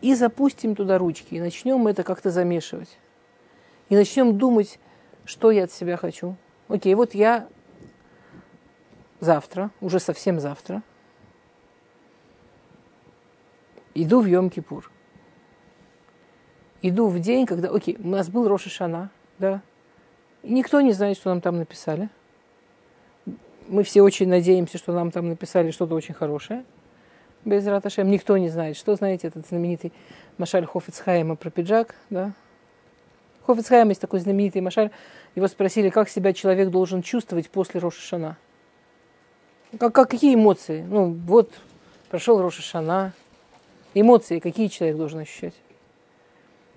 и 0.00 0.14
запустим 0.14 0.74
туда 0.74 0.98
ручки, 0.98 1.34
и 1.34 1.40
начнем 1.40 1.86
это 1.86 2.02
как-то 2.02 2.30
замешивать. 2.30 2.98
И 3.88 3.94
начнем 3.94 4.36
думать, 4.36 4.80
что 5.24 5.52
я 5.52 5.64
от 5.64 5.72
себя 5.72 5.96
хочу. 5.96 6.36
Окей, 6.66 6.94
вот 6.96 7.14
я 7.14 7.46
завтра, 9.20 9.70
уже 9.80 10.00
совсем 10.00 10.40
завтра, 10.40 10.82
иду 13.94 14.20
в 14.20 14.26
Йом-Кипур 14.26 14.86
иду 16.88 17.08
в 17.08 17.18
день, 17.18 17.46
когда, 17.46 17.70
окей, 17.70 17.96
у 17.98 18.08
нас 18.08 18.28
был 18.28 18.46
Роша 18.46 18.68
Шана, 18.68 19.10
да, 19.38 19.62
никто 20.42 20.82
не 20.82 20.92
знает, 20.92 21.16
что 21.16 21.30
нам 21.30 21.40
там 21.40 21.56
написали. 21.56 22.10
Мы 23.68 23.82
все 23.82 24.02
очень 24.02 24.28
надеемся, 24.28 24.76
что 24.76 24.92
нам 24.92 25.10
там 25.10 25.30
написали 25.30 25.70
что-то 25.70 25.94
очень 25.94 26.12
хорошее. 26.12 26.64
Без 27.46 27.66
Раташем. 27.66 28.10
Никто 28.10 28.36
не 28.36 28.50
знает. 28.50 28.76
Что 28.76 28.94
знаете, 28.94 29.28
этот 29.28 29.46
знаменитый 29.46 29.92
Машаль 30.36 30.66
Хофицхайма 30.66 31.36
про 31.36 31.48
пиджак, 31.48 31.94
да? 32.10 32.32
Хофицхайм 33.46 33.88
есть 33.88 34.02
такой 34.02 34.20
знаменитый 34.20 34.60
Машаль. 34.60 34.90
Его 35.34 35.48
спросили, 35.48 35.88
как 35.88 36.10
себя 36.10 36.34
человек 36.34 36.68
должен 36.68 37.00
чувствовать 37.00 37.48
после 37.48 37.80
Роша 37.80 38.02
Шана. 38.02 38.36
Как, 39.78 39.94
как, 39.94 40.10
какие 40.10 40.34
эмоции? 40.34 40.84
Ну, 40.86 41.12
вот, 41.26 41.50
прошел 42.10 42.40
Роша 42.42 42.60
Шана. 42.60 43.14
Эмоции 43.94 44.40
какие 44.40 44.68
человек 44.68 44.98
должен 44.98 45.20
ощущать? 45.20 45.54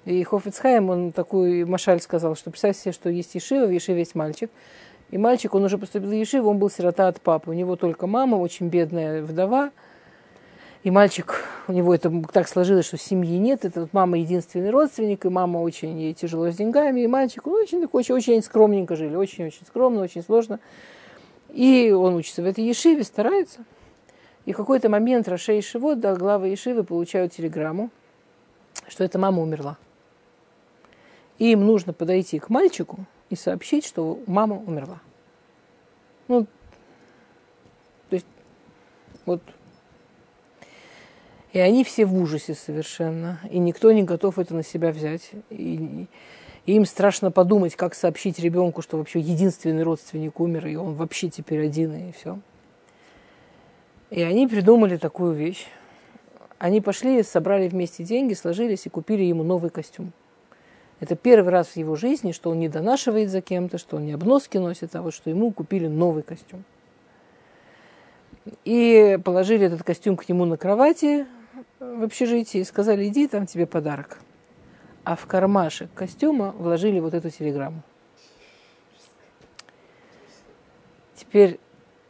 И 0.07 0.23
Хофицхайм, 0.23 0.89
он 0.89 1.11
такую 1.11 1.67
Машаль 1.67 1.99
сказал, 1.99 2.33
что 2.37 2.49
представь 2.49 2.77
себе, 2.77 2.93
что 2.93 3.09
есть 3.09 3.35
Ешива, 3.35 3.65
в 3.65 3.71
Ешиве 3.71 3.99
есть 3.99 4.15
мальчик. 4.15 4.49
И 5.11 5.17
мальчик, 5.17 5.53
он 5.53 5.65
уже 5.65 5.77
поступил 5.77 6.07
в 6.07 6.13
Ешиву, 6.13 6.49
он 6.49 6.59
был 6.59 6.69
сирота 6.69 7.09
от 7.09 7.19
папы. 7.19 7.49
У 7.51 7.53
него 7.53 7.75
только 7.75 8.07
мама, 8.07 8.37
очень 8.37 8.69
бедная 8.69 9.21
вдова. 9.21 9.71
И 10.83 10.91
мальчик, 10.91 11.43
у 11.67 11.73
него 11.73 11.93
это 11.93 12.09
так 12.31 12.47
сложилось, 12.47 12.85
что 12.85 12.97
семьи 12.97 13.37
нет. 13.37 13.65
Это 13.65 13.81
вот 13.81 13.91
мама 13.91 14.17
единственный 14.17 14.69
родственник, 14.69 15.25
и 15.25 15.29
мама 15.29 15.57
очень 15.57 15.99
ей 15.99 16.13
тяжело 16.13 16.49
с 16.49 16.55
деньгами. 16.55 17.01
И 17.01 17.07
мальчик, 17.07 17.45
он 17.45 17.55
очень, 17.55 17.85
очень, 17.91 18.15
очень 18.15 18.41
скромненько 18.41 18.95
жили, 18.95 19.13
очень-очень 19.13 19.65
скромно, 19.67 20.03
очень 20.03 20.23
сложно. 20.23 20.61
И 21.49 21.91
он 21.91 22.15
учится 22.15 22.41
в 22.41 22.45
этой 22.45 22.63
Ешиве, 22.63 23.03
старается. 23.03 23.65
И 24.45 24.53
в 24.53 24.55
какой-то 24.55 24.87
момент 24.87 25.27
Рашей 25.27 25.61
Шивот, 25.61 25.99
да, 25.99 26.15
главы 26.15 26.47
Ешивы 26.47 26.85
получают 26.85 27.33
телеграмму, 27.33 27.89
что 28.87 29.03
эта 29.03 29.19
мама 29.19 29.41
умерла. 29.41 29.77
Им 31.39 31.65
нужно 31.65 31.93
подойти 31.93 32.39
к 32.39 32.49
мальчику 32.49 33.05
и 33.29 33.35
сообщить, 33.35 33.85
что 33.85 34.19
мама 34.25 34.55
умерла. 34.55 34.99
Ну, 36.27 36.45
то 38.09 38.15
есть, 38.15 38.25
вот. 39.25 39.41
И 41.53 41.59
они 41.59 41.83
все 41.83 42.05
в 42.05 42.15
ужасе 42.15 42.53
совершенно. 42.53 43.39
И 43.49 43.59
никто 43.59 43.91
не 43.91 44.03
готов 44.03 44.39
это 44.39 44.53
на 44.53 44.63
себя 44.63 44.91
взять. 44.91 45.31
И, 45.49 46.07
и 46.65 46.73
им 46.73 46.85
страшно 46.85 47.31
подумать, 47.31 47.75
как 47.75 47.95
сообщить 47.95 48.39
ребенку, 48.39 48.81
что 48.81 48.97
вообще 48.97 49.19
единственный 49.19 49.83
родственник 49.83 50.39
умер, 50.39 50.67
и 50.67 50.75
он 50.75 50.95
вообще 50.95 51.29
теперь 51.29 51.65
один, 51.65 52.09
и 52.09 52.11
все. 52.11 52.39
И 54.09 54.21
они 54.21 54.47
придумали 54.47 54.97
такую 54.97 55.33
вещь. 55.33 55.67
Они 56.59 56.81
пошли, 56.81 57.21
собрали 57.23 57.67
вместе 57.67 58.03
деньги, 58.03 58.33
сложились 58.33 58.85
и 58.85 58.89
купили 58.89 59.23
ему 59.23 59.43
новый 59.43 59.69
костюм. 59.69 60.11
Это 60.99 61.15
первый 61.15 61.49
раз 61.49 61.67
в 61.69 61.77
его 61.77 61.95
жизни, 61.95 62.31
что 62.31 62.49
он 62.49 62.59
не 62.59 62.69
донашивает 62.69 63.29
за 63.29 63.41
кем-то, 63.41 63.77
что 63.77 63.97
он 63.97 64.05
не 64.05 64.13
обноски 64.13 64.57
носит, 64.57 64.95
а 64.95 65.01
вот 65.01 65.13
что 65.13 65.29
ему 65.29 65.51
купили 65.51 65.87
новый 65.87 66.23
костюм. 66.23 66.63
И 68.65 69.19
положили 69.23 69.67
этот 69.67 69.83
костюм 69.83 70.17
к 70.17 70.27
нему 70.27 70.45
на 70.45 70.57
кровати 70.57 71.27
в 71.79 72.03
общежитии 72.03 72.61
и 72.61 72.63
сказали, 72.63 73.07
иди, 73.07 73.27
там 73.27 73.45
тебе 73.45 73.67
подарок. 73.67 74.19
А 75.03 75.15
в 75.15 75.25
кармашек 75.27 75.93
костюма 75.93 76.51
вложили 76.57 76.99
вот 76.99 77.13
эту 77.13 77.29
телеграмму. 77.29 77.83
Теперь, 81.15 81.59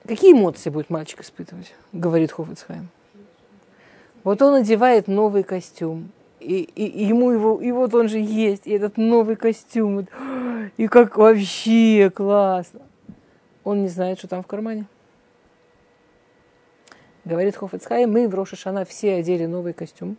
какие 0.05 0.33
эмоции 0.33 0.69
будет 0.69 0.89
мальчик 0.89 1.21
испытывать, 1.21 1.73
говорит 1.91 2.31
Хофицхайм. 2.31 2.89
Вот 4.23 4.41
он 4.41 4.55
одевает 4.55 5.07
новый 5.07 5.43
костюм, 5.43 6.11
и, 6.39 6.61
и, 6.63 7.05
ему 7.05 7.31
его, 7.31 7.61
и 7.61 7.71
вот 7.71 7.93
он 7.93 8.09
же 8.09 8.19
есть, 8.19 8.67
и 8.67 8.71
этот 8.71 8.97
новый 8.97 9.35
костюм, 9.35 10.07
и 10.77 10.87
как 10.87 11.17
вообще 11.17 12.11
классно. 12.13 12.81
Он 13.63 13.81
не 13.81 13.87
знает, 13.87 14.19
что 14.19 14.27
там 14.27 14.43
в 14.43 14.47
кармане. 14.47 14.85
Говорит 17.25 17.57
Хофицхай, 17.57 18.05
мы 18.05 18.29
в 18.29 18.35
Рошашана 18.35 18.85
все 18.85 19.15
одели 19.15 19.45
новый 19.45 19.73
костюм. 19.73 20.17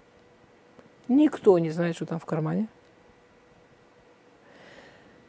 Никто 1.09 1.59
не 1.59 1.71
знает, 1.71 1.97
что 1.97 2.05
там 2.05 2.19
в 2.19 2.27
кармане. 2.27 2.69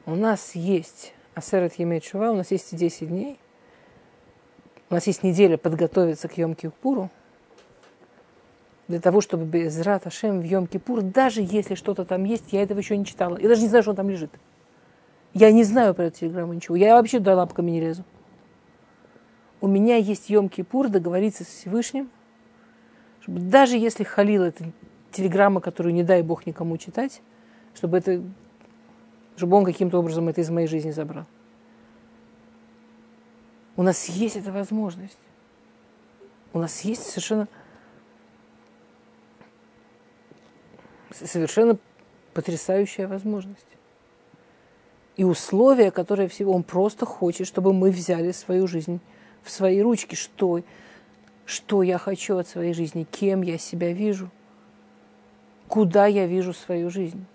У 0.06 0.16
нас 0.16 0.56
есть 0.56 1.14
Асерет 1.36 1.76
Емечува, 1.76 2.32
у 2.32 2.36
нас 2.36 2.52
есть 2.52 2.76
10 2.76 3.08
дней. 3.08 3.40
У 4.90 4.96
нас 4.96 5.08
есть 5.08 5.24
неделя 5.24 5.58
подготовиться 5.58 6.28
к 6.28 6.38
Йом-Кипуру 6.38 7.10
для 8.90 9.00
того, 9.00 9.22
чтобы 9.22 9.46
без 9.46 9.80
Рат 9.82 10.08
Ашем 10.08 10.42
в 10.42 10.44
Йом-Кипур, 10.44 11.02
даже 11.02 11.42
если 11.42 11.76
что-то 11.76 12.06
там 12.06 12.24
есть, 12.24 12.52
я 12.52 12.64
этого 12.64 12.80
еще 12.80 12.98
не 12.98 13.06
читала. 13.06 13.38
Я 13.38 13.48
даже 13.48 13.62
не 13.62 13.68
знаю, 13.68 13.84
что 13.84 13.92
он 13.92 13.98
там 13.98 14.10
лежит. 14.10 14.32
Я 15.36 15.52
не 15.52 15.64
знаю 15.64 15.94
про 15.94 16.06
эту 16.06 16.22
телеграмму 16.22 16.54
ничего. 16.54 16.76
Я 16.76 16.96
вообще 16.96 17.20
до 17.20 17.36
лапками 17.36 17.70
не 17.70 17.80
лезу. 17.80 18.04
У 19.62 19.68
меня 19.68 19.98
есть 19.98 20.32
Йом-Кипур 20.32 20.90
договориться 20.90 21.44
с 21.44 21.48
Всевышним, 21.48 22.10
чтобы 23.22 23.42
даже 23.42 23.78
если 23.78 24.04
халил 24.04 24.42
это 24.42 24.66
телеграмма, 25.12 25.62
которую 25.62 25.94
не 25.94 26.04
дай 26.04 26.24
Бог 26.24 26.48
никому 26.48 26.76
читать, 26.78 27.22
чтобы 27.76 28.00
это, 28.00 28.24
чтобы 29.38 29.56
он 29.56 29.66
каким-то 29.66 30.00
образом 30.00 30.30
это 30.30 30.42
из 30.42 30.50
моей 30.50 30.68
жизни 30.68 30.90
забрал. 30.90 31.26
У 33.76 33.84
нас 33.84 34.06
есть 34.06 34.36
эта 34.36 34.52
возможность. 34.52 35.20
У 36.54 36.60
нас 36.60 36.82
есть 36.82 37.04
совершенно 37.04 37.48
совершенно 41.12 41.78
потрясающая 42.34 43.08
возможность. 43.08 43.66
И 45.18 45.24
условия, 45.24 45.92
которые 45.92 46.30
всего 46.30 46.54
он 46.54 46.64
просто 46.64 47.06
хочет, 47.06 47.48
чтобы 47.48 47.74
мы 47.74 47.92
взяли 47.92 48.32
свою 48.32 48.68
жизнь 48.68 49.02
в 49.44 49.52
свои 49.52 49.82
ручки. 49.82 50.16
Что, 50.16 50.62
что 51.46 51.84
я 51.84 51.98
хочу 51.98 52.38
от 52.38 52.48
своей 52.48 52.74
жизни, 52.74 53.06
кем 53.10 53.42
я 53.42 53.58
себя 53.58 53.92
вижу, 53.92 54.30
куда 55.68 56.06
я 56.06 56.26
вижу 56.26 56.54
свою 56.54 56.90
жизнь, 56.90 57.26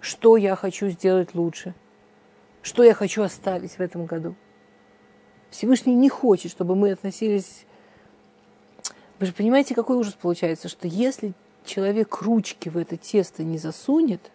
что 0.00 0.36
я 0.36 0.56
хочу 0.56 0.88
сделать 0.88 1.34
лучше, 1.34 1.74
что 2.60 2.82
я 2.82 2.92
хочу 2.92 3.22
оставить 3.22 3.72
в 3.72 3.80
этом 3.80 4.06
году. 4.06 4.34
Всевышний 5.50 5.94
не 5.94 6.08
хочет, 6.08 6.50
чтобы 6.50 6.76
мы 6.76 6.92
относились... 6.92 7.66
Вы 9.18 9.26
же 9.26 9.32
понимаете, 9.32 9.74
какой 9.74 9.96
ужас 9.96 10.14
получается, 10.14 10.68
что 10.68 10.88
если 10.88 11.34
человек 11.64 12.22
ручки 12.22 12.68
в 12.68 12.76
это 12.76 12.96
тесто 12.96 13.44
не 13.44 13.58
засунет, 13.58 14.30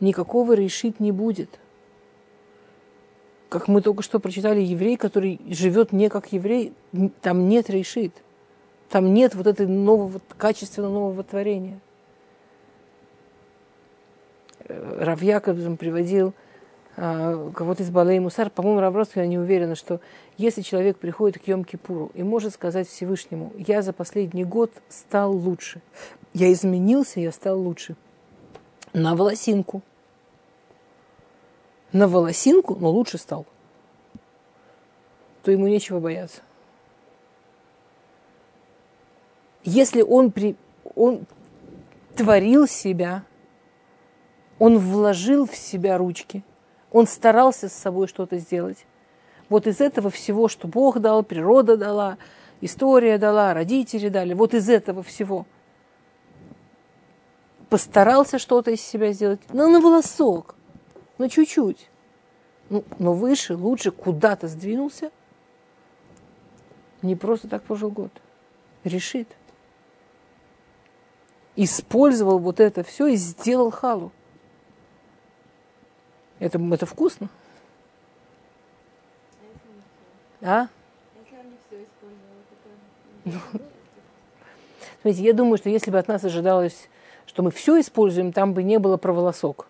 никакого 0.00 0.52
решить 0.52 1.00
не 1.00 1.12
будет. 1.12 1.58
Как 3.48 3.68
мы 3.68 3.82
только 3.82 4.02
что 4.02 4.18
прочитали, 4.18 4.60
еврей, 4.60 4.96
который 4.96 5.40
живет 5.48 5.92
не 5.92 6.08
как 6.08 6.32
еврей, 6.32 6.72
там 7.22 7.48
нет 7.48 7.70
решит. 7.70 8.12
Там 8.88 9.14
нет 9.14 9.34
вот 9.34 9.46
этой 9.46 9.66
нового, 9.66 10.20
качественно 10.36 10.88
нового 10.88 11.24
творения. 11.24 11.80
Э, 14.60 15.04
Рав 15.04 15.22
Яковлев 15.22 15.78
приводил 15.78 16.34
кого-то 16.96 17.82
из 17.82 17.90
Балей 17.90 18.20
Мусар, 18.20 18.50
по-моему, 18.50 18.80
Равросу, 18.80 19.18
я 19.18 19.26
не 19.26 19.38
уверена, 19.38 19.74
что 19.74 20.00
если 20.36 20.62
человек 20.62 20.98
приходит 20.98 21.42
к 21.42 21.48
Йом-Кипуру 21.48 22.12
и 22.14 22.22
может 22.22 22.54
сказать 22.54 22.88
Всевышнему, 22.88 23.52
я 23.56 23.82
за 23.82 23.92
последний 23.92 24.44
год 24.44 24.70
стал 24.88 25.32
лучше, 25.32 25.82
я 26.32 26.52
изменился, 26.52 27.18
я 27.18 27.32
стал 27.32 27.60
лучше, 27.60 27.96
на 28.92 29.16
волосинку, 29.16 29.82
на 31.92 32.06
волосинку, 32.06 32.76
но 32.76 32.90
лучше 32.90 33.18
стал, 33.18 33.44
то 35.42 35.50
ему 35.50 35.66
нечего 35.66 35.98
бояться. 35.98 36.42
Если 39.64 40.02
он, 40.02 40.30
при, 40.30 40.54
он 40.94 41.26
творил 42.14 42.68
себя, 42.68 43.24
он 44.60 44.78
вложил 44.78 45.46
в 45.46 45.56
себя 45.56 45.98
ручки– 45.98 46.44
он 46.94 47.08
старался 47.08 47.68
с 47.68 47.72
собой 47.72 48.06
что-то 48.06 48.38
сделать. 48.38 48.86
Вот 49.48 49.66
из 49.66 49.80
этого 49.80 50.10
всего, 50.10 50.46
что 50.48 50.68
Бог 50.68 51.00
дал, 51.00 51.24
природа 51.24 51.76
дала, 51.76 52.18
история 52.60 53.18
дала, 53.18 53.52
родители 53.52 54.08
дали, 54.08 54.32
вот 54.32 54.54
из 54.54 54.70
этого 54.70 55.02
всего 55.02 55.44
постарался 57.68 58.38
что-то 58.38 58.70
из 58.70 58.80
себя 58.80 59.12
сделать, 59.12 59.40
ну, 59.52 59.68
на 59.68 59.80
волосок, 59.80 60.54
ну, 61.18 61.28
чуть-чуть. 61.28 61.90
Ну, 62.70 62.84
но 63.00 63.12
выше, 63.12 63.56
лучше, 63.56 63.90
куда-то 63.90 64.46
сдвинулся. 64.46 65.10
Не 67.02 67.16
просто 67.16 67.48
так 67.48 67.64
прожил 67.64 67.90
год. 67.90 68.12
Решит. 68.84 69.28
Использовал 71.56 72.38
вот 72.38 72.60
это 72.60 72.84
все 72.84 73.08
и 73.08 73.16
сделал 73.16 73.72
халу. 73.72 74.12
Это, 76.38 76.58
это 76.72 76.86
вкусно. 76.86 77.28
А? 80.42 80.68
Смотрите, 85.00 85.24
я 85.24 85.32
думаю, 85.32 85.56
что 85.58 85.70
если 85.70 85.90
бы 85.90 85.98
от 85.98 86.08
нас 86.08 86.24
ожидалось, 86.24 86.88
что 87.26 87.42
мы 87.42 87.50
все 87.50 87.80
используем, 87.80 88.32
там 88.32 88.52
бы 88.52 88.62
не 88.62 88.78
было 88.78 88.96
про 88.96 89.12
волосок. 89.12 89.66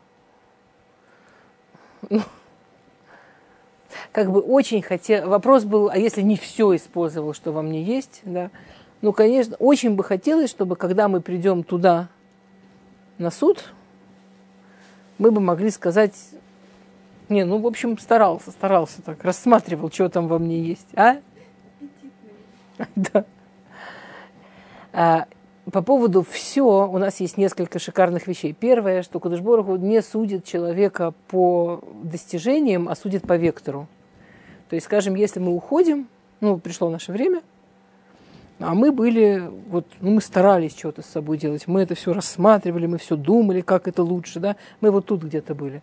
Ну, 2.11 2.21
как 4.13 4.31
бы 4.31 4.41
очень 4.41 4.83
хотел... 4.83 5.29
Вопрос 5.29 5.65
был, 5.65 5.89
а 5.89 5.97
если 5.97 6.23
не 6.23 6.37
все 6.37 6.75
использовал, 6.77 7.35
что 7.35 7.53
во 7.53 7.63
мне 7.63 7.83
есть, 7.83 8.21
да? 8.25 8.51
Ну, 9.01 9.13
конечно, 9.13 9.57
очень 9.57 9.95
бы 9.97 10.05
хотелось, 10.05 10.51
чтобы 10.51 10.77
когда 10.77 11.09
мы 11.09 11.21
придем 11.21 11.63
туда 11.63 12.09
на 13.19 13.31
суд, 13.31 13.73
мы 15.19 15.31
бы 15.31 15.41
могли 15.41 15.71
сказать, 15.71 16.15
не, 17.29 17.45
ну, 17.45 17.59
в 17.59 17.67
общем, 17.67 17.99
старался, 17.99 18.51
старался 18.51 19.03
так, 19.03 19.25
рассматривал, 19.25 19.91
что 19.91 20.09
там 20.09 20.29
во 20.29 20.39
мне 20.39 20.61
есть, 20.61 20.89
а? 20.95 21.17
Да. 22.97 23.25
А, 24.93 25.27
по 25.71 25.83
поводу 25.83 26.23
все, 26.23 26.87
у 26.87 26.99
нас 26.99 27.21
есть 27.21 27.39
несколько 27.39 27.79
шикарных 27.79 28.27
вещей. 28.27 28.53
Первое, 28.53 29.03
что 29.03 29.21
Кудышбороху 29.21 29.77
не 29.77 30.03
судит 30.03 30.45
человека 30.45 31.15
по 31.29 31.81
достижениям, 32.03 32.89
а 32.89 32.95
судит 32.95 33.27
по 33.27 33.37
вектору. 33.37 33.89
То 34.69 34.77
есть, 34.77 34.87
скажем, 34.87 35.15
если 35.15 35.41
мы 35.41 35.53
уходим, 35.53 36.09
ну, 36.41 36.59
пришло 36.59 36.91
наше 36.91 37.13
время, 37.13 37.43
а 38.59 38.75
мы 38.75 38.93
были, 38.93 39.51
вот, 39.69 39.87
ну, 40.01 40.13
мы 40.13 40.21
старались 40.21 40.77
что-то 40.77 41.03
с 41.03 41.07
собой 41.07 41.39
делать, 41.39 41.67
мы 41.67 41.83
это 41.83 41.95
все 41.95 42.13
рассматривали, 42.13 42.87
мы 42.87 42.99
все 42.99 43.17
думали, 43.17 43.63
как 43.63 43.89
это 43.89 44.03
лучше, 44.03 44.41
да, 44.41 44.57
мы 44.81 44.91
вот 44.91 45.07
тут 45.07 45.25
где-то 45.25 45.55
были 45.55 45.83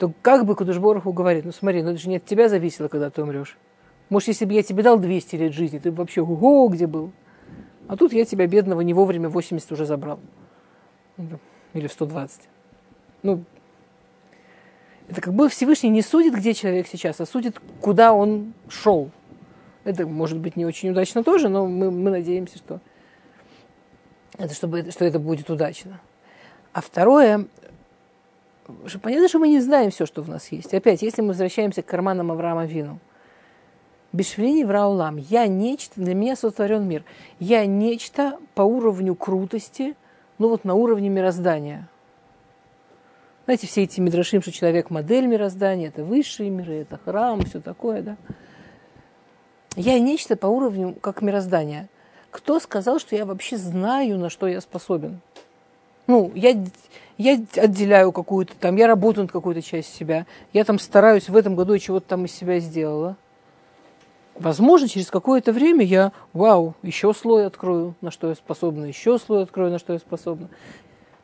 то 0.00 0.10
как 0.22 0.46
бы 0.46 0.56
Кудышбороху 0.56 1.12
говорит, 1.12 1.44
ну 1.44 1.52
смотри, 1.52 1.82
ну 1.82 1.90
это 1.90 2.00
же 2.00 2.08
не 2.08 2.16
от 2.16 2.24
тебя 2.24 2.48
зависело, 2.48 2.88
когда 2.88 3.10
ты 3.10 3.22
умрешь. 3.22 3.58
Может, 4.08 4.28
если 4.28 4.46
бы 4.46 4.54
я 4.54 4.62
тебе 4.62 4.82
дал 4.82 4.98
200 4.98 5.36
лет 5.36 5.52
жизни, 5.52 5.78
ты 5.78 5.90
бы 5.90 5.98
вообще 5.98 6.22
ого, 6.22 6.68
где 6.68 6.86
был. 6.86 7.12
А 7.86 7.98
тут 7.98 8.14
я 8.14 8.24
тебя, 8.24 8.46
бедного, 8.46 8.80
не 8.80 8.94
вовремя 8.94 9.28
80 9.28 9.70
уже 9.72 9.84
забрал. 9.84 10.18
Или 11.74 11.86
120. 11.86 12.40
Ну, 13.22 13.44
это 15.06 15.20
как 15.20 15.34
бы 15.34 15.50
Всевышний 15.50 15.90
не 15.90 16.00
судит, 16.00 16.34
где 16.34 16.54
человек 16.54 16.86
сейчас, 16.86 17.20
а 17.20 17.26
судит, 17.26 17.60
куда 17.82 18.14
он 18.14 18.54
шел. 18.70 19.10
Это 19.84 20.06
может 20.06 20.38
быть 20.38 20.56
не 20.56 20.64
очень 20.64 20.88
удачно 20.88 21.22
тоже, 21.22 21.50
но 21.50 21.66
мы, 21.66 21.90
мы 21.90 22.08
надеемся, 22.08 22.56
что 22.56 22.80
это, 24.38 24.54
чтобы, 24.54 24.90
что 24.92 25.04
это 25.04 25.18
будет 25.18 25.50
удачно. 25.50 26.00
А 26.72 26.80
второе, 26.80 27.48
понятно, 29.02 29.28
что 29.28 29.38
мы 29.38 29.48
не 29.48 29.60
знаем 29.60 29.90
все, 29.90 30.06
что 30.06 30.22
в 30.22 30.28
нас 30.28 30.50
есть. 30.52 30.72
Опять, 30.74 31.02
если 31.02 31.22
мы 31.22 31.28
возвращаемся 31.28 31.82
к 31.82 31.86
карманам 31.86 32.30
Авраама 32.32 32.66
Вину. 32.66 32.98
Бешвелини 34.12 34.64
Враулам. 34.64 35.16
Я 35.16 35.46
нечто, 35.46 36.00
для 36.00 36.14
меня 36.14 36.36
сотворен 36.36 36.86
мир. 36.86 37.04
Я 37.38 37.64
нечто 37.66 38.38
по 38.54 38.62
уровню 38.62 39.14
крутости, 39.14 39.94
ну 40.38 40.48
вот 40.48 40.64
на 40.64 40.74
уровне 40.74 41.08
мироздания. 41.08 41.88
Знаете, 43.44 43.66
все 43.66 43.82
эти 43.84 44.00
мидрашим, 44.00 44.42
что 44.42 44.52
человек 44.52 44.90
модель 44.90 45.26
мироздания, 45.26 45.88
это 45.88 46.04
высшие 46.04 46.50
миры, 46.50 46.82
это 46.82 46.98
храм, 47.04 47.42
все 47.42 47.60
такое, 47.60 48.02
да. 48.02 48.16
Я 49.76 49.98
нечто 49.98 50.36
по 50.36 50.46
уровню, 50.46 50.94
как 51.00 51.22
мироздание. 51.22 51.88
Кто 52.30 52.60
сказал, 52.60 52.98
что 52.98 53.16
я 53.16 53.24
вообще 53.24 53.56
знаю, 53.56 54.18
на 54.18 54.30
что 54.30 54.46
я 54.46 54.60
способен? 54.60 55.20
Ну, 56.10 56.32
я, 56.34 56.60
я 57.18 57.40
отделяю 57.54 58.10
какую-то 58.10 58.56
там, 58.58 58.74
я 58.74 58.88
работаю 58.88 59.26
над 59.26 59.32
какой-то 59.32 59.62
частью 59.62 59.96
себя, 59.96 60.26
я 60.52 60.64
там 60.64 60.80
стараюсь 60.80 61.28
в 61.28 61.36
этом 61.36 61.54
году 61.54 61.78
чего-то 61.78 62.08
там 62.08 62.24
из 62.24 62.32
себя 62.32 62.58
сделала. 62.58 63.16
Возможно, 64.34 64.88
через 64.88 65.08
какое-то 65.08 65.52
время 65.52 65.84
я, 65.84 66.10
вау, 66.32 66.74
еще 66.82 67.14
слой 67.14 67.46
открою, 67.46 67.94
на 68.00 68.10
что 68.10 68.28
я 68.28 68.34
способна, 68.34 68.86
еще 68.86 69.20
слой 69.20 69.44
открою, 69.44 69.70
на 69.70 69.78
что 69.78 69.92
я 69.92 70.00
способна. 70.00 70.48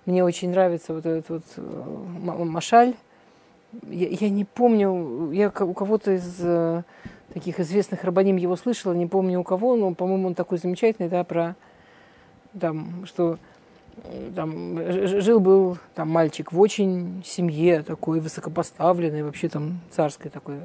Мне 0.04 0.22
очень 0.22 0.50
нравится 0.50 0.94
вот 0.94 1.04
этот 1.04 1.28
вот 1.30 1.42
э, 1.56 2.44
Машаль. 2.44 2.94
Я, 3.88 4.06
я 4.06 4.30
не 4.30 4.44
помню, 4.44 5.32
я 5.32 5.48
у 5.48 5.74
кого-то 5.74 6.12
из 6.12 6.36
э, 6.38 6.84
таких 7.34 7.58
известных 7.58 8.04
рабаним 8.04 8.36
его 8.36 8.54
слышала, 8.54 8.92
не 8.92 9.06
помню 9.06 9.40
у 9.40 9.42
кого, 9.42 9.74
но, 9.74 9.92
по-моему, 9.94 10.28
он 10.28 10.36
такой 10.36 10.58
замечательный, 10.58 11.08
да, 11.08 11.24
про 11.24 11.56
там, 12.60 13.04
что 13.06 13.38
там 14.34 14.78
жил 15.20 15.40
был 15.40 15.78
там 15.94 16.10
мальчик 16.10 16.52
в 16.52 16.60
очень 16.60 17.22
семье 17.24 17.82
такой 17.82 18.20
высокопоставленной, 18.20 19.22
вообще 19.22 19.48
там 19.48 19.80
царской 19.90 20.30
такой 20.30 20.56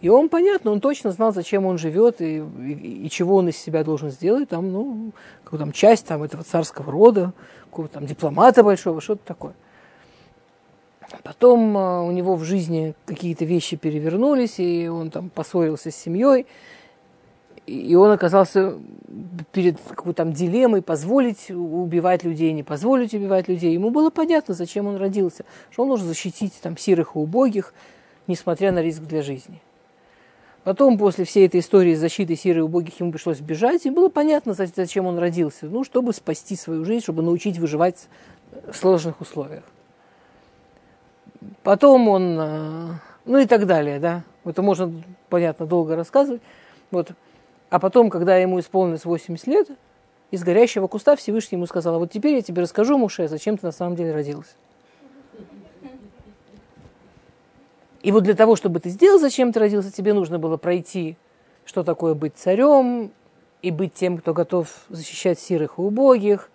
и 0.00 0.08
он, 0.08 0.30
понятно, 0.30 0.70
он 0.70 0.80
точно 0.80 1.12
знал, 1.12 1.32
зачем 1.32 1.66
он 1.66 1.76
живет 1.76 2.22
и, 2.22 2.38
и, 2.38 3.06
и 3.06 3.10
чего 3.10 3.36
он 3.36 3.48
из 3.48 3.58
себя 3.58 3.84
должен 3.84 4.10
сделать. 4.10 4.48
Там, 4.48 4.72
ну, 4.72 5.12
какую 5.44 5.60
там 5.60 5.72
часть 5.72 6.06
там, 6.06 6.22
этого 6.22 6.42
царского 6.42 6.90
рода, 6.90 7.34
какого-то 7.64 7.94
там 7.94 8.06
дипломата 8.06 8.62
большого, 8.62 9.02
что-то 9.02 9.22
такое. 9.26 9.52
Потом 11.22 11.76
э, 11.76 12.00
у 12.02 12.10
него 12.12 12.36
в 12.36 12.44
жизни 12.44 12.94
какие-то 13.04 13.44
вещи 13.44 13.76
перевернулись, 13.76 14.58
и 14.58 14.88
он 14.88 15.10
там 15.10 15.28
поссорился 15.28 15.90
с 15.90 15.96
семьей, 15.96 16.46
и 17.66 17.94
он 17.94 18.10
оказался 18.10 18.74
перед 19.52 19.78
какой-то 19.80 20.18
там 20.18 20.32
дилеммой, 20.32 20.82
позволить 20.82 21.50
убивать 21.50 22.24
людей, 22.24 22.52
не 22.52 22.62
позволить 22.62 23.14
убивать 23.14 23.48
людей. 23.48 23.72
Ему 23.72 23.90
было 23.90 24.10
понятно, 24.10 24.54
зачем 24.54 24.86
он 24.86 24.96
родился, 24.96 25.44
что 25.70 25.82
он 25.82 25.88
должен 25.88 26.06
защитить 26.06 26.54
там 26.62 26.76
сирых 26.76 27.16
и 27.16 27.18
убогих, 27.18 27.74
несмотря 28.26 28.72
на 28.72 28.80
риск 28.80 29.02
для 29.02 29.22
жизни. 29.22 29.60
Потом, 30.62 30.98
после 30.98 31.24
всей 31.24 31.46
этой 31.46 31.60
истории 31.60 31.94
защиты 31.94 32.36
сиры 32.36 32.60
и 32.60 32.62
убогих, 32.62 33.00
ему 33.00 33.12
пришлось 33.12 33.40
бежать, 33.40 33.86
и 33.86 33.90
было 33.90 34.08
понятно, 34.10 34.54
зачем 34.54 35.06
он 35.06 35.18
родился. 35.18 35.66
Ну, 35.66 35.84
чтобы 35.84 36.12
спасти 36.12 36.54
свою 36.54 36.84
жизнь, 36.84 37.02
чтобы 37.02 37.22
научить 37.22 37.58
выживать 37.58 38.08
в 38.70 38.76
сложных 38.76 39.20
условиях. 39.22 39.64
Потом 41.62 42.08
он, 42.08 42.38
э, 42.38 42.88
ну 43.24 43.38
и 43.38 43.46
так 43.46 43.66
далее, 43.66 43.98
да. 43.98 44.22
Это 44.44 44.60
можно, 44.60 44.92
понятно, 45.30 45.64
долго 45.64 45.96
рассказывать. 45.96 46.42
Вот. 46.90 47.12
А 47.70 47.78
потом, 47.78 48.10
когда 48.10 48.36
ему 48.36 48.60
исполнилось 48.60 49.04
80 49.04 49.46
лет, 49.46 49.68
из 50.30 50.42
горящего 50.42 50.86
куста 50.86 51.16
Всевышний 51.16 51.56
ему 51.56 51.66
сказал, 51.66 51.98
вот 51.98 52.10
теперь 52.10 52.34
я 52.34 52.42
тебе 52.42 52.62
расскажу, 52.62 52.98
Муше, 52.98 53.28
зачем 53.28 53.56
ты 53.56 53.66
на 53.66 53.72
самом 53.72 53.96
деле 53.96 54.12
родился. 54.12 54.52
И 58.02 58.12
вот 58.12 58.24
для 58.24 58.34
того, 58.34 58.56
чтобы 58.56 58.80
ты 58.80 58.88
сделал, 58.88 59.18
зачем 59.18 59.52
ты 59.52 59.60
родился, 59.60 59.92
тебе 59.92 60.14
нужно 60.14 60.38
было 60.38 60.56
пройти, 60.56 61.16
что 61.64 61.84
такое 61.84 62.14
быть 62.14 62.34
царем, 62.36 63.12
и 63.62 63.70
быть 63.70 63.94
тем, 63.94 64.18
кто 64.18 64.32
готов 64.32 64.68
защищать 64.88 65.38
сирых 65.38 65.78
и 65.78 65.82
убогих, 65.82 66.50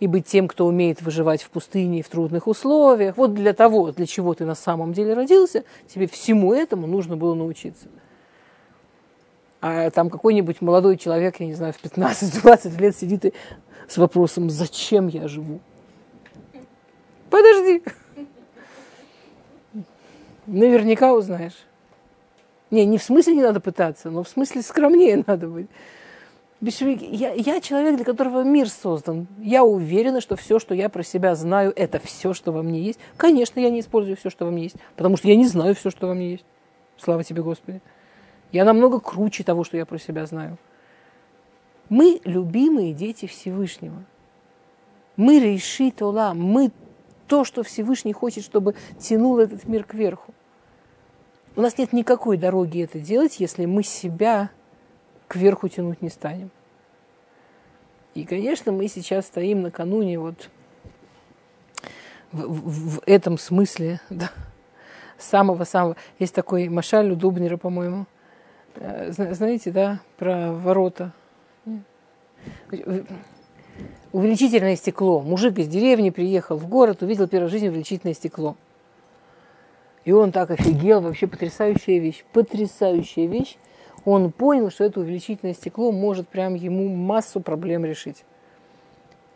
и 0.00 0.06
быть 0.06 0.26
тем, 0.26 0.48
кто 0.48 0.66
умеет 0.66 1.00
выживать 1.00 1.42
в 1.42 1.50
пустыне 1.50 2.02
в 2.02 2.08
трудных 2.08 2.46
условиях. 2.46 3.16
Вот 3.16 3.32
для 3.34 3.54
того, 3.54 3.92
для 3.92 4.06
чего 4.06 4.34
ты 4.34 4.44
на 4.44 4.54
самом 4.54 4.92
деле 4.92 5.14
родился, 5.14 5.64
тебе 5.88 6.06
всему 6.06 6.52
этому 6.52 6.86
нужно 6.86 7.16
было 7.16 7.34
научиться. 7.34 7.88
А 9.68 9.90
там 9.90 10.10
какой-нибудь 10.10 10.60
молодой 10.60 10.96
человек, 10.96 11.40
я 11.40 11.46
не 11.46 11.54
знаю, 11.54 11.72
в 11.72 11.82
15-20 11.82 12.80
лет 12.80 12.96
сидит 12.96 13.24
и 13.24 13.32
с 13.88 13.96
вопросом, 13.96 14.48
зачем 14.48 15.08
я 15.08 15.26
живу? 15.26 15.58
Подожди. 17.30 17.82
Наверняка 20.46 21.12
узнаешь. 21.14 21.66
Не, 22.70 22.84
не 22.84 22.98
в 22.98 23.02
смысле 23.02 23.34
не 23.34 23.42
надо 23.42 23.58
пытаться, 23.58 24.08
но 24.08 24.22
в 24.22 24.28
смысле 24.28 24.62
скромнее 24.62 25.24
надо 25.26 25.48
быть. 25.48 25.66
Я, 26.60 27.32
я 27.32 27.60
человек, 27.60 27.96
для 27.96 28.04
которого 28.04 28.44
мир 28.44 28.68
создан. 28.68 29.26
Я 29.40 29.64
уверена, 29.64 30.20
что 30.20 30.36
все, 30.36 30.60
что 30.60 30.76
я 30.76 30.88
про 30.88 31.02
себя 31.02 31.34
знаю, 31.34 31.72
это 31.74 31.98
все, 31.98 32.34
что 32.34 32.52
во 32.52 32.62
мне 32.62 32.80
есть. 32.80 33.00
Конечно, 33.16 33.58
я 33.58 33.70
не 33.70 33.80
использую 33.80 34.16
все, 34.16 34.30
что 34.30 34.44
во 34.44 34.52
мне 34.52 34.64
есть, 34.64 34.76
потому 34.94 35.16
что 35.16 35.26
я 35.26 35.34
не 35.34 35.46
знаю 35.46 35.74
все, 35.74 35.90
что 35.90 36.06
во 36.06 36.14
мне 36.14 36.30
есть. 36.32 36.44
Слава 36.98 37.24
тебе, 37.24 37.42
Господи. 37.42 37.82
Я 38.52 38.64
намного 38.64 39.00
круче 39.00 39.44
того, 39.44 39.64
что 39.64 39.76
я 39.76 39.86
про 39.86 39.98
себя 39.98 40.26
знаю. 40.26 40.58
Мы 41.88 42.20
любимые 42.24 42.92
дети 42.92 43.26
Всевышнего. 43.26 44.02
Мы 45.16 45.40
решит 45.40 46.02
Ола, 46.02 46.34
мы 46.34 46.70
то, 47.26 47.44
что 47.44 47.62
Всевышний 47.62 48.12
хочет, 48.12 48.44
чтобы 48.44 48.74
тянул 48.98 49.38
этот 49.38 49.64
мир 49.64 49.84
кверху. 49.84 50.34
У 51.54 51.60
нас 51.62 51.78
нет 51.78 51.92
никакой 51.92 52.36
дороги 52.36 52.82
это 52.82 52.98
делать, 52.98 53.40
если 53.40 53.64
мы 53.64 53.82
себя 53.82 54.50
кверху 55.26 55.68
тянуть 55.68 56.02
не 56.02 56.10
станем. 56.10 56.50
И, 58.14 58.24
конечно, 58.24 58.72
мы 58.72 58.88
сейчас 58.88 59.26
стоим 59.26 59.62
накануне 59.62 60.18
вот 60.18 60.50
в, 62.32 62.40
в, 62.42 62.96
в 62.96 63.02
этом 63.06 63.38
смысле, 63.38 64.00
да, 64.10 64.30
самого-самого. 65.18 65.96
Есть 66.18 66.34
такой 66.34 66.68
Машаль 66.68 67.10
у 67.10 67.16
Дубнера, 67.16 67.56
по-моему. 67.56 68.06
Э, 68.76 69.10
знаете, 69.10 69.70
да, 69.70 70.00
про 70.16 70.52
ворота. 70.52 71.12
Увеличительное 74.12 74.76
стекло. 74.76 75.20
Мужик 75.20 75.58
из 75.58 75.68
деревни 75.68 76.10
приехал 76.10 76.56
в 76.56 76.68
город, 76.68 77.02
увидел 77.02 77.28
первый 77.28 77.48
в 77.48 77.50
жизни 77.50 77.68
увеличительное 77.68 78.14
стекло. 78.14 78.56
И 80.04 80.12
он 80.12 80.32
так 80.32 80.50
офигел, 80.50 81.00
вообще 81.00 81.26
потрясающая 81.26 81.98
вещь. 81.98 82.24
Потрясающая 82.32 83.26
вещь. 83.26 83.56
Он 84.04 84.30
понял, 84.30 84.70
что 84.70 84.84
это 84.84 85.00
увеличительное 85.00 85.54
стекло 85.54 85.90
может 85.90 86.28
прям 86.28 86.54
ему 86.54 86.88
массу 86.88 87.40
проблем 87.40 87.84
решить. 87.84 88.24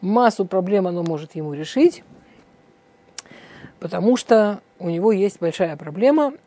Массу 0.00 0.46
проблем 0.46 0.87
оно 0.87 1.03
может 1.03 1.35
ему 1.35 1.53
решить, 1.53 2.05
потому 3.81 4.16
что 4.16 4.61
у 4.79 4.88
него 4.88 5.12
есть 5.12 5.40
большая 5.40 5.76
проблема– 5.76 6.33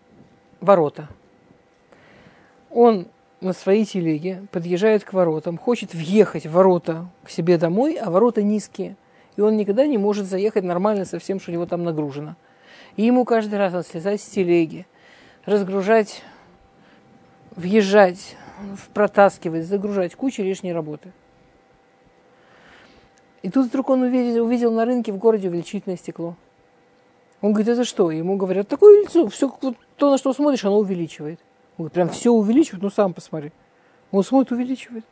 ворота. 0.61 1.09
Он 2.73 3.07
на 3.39 3.53
своей 3.53 3.85
телеге 3.85 4.47
подъезжает 4.51 5.03
к 5.03 5.13
воротам, 5.13 5.57
хочет 5.57 5.93
въехать 5.93 6.47
в 6.47 6.51
ворота 6.51 7.05
к 7.23 7.29
себе 7.29 7.57
домой, 7.57 7.95
а 7.95 8.09
ворота 8.09 8.41
низкие. 8.41 8.95
И 9.35 9.41
он 9.41 9.57
никогда 9.57 9.85
не 9.85 9.97
может 9.97 10.25
заехать 10.25 10.63
нормально 10.63 11.05
со 11.05 11.19
всем, 11.19 11.39
что 11.39 11.51
у 11.51 11.53
него 11.53 11.65
там 11.67 11.83
нагружено. 11.83 12.35
И 12.95 13.03
ему 13.03 13.25
каждый 13.25 13.59
раз 13.59 13.73
надо 13.73 13.87
слезать 13.87 14.21
с 14.21 14.25
телеги, 14.25 14.87
разгружать, 15.45 16.23
въезжать, 17.55 18.35
протаскивать, 18.93 19.65
загружать, 19.65 20.15
куча 20.15 20.41
лишней 20.41 20.73
работы. 20.73 21.11
И 23.43 23.49
тут 23.49 23.67
вдруг 23.67 23.89
он 23.89 24.03
увидел, 24.03 24.45
увидел 24.45 24.71
на 24.71 24.85
рынке 24.85 25.11
в 25.11 25.17
городе 25.17 25.49
увеличительное 25.49 25.97
стекло. 25.97 26.35
Он 27.41 27.51
говорит, 27.51 27.73
это 27.73 27.83
что? 27.83 28.09
Ему 28.09 28.37
говорят, 28.37 28.67
такое 28.67 29.03
лицо, 29.03 29.27
все 29.27 29.53
то, 29.97 30.11
на 30.11 30.17
что 30.17 30.33
смотришь, 30.33 30.63
оно 30.63 30.79
увеличивает. 30.79 31.39
Он 31.77 31.85
говорит, 31.85 31.93
прям 31.93 32.09
все 32.09 32.31
увеличивает, 32.31 32.83
ну 32.83 32.89
сам 32.89 33.13
посмотри. 33.13 33.51
Он 34.11 34.23
смотрит, 34.23 34.51
увеличивает. 34.51 35.05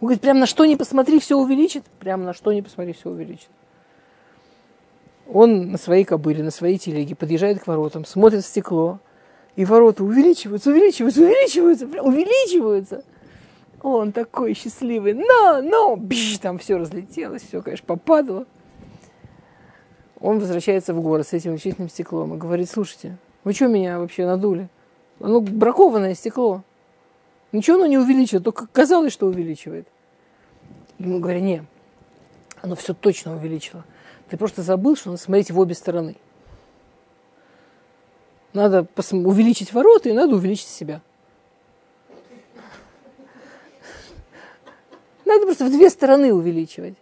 Он 0.00 0.06
говорит, 0.06 0.20
прям 0.20 0.38
на 0.38 0.46
что 0.46 0.64
не 0.64 0.76
посмотри, 0.76 1.20
все 1.20 1.36
увеличит. 1.36 1.84
Прям 2.00 2.24
на 2.24 2.34
что 2.34 2.52
не 2.52 2.62
посмотри, 2.62 2.92
все 2.92 3.10
увеличит. 3.10 3.48
Он 5.32 5.70
на 5.72 5.78
своей 5.78 6.04
кобыле, 6.04 6.42
на 6.42 6.50
своей 6.50 6.78
телеге 6.78 7.14
подъезжает 7.14 7.62
к 7.62 7.66
воротам, 7.66 8.04
смотрит 8.04 8.44
в 8.44 8.46
стекло, 8.46 8.98
и 9.56 9.64
ворота 9.64 10.02
увеличиваются, 10.02 10.70
увеличиваются, 10.70 11.20
увеличиваются, 11.20 11.86
увеличиваются. 11.86 13.04
Он 13.82 14.12
такой 14.12 14.54
счастливый, 14.54 15.14
но, 15.14 15.60
но, 15.62 15.96
бш, 15.96 16.38
там 16.38 16.58
все 16.58 16.78
разлетелось, 16.78 17.42
все, 17.42 17.62
конечно, 17.62 17.86
попадало. 17.86 18.46
Он 20.20 20.40
возвращается 20.40 20.94
в 20.94 21.00
город 21.00 21.28
с 21.28 21.32
этим 21.32 21.50
увеличительным 21.50 21.88
стеклом 21.88 22.34
и 22.34 22.38
говорит, 22.38 22.68
слушайте, 22.68 23.18
вы 23.44 23.52
что 23.52 23.68
меня 23.68 23.98
вообще 23.98 24.26
надули? 24.26 24.68
Оно 25.20 25.40
бракованное 25.40 26.14
стекло. 26.14 26.62
Ничего 27.52 27.76
оно 27.76 27.86
не 27.86 27.98
увеличивает, 27.98 28.44
только 28.44 28.66
казалось, 28.66 29.12
что 29.12 29.26
увеличивает. 29.26 29.88
Ему 30.98 31.20
говорят, 31.20 31.42
не, 31.42 31.64
оно 32.60 32.74
все 32.76 32.94
точно 32.94 33.36
увеличило. 33.36 33.84
Ты 34.28 34.36
просто 34.36 34.62
забыл, 34.62 34.96
что 34.96 35.10
надо 35.10 35.22
смотреть 35.22 35.50
в 35.50 35.58
обе 35.58 35.74
стороны. 35.74 36.16
Надо 38.52 38.86
увеличить 39.12 39.72
ворота 39.72 40.08
и 40.08 40.12
надо 40.12 40.34
увеличить 40.34 40.68
себя. 40.68 41.00
Надо 45.24 45.44
просто 45.44 45.66
в 45.66 45.70
две 45.70 45.90
стороны 45.90 46.32
увеличивать. 46.32 46.94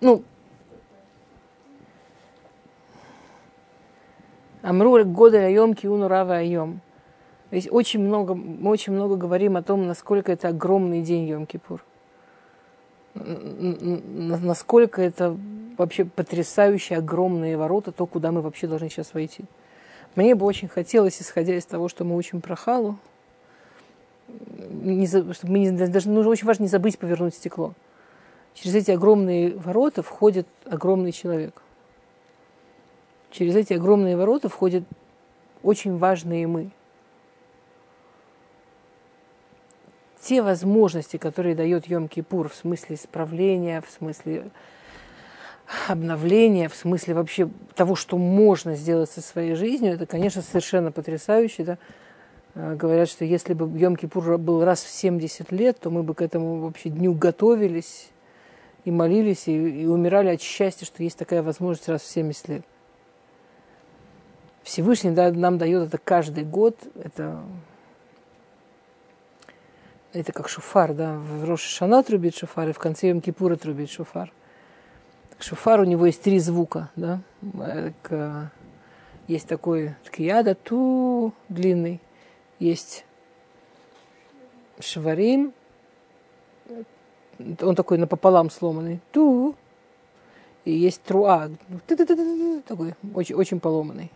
Ну, 0.00 0.22
Амру 4.62 5.04
года 5.04 5.38
айом 5.38 5.74
киуну 5.74 6.08
рава 6.08 6.36
айом. 6.36 6.80
Здесь 7.50 7.68
очень 7.70 8.00
много, 8.00 8.34
мы 8.34 8.70
очень 8.70 8.92
много 8.92 9.16
говорим 9.16 9.56
о 9.56 9.62
том, 9.62 9.86
насколько 9.86 10.30
это 10.30 10.48
огромный 10.48 11.02
день 11.02 11.30
Йом-Кипур. 11.30 11.80
Насколько 13.14 15.02
это 15.02 15.36
вообще 15.78 16.04
потрясающие 16.04 16.98
огромные 16.98 17.56
ворота, 17.56 17.92
то, 17.92 18.06
куда 18.06 18.32
мы 18.32 18.42
вообще 18.42 18.66
должны 18.66 18.90
сейчас 18.90 19.14
войти. 19.14 19.44
Мне 20.14 20.34
бы 20.34 20.44
очень 20.44 20.68
хотелось, 20.68 21.22
исходя 21.22 21.54
из 21.54 21.64
того, 21.64 21.88
что 21.88 22.04
мы 22.04 22.16
учим 22.16 22.40
про 22.40 22.56
халу, 22.56 22.98
не, 24.28 25.06
чтобы 25.06 25.34
мы 25.44 25.58
не, 25.58 25.70
даже 25.70 26.10
нужно 26.10 26.30
очень 26.30 26.46
важно 26.46 26.64
не 26.64 26.68
забыть 26.68 26.98
повернуть 26.98 27.34
стекло. 27.34 27.74
Через 28.54 28.74
эти 28.74 28.90
огромные 28.90 29.56
ворота 29.56 30.02
входит 30.02 30.46
огромный 30.64 31.12
человек. 31.12 31.62
Через 33.30 33.56
эти 33.56 33.72
огромные 33.74 34.16
ворота 34.16 34.48
входят 34.48 34.84
очень 35.62 35.96
важные 35.96 36.46
мы. 36.46 36.70
Те 40.28 40.42
возможности, 40.42 41.16
которые 41.16 41.54
дает 41.54 41.86
Йом-Кипур 41.86 42.50
в 42.50 42.54
смысле 42.54 42.96
исправления, 42.96 43.80
в 43.80 43.90
смысле 43.90 44.50
обновления, 45.86 46.68
в 46.68 46.74
смысле 46.74 47.14
вообще 47.14 47.48
того, 47.74 47.94
что 47.94 48.18
можно 48.18 48.76
сделать 48.76 49.10
со 49.10 49.22
своей 49.22 49.54
жизнью, 49.54 49.94
это, 49.94 50.04
конечно, 50.04 50.42
совершенно 50.42 50.92
потрясающе. 50.92 51.64
Да? 51.64 51.78
Э, 52.54 52.74
говорят, 52.74 53.08
что 53.08 53.24
если 53.24 53.54
бы 53.54 53.64
Йом-Кипур 53.68 54.36
был 54.36 54.62
раз 54.62 54.82
в 54.82 54.90
70 54.90 55.50
лет, 55.50 55.80
то 55.80 55.88
мы 55.88 56.02
бы 56.02 56.12
к 56.12 56.20
этому 56.20 56.60
вообще 56.60 56.90
дню 56.90 57.14
готовились 57.14 58.10
и 58.84 58.90
молились, 58.90 59.48
и, 59.48 59.82
и 59.84 59.86
умирали 59.86 60.28
от 60.28 60.42
счастья, 60.42 60.84
что 60.84 61.02
есть 61.02 61.16
такая 61.16 61.42
возможность 61.42 61.88
раз 61.88 62.02
в 62.02 62.06
70 62.06 62.48
лет. 62.48 62.62
Всевышний 64.62 65.12
да, 65.12 65.32
нам 65.32 65.56
дает 65.56 65.88
это 65.88 65.96
каждый 65.96 66.44
год. 66.44 66.76
Это, 67.02 67.40
это 70.12 70.32
как 70.32 70.48
шуфар, 70.48 70.94
да. 70.94 71.18
В 71.18 71.44
Роша 71.44 71.68
Шана 71.68 72.02
трубит 72.02 72.36
шуфар, 72.36 72.68
и 72.68 72.72
в 72.72 72.78
конце 72.78 73.08
Йом 73.08 73.20
Кипура 73.20 73.56
трубит 73.56 73.90
шуфар. 73.90 74.32
Так 75.30 75.42
шуфар 75.42 75.80
у 75.80 75.84
него 75.84 76.06
есть 76.06 76.22
три 76.22 76.38
звука, 76.38 76.90
да. 76.96 77.20
Есть 79.26 79.46
такой 79.46 79.94
ткияда, 80.04 80.54
ту 80.54 81.34
длинный, 81.50 82.00
есть 82.58 83.04
шварим, 84.80 85.52
он 87.60 87.74
такой 87.74 87.98
напополам 87.98 88.48
сломанный, 88.48 89.00
ту, 89.12 89.54
и 90.64 90.72
есть 90.72 91.02
труа, 91.02 91.50
такой 92.66 92.94
очень, 93.14 93.34
очень 93.34 93.60
поломанный. 93.60 94.10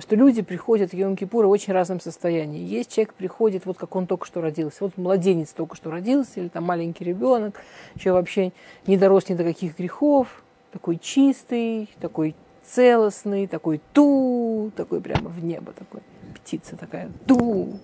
Что 0.00 0.14
люди 0.14 0.42
приходят 0.42 0.92
в 0.92 0.94
Йом-Кипур 0.94 1.46
в 1.46 1.50
очень 1.50 1.72
разном 1.72 2.00
состоянии. 2.00 2.62
Есть 2.62 2.92
человек 2.92 3.14
приходит, 3.14 3.66
вот 3.66 3.78
как 3.78 3.96
он 3.96 4.06
только 4.06 4.26
что 4.26 4.40
родился. 4.40 4.84
Вот 4.84 4.96
младенец 4.96 5.52
только 5.52 5.76
что 5.76 5.90
родился, 5.90 6.40
или 6.40 6.48
там 6.48 6.64
маленький 6.64 7.04
ребенок, 7.04 7.60
еще 7.96 8.12
вообще 8.12 8.52
не 8.86 8.96
дорос 8.96 9.28
ни 9.28 9.34
до 9.34 9.42
каких 9.42 9.76
грехов, 9.76 10.44
такой 10.70 10.98
чистый, 10.98 11.90
такой 12.00 12.36
целостный, 12.64 13.46
такой 13.46 13.80
ту, 13.92 14.70
такой 14.76 15.00
прямо 15.00 15.30
в 15.30 15.42
небо 15.42 15.72
такой 15.72 16.00
птица 16.34 16.76
такая. 16.76 17.10
Ду! 17.26 17.78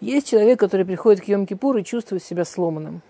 Есть 0.00 0.28
человек, 0.28 0.58
который 0.58 0.86
приходит 0.86 1.22
к 1.22 1.28
Йом-Кипур 1.28 1.78
и 1.80 1.84
чувствует 1.84 2.22
себя 2.22 2.46
сломанным. 2.46 3.02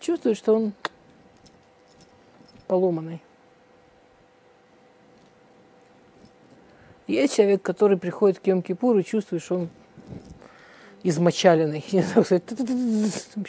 Чувствует, 0.00 0.36
что 0.36 0.56
он 0.56 0.72
поломанный. 2.66 3.20
Есть 7.10 7.36
человек, 7.36 7.62
который 7.62 7.96
приходит 7.96 8.38
к 8.38 8.46
Йом-Кипур 8.46 9.00
и 9.00 9.04
чувствует, 9.04 9.42
что 9.42 9.56
он 9.56 9.68
измочаленный, 11.02 11.84
не 11.92 12.02
знаю, 12.02 12.24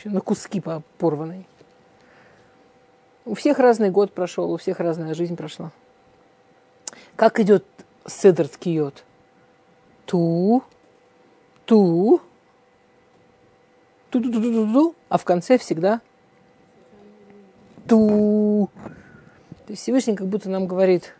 на 0.05 0.21
куски 0.21 0.61
порванный. 0.97 1.47
У 3.23 3.35
всех 3.35 3.59
разный 3.59 3.91
год 3.91 4.13
прошел, 4.13 4.51
у 4.51 4.57
всех 4.57 4.79
разная 4.79 5.13
жизнь 5.13 5.35
прошла. 5.35 5.71
Как 7.15 7.39
идет 7.39 7.63
седр 8.07 8.47
ткиот? 8.47 9.03
Ту, 10.07 10.63
ту, 11.65 12.19
ту, 14.09 14.21
ту, 14.23 14.31
ту, 14.31 14.41
ту, 14.41 14.73
ту, 14.73 14.95
а 15.07 15.17
в 15.19 15.23
конце 15.23 15.59
всегда 15.59 16.01
ту. 17.87 18.69
То 19.67 19.73
есть 19.73 19.83
Всевышний 19.83 20.15
как 20.15 20.27
будто 20.27 20.49
нам 20.49 20.65
говорит, 20.65 21.13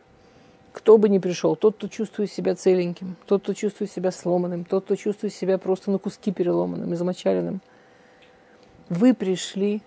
кто 0.82 0.98
бы 0.98 1.10
ни 1.10 1.20
пришел, 1.20 1.56
тот, 1.56 1.76
кто 1.76 1.88
чувствует 1.88 2.32
себя 2.32 2.56
целеньким, 2.56 3.16
тот, 3.28 3.44
кто 3.44 3.54
чувствует 3.54 3.92
себя 3.92 4.12
сломанным, 4.12 4.66
тот, 4.66 4.86
кто 4.86 4.96
чувствует 4.96 5.32
себя 5.32 5.60
просто 5.60 5.92
на 5.92 6.00
куски 6.00 6.32
переломанным 6.32 6.92
и 6.92 6.96
замочаленным. 6.96 7.62
Вы 8.90 9.14
пришли, 9.14 9.84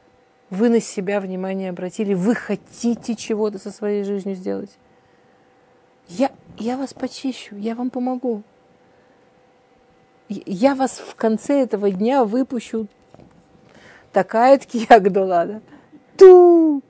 вы 0.50 0.68
на 0.68 0.80
себя 0.80 1.20
внимание 1.20 1.70
обратили, 1.70 2.14
вы 2.14 2.36
хотите 2.36 3.16
чего-то 3.16 3.58
со 3.58 3.72
своей 3.72 4.04
жизнью 4.04 4.36
сделать. 4.36 4.70
Я, 6.06 6.30
я 6.58 6.76
вас 6.76 6.94
почищу, 6.94 7.56
я 7.56 7.74
вам 7.74 7.90
помогу. 7.90 8.44
Я 10.28 10.76
вас 10.76 11.00
в 11.00 11.16
конце 11.16 11.62
этого 11.62 11.90
дня 11.90 12.24
выпущу 12.24 12.86
такая 14.12 14.58
ткиягдала, 14.58 15.44
да? 15.46 15.60
Ту! 16.16 16.82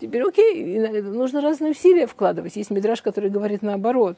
Теперь 0.00 0.22
окей, 0.22 0.78
нужно 1.02 1.42
разные 1.42 1.72
усилия 1.72 2.06
вкладывать. 2.06 2.56
Есть 2.56 2.70
мидраж, 2.70 3.02
который 3.02 3.28
говорит 3.28 3.60
наоборот, 3.60 4.16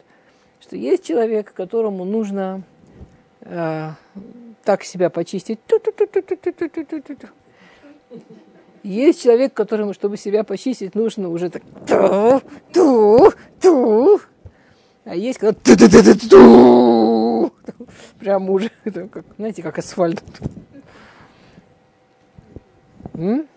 что 0.60 0.76
есть 0.76 1.04
человек, 1.04 1.52
которому 1.52 2.04
нужно 2.04 2.62
э, 3.40 3.90
так 4.62 4.84
себя 4.84 5.10
почистить. 5.10 5.58
Есть 8.84 9.22
человек, 9.22 9.54
которому, 9.54 9.92
чтобы 9.92 10.16
себя 10.16 10.44
почистить, 10.44 10.94
нужно 10.94 11.28
уже 11.28 11.50
так 11.50 11.62
ту, 11.88 12.40
ту, 12.72 13.32
ту. 13.60 14.20
А 15.04 15.16
есть 15.16 15.38
когда 15.38 15.52
ту 15.52 15.76
ту 15.76 15.88
ту 15.88 16.02
ту 16.02 16.28
ту 16.28 17.52
Прям 18.20 18.48
уже, 18.50 18.70
как, 18.84 19.24
знаете, 19.36 19.62
как 19.62 19.78
асфальт. 19.78 20.22
М? 23.14 23.48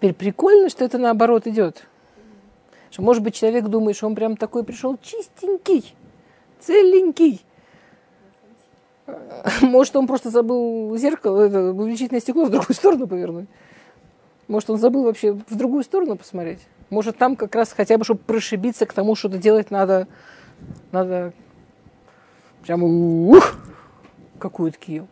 Теперь 0.00 0.14
прикольно, 0.14 0.70
что 0.70 0.82
это 0.82 0.96
наоборот 0.96 1.46
идет. 1.46 1.86
Что, 2.90 3.02
может 3.02 3.22
быть, 3.22 3.34
человек 3.34 3.66
думает, 3.66 3.98
что 3.98 4.06
он 4.06 4.14
прям 4.14 4.34
такой 4.34 4.64
пришел 4.64 4.96
чистенький, 4.96 5.94
целенький. 6.58 7.44
Может, 9.60 9.96
он 9.96 10.06
просто 10.06 10.30
забыл 10.30 10.96
зеркало, 10.96 11.42
это 11.42 11.72
увеличительное 11.72 12.22
стекло 12.22 12.46
в 12.46 12.50
другую 12.50 12.74
сторону 12.74 13.06
повернуть. 13.06 13.46
Может, 14.48 14.70
он 14.70 14.78
забыл 14.78 15.04
вообще 15.04 15.32
в 15.32 15.54
другую 15.54 15.84
сторону 15.84 16.16
посмотреть? 16.16 16.60
Может, 16.88 17.18
там 17.18 17.36
как 17.36 17.54
раз 17.54 17.70
хотя 17.74 17.98
бы, 17.98 18.04
чтобы 18.04 18.20
прошибиться 18.20 18.86
к 18.86 18.94
тому, 18.94 19.14
что-то 19.14 19.36
делать 19.36 19.70
надо, 19.70 20.08
надо 20.92 21.34
прямо 22.62 22.86
ух, 22.86 23.54
какую-то 24.38 24.78
кию. 24.78 25.08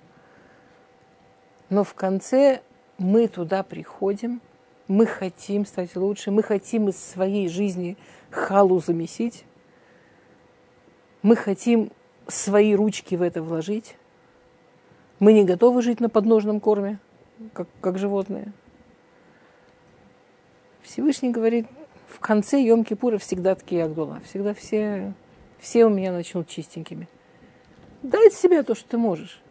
Но 1.68 1.84
в 1.84 1.92
конце 1.92 2.62
мы 2.96 3.28
туда 3.28 3.62
приходим, 3.62 4.40
мы 4.88 5.06
хотим 5.06 5.66
стать 5.66 5.94
лучше, 5.94 6.30
мы 6.30 6.42
хотим 6.42 6.88
из 6.88 6.98
своей 6.98 7.48
жизни 7.48 7.96
халу 8.30 8.80
замесить, 8.80 9.44
мы 11.22 11.36
хотим 11.36 11.92
свои 12.26 12.74
ручки 12.74 13.14
в 13.14 13.22
это 13.22 13.42
вложить, 13.42 13.96
мы 15.20 15.32
не 15.32 15.44
готовы 15.44 15.82
жить 15.82 16.00
на 16.00 16.08
подножном 16.08 16.60
корме, 16.60 16.98
как, 17.52 17.68
как 17.80 17.98
животные. 17.98 18.52
Всевышний 20.82 21.30
говорит, 21.30 21.66
в 22.06 22.18
конце 22.20 22.62
Йом-Кипура 22.62 23.18
всегда 23.18 23.54
такие 23.54 23.84
Агдула. 23.84 24.20
Всегда 24.24 24.54
все, 24.54 25.12
все 25.58 25.84
у 25.84 25.90
меня 25.90 26.12
начнут 26.12 26.48
чистенькими. 26.48 27.08
Дай 28.02 28.28
от 28.28 28.32
себя 28.32 28.62
то, 28.62 28.74
что 28.74 28.88
ты 28.88 28.96
можешь. 28.96 29.42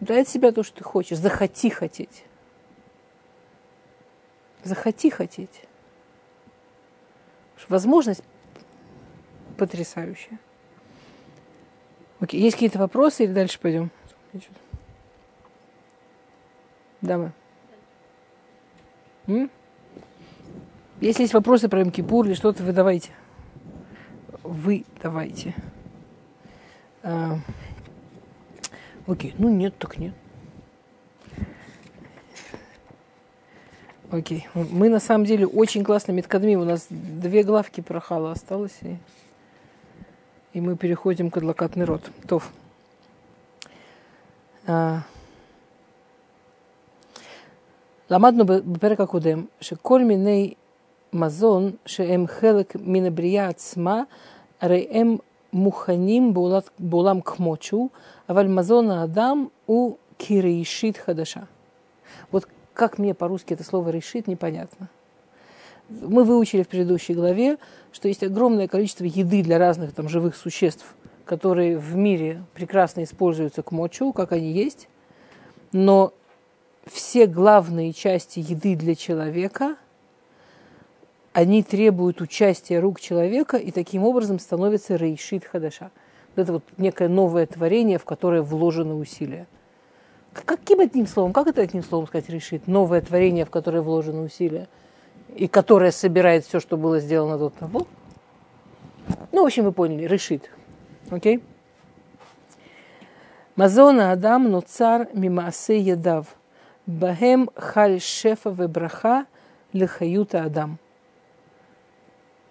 Дай 0.00 0.22
от 0.22 0.28
себя 0.28 0.50
то, 0.50 0.62
что 0.62 0.78
ты 0.78 0.84
хочешь. 0.84 1.18
Захоти 1.18 1.70
хотеть. 1.70 2.24
Захоти 4.64 5.10
хотеть. 5.10 5.64
Возможность 7.68 8.22
потрясающая. 9.56 10.38
Окей, 12.20 12.40
есть 12.40 12.56
какие-то 12.56 12.78
вопросы 12.78 13.24
или 13.24 13.32
дальше 13.32 13.58
пойдем? 13.60 13.90
Давай. 17.00 17.32
М? 19.26 19.50
Если 21.00 21.22
есть 21.22 21.34
вопросы 21.34 21.68
про 21.68 21.84
Мкипур 21.84 22.26
или 22.26 22.34
что-то, 22.34 22.62
вы 22.62 22.72
давайте. 22.72 23.10
Вы 24.42 24.84
давайте. 25.02 25.54
А, 27.02 27.38
окей, 29.06 29.34
ну 29.38 29.50
нет, 29.50 29.76
так 29.78 29.98
нет. 29.98 30.14
Окей. 34.11 34.47
Мы 34.55 34.89
на 34.89 34.99
самом 34.99 35.25
деле 35.25 35.45
очень 35.45 35.83
классно 35.83 36.13
меткадмим. 36.13 36.61
У 36.61 36.65
нас 36.65 36.87
две 36.89 37.43
главки 37.43 37.81
прохала 37.81 38.31
осталось. 38.31 38.79
И, 38.81 38.95
и 40.53 40.61
мы 40.61 40.75
переходим 40.75 41.29
к 41.29 41.37
адлакатный 41.37 41.85
рот. 41.85 42.09
Тов. 42.27 42.51
למדנו 48.09 48.45
בפרק 48.45 48.99
הקודם 48.99 49.45
שכל 49.61 50.03
מיני 50.03 50.53
מזון 51.13 51.71
שהם 51.85 52.27
חלק 52.27 52.75
מן 52.79 53.05
הבריאה 53.05 53.47
עצמה, 53.47 54.03
הרי 54.61 54.87
הם 54.91 55.17
מוכנים 55.53 56.33
בעולם, 56.33 56.59
בעולם 56.79 57.21
כמות 57.21 57.61
שהוא, 57.61 57.89
אבל 58.29 58.47
מזון 58.47 58.91
האדם 58.91 59.45
הוא 59.65 59.97
כראשית 60.19 60.97
חדשה. 60.97 61.39
Как 62.74 62.98
мне 62.98 63.14
по-русски 63.14 63.54
это 63.54 63.62
слово 63.62 63.90
«решит» 63.90 64.26
непонятно. 64.26 64.90
Мы 65.88 66.24
выучили 66.24 66.62
в 66.62 66.68
предыдущей 66.68 67.14
главе, 67.14 67.58
что 67.92 68.08
есть 68.08 68.24
огромное 68.24 68.68
количество 68.68 69.04
еды 69.04 69.42
для 69.42 69.58
разных 69.58 69.92
там, 69.92 70.08
живых 70.08 70.34
существ, 70.34 70.94
которые 71.24 71.78
в 71.78 71.94
мире 71.94 72.42
прекрасно 72.52 73.04
используются 73.04 73.62
к 73.62 73.70
мочу, 73.70 74.12
как 74.12 74.32
они 74.32 74.50
есть, 74.50 74.88
но 75.72 76.12
все 76.86 77.26
главные 77.26 77.92
части 77.92 78.40
еды 78.40 78.76
для 78.76 78.94
человека, 78.94 79.76
они 81.32 81.62
требуют 81.62 82.20
участия 82.20 82.80
рук 82.80 83.00
человека 83.00 83.56
и 83.56 83.70
таким 83.70 84.04
образом 84.04 84.38
становятся 84.38 84.96
рейшит 84.96 85.44
хадаша. 85.44 85.90
Это 86.36 86.54
вот 86.54 86.64
некое 86.76 87.08
новое 87.08 87.46
творение, 87.46 87.98
в 87.98 88.04
которое 88.04 88.42
вложено 88.42 88.98
усилие. 88.98 89.46
Каким 90.34 90.80
одним 90.80 91.06
словом, 91.06 91.32
как 91.32 91.46
это 91.46 91.62
одним 91.62 91.82
словом 91.82 92.06
сказать 92.06 92.28
решит? 92.28 92.66
Новое 92.66 93.00
творение, 93.00 93.44
в 93.44 93.50
которое 93.50 93.80
вложено 93.80 94.22
усилие, 94.22 94.68
и 95.34 95.48
которое 95.48 95.92
собирает 95.92 96.44
все, 96.44 96.60
что 96.60 96.76
было 96.76 97.00
сделано 97.00 97.38
до 97.38 97.50
того? 97.50 97.86
Ну, 99.32 99.42
в 99.42 99.46
общем, 99.46 99.64
вы 99.64 99.72
поняли, 99.72 100.06
решит. 100.06 100.50
Окей? 101.10 101.42
Мазона 103.56 104.12
Адам, 104.12 104.50
но 104.50 104.60
цар 104.60 105.08
мимасе 105.12 105.80
едав– 105.80 106.26
Бахем 106.86 107.48
халь 107.56 107.98
шефа 107.98 108.50
вебраха 108.50 109.24
лихаюта 109.72 110.42
адам. 110.44 110.78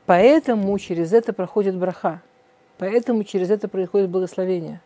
Поэтому 0.07 0.77
через 0.79 1.13
это 1.13 1.33
проходит 1.33 1.75
браха. 1.75 2.19
Поэтому 2.79 3.23
через 3.25 3.51
это 3.51 3.67
происходит 3.67 4.09
благословение. 4.09 4.81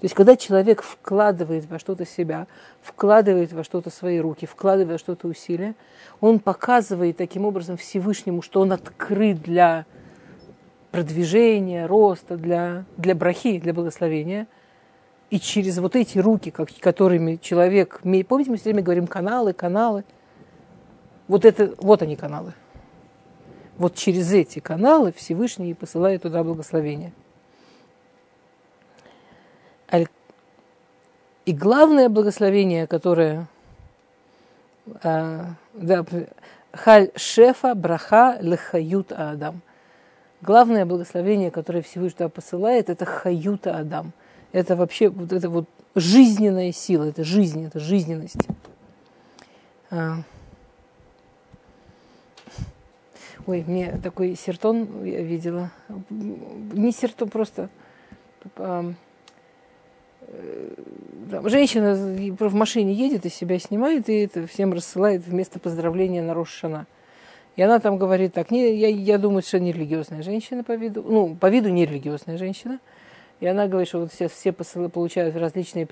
То 0.00 0.04
есть, 0.04 0.14
когда 0.14 0.36
человек 0.36 0.82
вкладывает 0.82 1.68
во 1.70 1.78
что-то 1.78 2.04
себя, 2.04 2.46
вкладывает 2.82 3.52
во 3.52 3.64
что-то 3.64 3.90
свои 3.90 4.18
руки, 4.18 4.46
вкладывает 4.46 4.92
во 4.92 4.98
что-то 4.98 5.28
усилия, 5.28 5.74
он 6.20 6.38
показывает 6.38 7.16
таким 7.16 7.44
образом 7.44 7.76
Всевышнему, 7.76 8.42
что 8.42 8.60
он 8.60 8.72
открыт 8.72 9.40
для 9.40 9.86
продвижения, 10.90 11.86
роста, 11.86 12.36
для, 12.36 12.84
для 12.96 13.14
брахи, 13.14 13.58
для 13.58 13.72
благословения– 13.72 14.46
и 15.34 15.40
через 15.40 15.78
вот 15.78 15.96
эти 15.96 16.18
руки, 16.18 16.52
как, 16.52 16.68
которыми 16.78 17.40
человек... 17.42 18.00
Помните, 18.28 18.52
мы 18.52 18.56
все 18.56 18.64
время 18.66 18.82
говорим 18.82 19.08
каналы, 19.08 19.52
каналы. 19.52 20.04
Вот, 21.26 21.44
это, 21.44 21.74
вот 21.78 22.02
они 22.02 22.14
каналы. 22.14 22.52
Вот 23.76 23.96
через 23.96 24.32
эти 24.32 24.60
каналы 24.60 25.12
Всевышний 25.12 25.74
посылает 25.74 26.22
туда 26.22 26.44
благословение. 26.44 27.12
И 31.44 31.52
главное 31.52 32.08
благословение, 32.08 32.86
которое... 32.86 33.46
Да, 35.02 36.04
Халь 36.72 37.10
шефа 37.16 37.74
браха 37.74 38.36
лехают 38.40 39.12
Адам. 39.12 39.62
Главное 40.42 40.84
благословение, 40.84 41.50
которое 41.50 41.82
Всевышний 41.82 42.16
туда 42.18 42.28
посылает, 42.28 42.90
это 42.90 43.04
хаюта 43.04 43.78
Адам– 43.78 44.12
это 44.54 44.76
вообще 44.76 45.08
вот 45.08 45.32
это 45.32 45.50
вот 45.50 45.68
жизненная 45.96 46.70
сила, 46.70 47.08
это 47.08 47.24
жизнь, 47.24 47.66
это 47.66 47.80
жизненность. 47.80 48.46
А. 49.90 50.18
Ой, 53.46 53.64
мне 53.66 53.98
такой 54.00 54.36
сертон 54.36 55.04
я 55.04 55.22
видела. 55.22 55.72
Не 56.08 56.92
сертон, 56.92 57.30
просто 57.30 57.68
э, 58.56 58.92
там, 61.30 61.48
женщина 61.48 61.94
в 61.94 62.54
машине 62.54 62.92
едет 62.92 63.26
и 63.26 63.30
себя 63.30 63.58
снимает, 63.58 64.08
и 64.08 64.20
это 64.20 64.46
всем 64.46 64.72
рассылает 64.72 65.26
вместо 65.26 65.58
поздравления 65.58 66.22
на 66.22 66.34
Рошана. 66.34 66.86
И 67.56 67.62
она 67.62 67.78
там 67.78 67.98
говорит 67.98 68.34
так, 68.34 68.50
не, 68.50 68.76
я, 68.76 68.88
я 68.88 69.18
думаю, 69.18 69.42
что 69.42 69.60
не 69.60 69.72
религиозная 69.72 70.22
женщина 70.22 70.64
по 70.64 70.72
виду, 70.72 71.04
ну, 71.06 71.36
по 71.36 71.48
виду 71.48 71.68
не 71.68 71.86
религиозная 71.86 72.38
женщина– 72.38 72.80
и 73.40 73.46
она 73.46 73.66
говорит, 73.66 73.88
что 73.88 74.00
вот 74.00 74.12
все, 74.12 74.28
все 74.28 74.52
получают 74.52 75.36
различные 75.36 75.86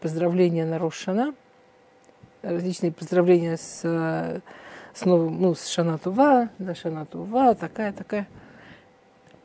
поздравления 0.00 0.66
на 0.66 0.78
Рошана, 0.78 1.34
различные 2.42 2.92
поздравления 2.92 3.56
с, 3.56 3.80
с, 4.92 5.04
новым, 5.04 5.40
ну, 5.40 5.54
с 5.54 5.66
Шанатува, 5.68 6.50
да, 6.58 6.74
Шанатува, 6.74 7.54
такая, 7.54 7.92
такая. 7.92 8.28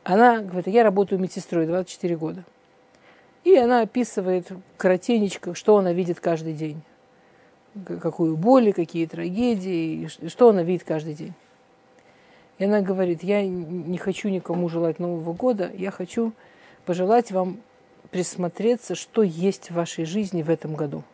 Она 0.04 0.40
говорит, 0.40 0.66
я 0.66 0.82
работаю 0.82 1.20
медсестрой 1.20 1.66
24 1.66 2.16
года. 2.16 2.44
И 3.46 3.56
она 3.56 3.82
описывает 3.82 4.48
коротенечко, 4.76 5.54
что 5.54 5.76
она 5.76 5.92
видит 5.92 6.18
каждый 6.18 6.52
день. 6.52 6.82
Какую 8.00 8.36
боль, 8.36 8.72
какие 8.72 9.06
трагедии, 9.06 10.08
что 10.26 10.48
она 10.48 10.64
видит 10.64 10.82
каждый 10.82 11.14
день. 11.14 11.32
И 12.58 12.64
она 12.64 12.80
говорит, 12.80 13.22
я 13.22 13.46
не 13.46 13.98
хочу 13.98 14.30
никому 14.30 14.68
желать 14.68 14.98
Нового 14.98 15.32
года, 15.32 15.70
я 15.76 15.92
хочу 15.92 16.32
пожелать 16.86 17.30
вам 17.30 17.58
присмотреться, 18.10 18.96
что 18.96 19.22
есть 19.22 19.70
в 19.70 19.74
вашей 19.74 20.06
жизни 20.06 20.42
в 20.42 20.50
этом 20.50 20.74
году. 20.74 21.04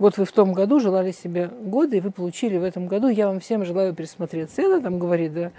Вот 0.00 0.18
вы 0.18 0.24
в 0.24 0.32
том 0.32 0.54
году 0.54 0.80
желали 0.80 1.12
себе 1.12 1.46
годы, 1.46 1.98
и 1.98 2.00
вы 2.00 2.10
получили 2.10 2.58
в 2.58 2.64
этом 2.64 2.88
году, 2.88 3.06
я 3.06 3.28
вам 3.28 3.38
всем 3.38 3.64
желаю 3.64 3.94
присмотреться. 3.94 4.62
И 4.62 4.64
она 4.64 4.80
там 4.80 4.98
говорит, 4.98 5.32
да, 5.34 5.52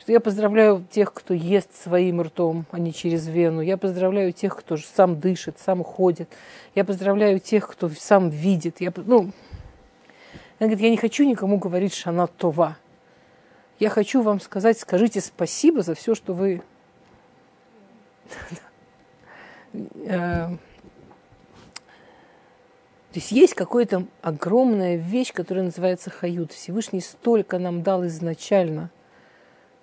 что 0.00 0.12
я 0.12 0.20
поздравляю 0.20 0.84
тех, 0.90 1.12
кто 1.12 1.34
ест 1.34 1.74
своим 1.74 2.22
ртом, 2.22 2.66
а 2.70 2.78
не 2.78 2.92
через 2.92 3.26
вену. 3.26 3.60
Я 3.60 3.76
поздравляю 3.76 4.32
тех, 4.32 4.56
кто 4.56 4.76
сам 4.76 5.18
дышит, 5.20 5.58
сам 5.58 5.82
ходит. 5.82 6.28
Я 6.74 6.84
поздравляю 6.84 7.40
тех, 7.40 7.68
кто 7.68 7.88
сам 7.88 8.30
видит. 8.30 8.80
Я, 8.80 8.92
ну, 8.96 9.32
она 10.58 10.68
говорит, 10.68 10.80
я 10.80 10.90
не 10.90 10.96
хочу 10.96 11.24
никому 11.24 11.58
говорить 11.58 11.94
шана 11.94 12.26
това. 12.26 12.76
Я 13.78 13.90
хочу 13.90 14.22
вам 14.22 14.40
сказать, 14.40 14.78
скажите 14.78 15.20
спасибо 15.20 15.82
за 15.82 15.94
все, 15.94 16.14
что 16.14 16.32
вы 16.32 16.62
Э, 20.06 20.48
то 23.12 23.20
есть 23.20 23.32
есть 23.32 23.54
какая-то 23.54 24.06
огромная 24.22 24.96
вещь, 24.96 25.32
которая 25.32 25.64
называется 25.64 26.10
хают. 26.10 26.52
Всевышний 26.52 27.00
столько 27.00 27.58
нам 27.58 27.82
дал 27.82 28.06
изначально, 28.06 28.90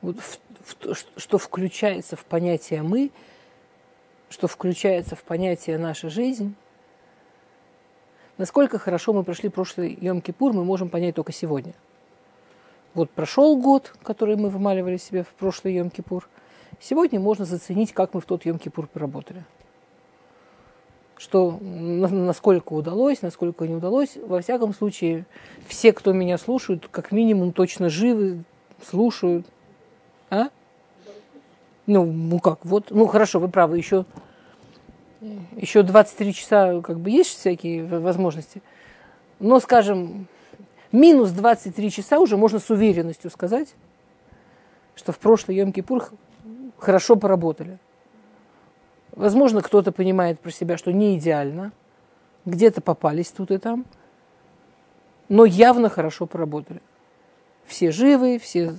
вот 0.03 0.19
в, 0.19 0.39
в, 0.61 0.95
что 1.17 1.37
включается 1.39 2.15
в 2.15 2.23
понятие 2.25 2.83
мы, 2.83 3.09
что 4.29 4.47
включается 4.47 5.15
в 5.15 5.23
понятие 5.23 5.79
наша 5.79 6.11
жизнь. 6.11 6.53
Насколько 8.37 8.77
хорошо 8.77 9.13
мы 9.13 9.23
прошли 9.23 9.49
прошлый 9.49 9.95
Йом-Кипур, 9.95 10.53
мы 10.53 10.63
можем 10.63 10.89
понять 10.89 11.15
только 11.15 11.31
сегодня. 11.31 11.73
Вот 12.93 13.09
прошел 13.09 13.57
год, 13.57 13.91
который 14.03 14.35
мы 14.35 14.49
вымаливали 14.49 14.97
себе 14.97 15.23
в 15.23 15.29
прошлый 15.29 15.75
Йом-Кипур– 15.75 16.25
Сегодня 16.79 17.19
можно 17.19 17.45
заценить, 17.45 17.93
как 17.93 18.13
мы 18.13 18.21
в 18.21 18.25
тот 18.25 18.45
Йом-Кипур 18.45 18.87
поработали. 18.87 19.45
Что, 21.15 21.57
насколько 21.61 22.73
удалось, 22.73 23.21
насколько 23.21 23.65
не 23.65 23.75
удалось. 23.75 24.17
Во 24.17 24.41
всяком 24.41 24.73
случае, 24.73 25.25
все, 25.67 25.93
кто 25.93 26.11
меня 26.11 26.37
слушают, 26.37 26.87
как 26.91 27.11
минимум 27.11 27.53
точно 27.53 27.89
живы, 27.89 28.43
слушают. 28.85 29.45
А? 30.33 30.49
Ну, 31.85 32.05
ну 32.05 32.39
как, 32.39 32.65
вот, 32.65 32.89
ну 32.89 33.05
хорошо, 33.05 33.39
вы 33.39 33.49
правы, 33.49 33.77
еще, 33.77 34.05
еще 35.55 35.83
23 35.83 36.33
часа 36.33 36.81
как 36.81 36.99
бы 36.99 37.11
есть 37.11 37.37
всякие 37.37 37.85
возможности. 37.85 38.63
Но, 39.39 39.59
скажем, 39.59 40.27
минус 40.91 41.29
23 41.31 41.91
часа 41.91 42.19
уже 42.19 42.35
можно 42.35 42.59
с 42.59 42.69
уверенностью 42.69 43.29
сказать, 43.29 43.75
что 44.95 45.11
в 45.11 45.19
прошлый 45.19 45.57
Йом-Кипур 45.57 46.03
хорошо 46.79 47.15
поработали. 47.15 47.77
Возможно, 49.11 49.61
кто-то 49.61 49.91
понимает 49.91 50.39
про 50.39 50.49
себя, 50.49 50.77
что 50.77 50.91
не 50.91 51.17
идеально, 51.17 51.71
где-то 52.45 52.81
попались 52.81 53.29
тут 53.29 53.51
и 53.51 53.59
там, 53.59 53.85
но 55.29 55.45
явно 55.45 55.89
хорошо 55.89 56.25
поработали. 56.25 56.81
Все 57.65 57.91
живы, 57.91 58.39
все... 58.39 58.75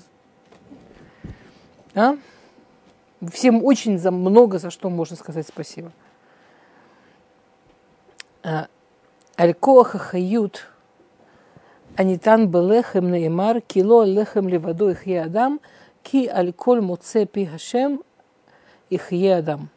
А? 1.95 2.16
Всем 3.32 3.64
очень 3.64 3.99
за 3.99 4.11
много 4.11 4.59
за 4.59 4.70
что 4.70 4.90
можно 4.90 5.16
сказать 5.16 5.47
спасибо. 5.47 5.92
А, 8.42 8.66
Аль-Коаха 9.38 9.99
Хают 9.99 10.66
Анитан 11.97 12.49
Белехем 12.49 13.11
Неймар 13.11 13.61
Кило 13.61 14.05
Лехем 14.05 14.49
Леваду 14.49 14.90
Ихье 14.90 15.22
Адам 15.22 15.61
Ки 16.03 16.26
Аль-Коль 16.26 16.80
Моце 16.80 17.26
Пи 17.26 17.49
Ихье 18.90 19.36
Адам. 19.36 19.70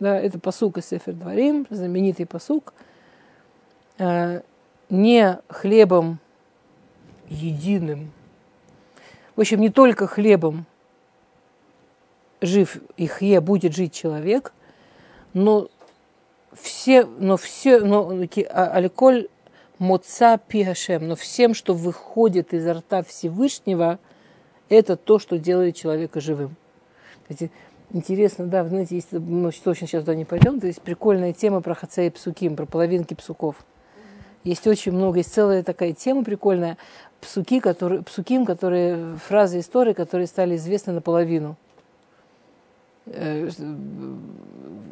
Да, 0.00 0.18
это 0.18 0.38
посук 0.38 0.78
из 0.78 0.86
Сефер 0.86 1.14
Дворим, 1.14 1.66
знаменитый 1.70 2.26
посук. 2.26 2.74
А, 3.98 4.42
не 4.88 5.38
хлебом 5.48 6.18
единым. 7.28 8.10
В 9.36 9.40
общем, 9.40 9.60
не 9.60 9.70
только 9.70 10.06
хлебом 10.06 10.66
жив 12.40 12.78
Ихье 12.96 13.40
будет 13.40 13.74
жить 13.74 13.92
человек, 13.92 14.52
но 15.32 15.68
все, 16.52 17.04
но 17.04 17.36
все, 17.36 17.80
но 17.80 18.12
а, 18.50 18.66
альколь 18.72 19.28
моца 19.78 20.38
пиашем, 20.38 21.08
но 21.08 21.16
всем, 21.16 21.54
что 21.54 21.74
выходит 21.74 22.52
изо 22.52 22.74
рта 22.74 23.02
Всевышнего, 23.02 23.98
это 24.68 24.96
то, 24.96 25.18
что 25.18 25.38
делает 25.38 25.76
человека 25.76 26.20
живым. 26.20 26.56
Интересно, 27.92 28.46
да, 28.46 28.64
знаете, 28.64 28.94
есть, 28.94 29.12
мы 29.12 29.50
точно 29.52 29.86
сейчас 29.86 30.02
туда 30.02 30.14
не 30.14 30.24
пойдем, 30.24 30.60
то 30.60 30.66
есть 30.66 30.80
прикольная 30.80 31.32
тема 31.32 31.60
про 31.60 31.74
хаца 31.74 32.02
и 32.02 32.10
псуким, 32.10 32.54
про 32.54 32.66
половинки 32.66 33.14
псуков. 33.14 33.56
Есть 34.44 34.66
очень 34.66 34.92
много, 34.92 35.18
есть 35.18 35.34
целая 35.34 35.62
такая 35.62 35.92
тема 35.92 36.24
прикольная, 36.24 36.78
псуки, 37.20 37.60
которые, 37.60 38.02
псуким, 38.02 38.46
которые, 38.46 39.16
фразы 39.16 39.58
истории, 39.58 39.92
которые 39.92 40.28
стали 40.28 40.56
известны 40.56 40.92
наполовину. 40.92 41.56
Э, 43.10 43.48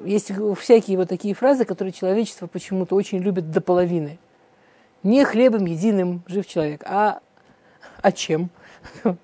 есть 0.04 0.32
всякие 0.58 0.96
вот 0.96 1.08
такие 1.08 1.34
фразы, 1.34 1.64
которые 1.64 1.92
человечество 1.92 2.46
почему-то 2.46 2.94
очень 2.94 3.18
любит 3.18 3.50
до 3.50 3.60
половины. 3.60 4.18
Не 5.02 5.24
хлебом 5.24 5.66
единым 5.66 6.22
жив 6.26 6.46
человек, 6.46 6.82
а, 6.84 7.20
а 8.02 8.12
чем? 8.12 8.50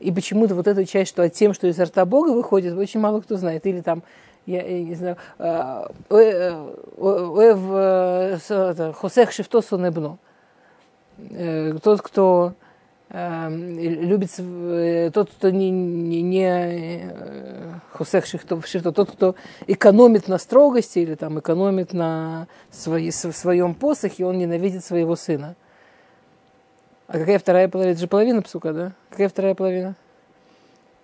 И 0.00 0.12
почему-то 0.12 0.54
вот 0.54 0.66
эту 0.66 0.84
часть, 0.84 1.10
что 1.10 1.22
от 1.22 1.32
тем, 1.32 1.54
что 1.54 1.66
из 1.66 1.78
рта 1.78 2.04
Бога 2.04 2.30
выходит, 2.30 2.76
очень 2.76 3.00
мало 3.00 3.20
кто 3.20 3.36
знает. 3.36 3.66
Или 3.66 3.80
там, 3.80 4.02
я, 4.46 4.62
я 4.62 4.82
не 4.84 4.94
знаю, 4.94 5.16
Хосех 8.94 9.32
Шифтосу 9.32 9.76
Небно. 9.76 10.18
Тот, 11.82 12.02
кто 12.02 12.54
любит 13.10 14.30
э, 14.36 15.10
тот, 15.14 15.30
кто 15.30 15.48
не, 15.48 15.70
не, 15.70 16.20
не 16.20 16.46
э, 16.46 17.70
хусех 17.92 18.26
шифто, 18.26 18.60
тот, 18.92 19.10
кто 19.10 19.34
экономит 19.66 20.28
на 20.28 20.36
строгости 20.36 20.98
или 20.98 21.14
там 21.14 21.38
экономит 21.40 21.94
на 21.94 22.48
свои, 22.70 23.10
своем 23.10 23.74
посохе, 23.74 24.26
он 24.26 24.36
ненавидит 24.36 24.84
своего 24.84 25.16
сына. 25.16 25.56
А 27.06 27.18
какая 27.18 27.38
вторая 27.38 27.68
половина? 27.68 27.92
Это 27.92 28.00
же 28.00 28.08
половина 28.08 28.42
псука, 28.42 28.72
да? 28.74 28.92
Какая 29.08 29.30
вторая 29.30 29.54
половина? 29.54 29.94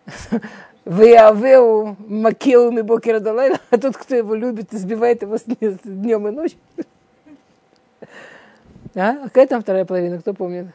Веавеу 0.84 1.96
макеу 2.06 2.70
ми 2.70 2.82
бокера 2.82 3.20
а 3.70 3.78
тот, 3.78 3.96
кто 3.96 4.14
его 4.14 4.34
любит, 4.34 4.74
избивает 4.74 5.22
его 5.22 5.38
днем 5.84 6.28
и 6.28 6.30
ночью. 6.30 6.58
А? 8.96 9.24
Какая 9.24 9.48
там 9.48 9.60
вторая 9.60 9.84
половина, 9.84 10.20
кто 10.20 10.34
помнит? 10.34 10.66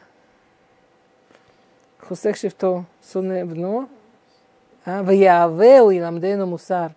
חוסך 2.09 2.35
שבטו 2.35 2.81
שונא 3.11 3.45
בנו, 3.45 3.85
ויהווהו 4.87 5.91
иламдейну 5.91 6.45
мусар. 6.45 6.91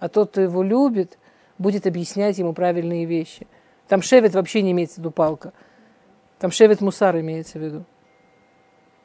А 0.00 0.08
тот, 0.08 0.30
кто 0.30 0.40
его 0.40 0.62
любит, 0.62 1.18
будет 1.58 1.86
объяснять 1.86 2.38
ему 2.38 2.52
правильные 2.52 3.04
вещи. 3.04 3.46
Там 3.88 4.02
шевет 4.02 4.34
вообще 4.34 4.62
не 4.62 4.72
имеется 4.72 4.96
в 4.96 4.98
виду 4.98 5.10
палка. 5.10 5.52
Там 6.38 6.50
шевет 6.50 6.80
мусар 6.80 7.18
имеется 7.20 7.58
в 7.58 7.62
виду. 7.62 7.84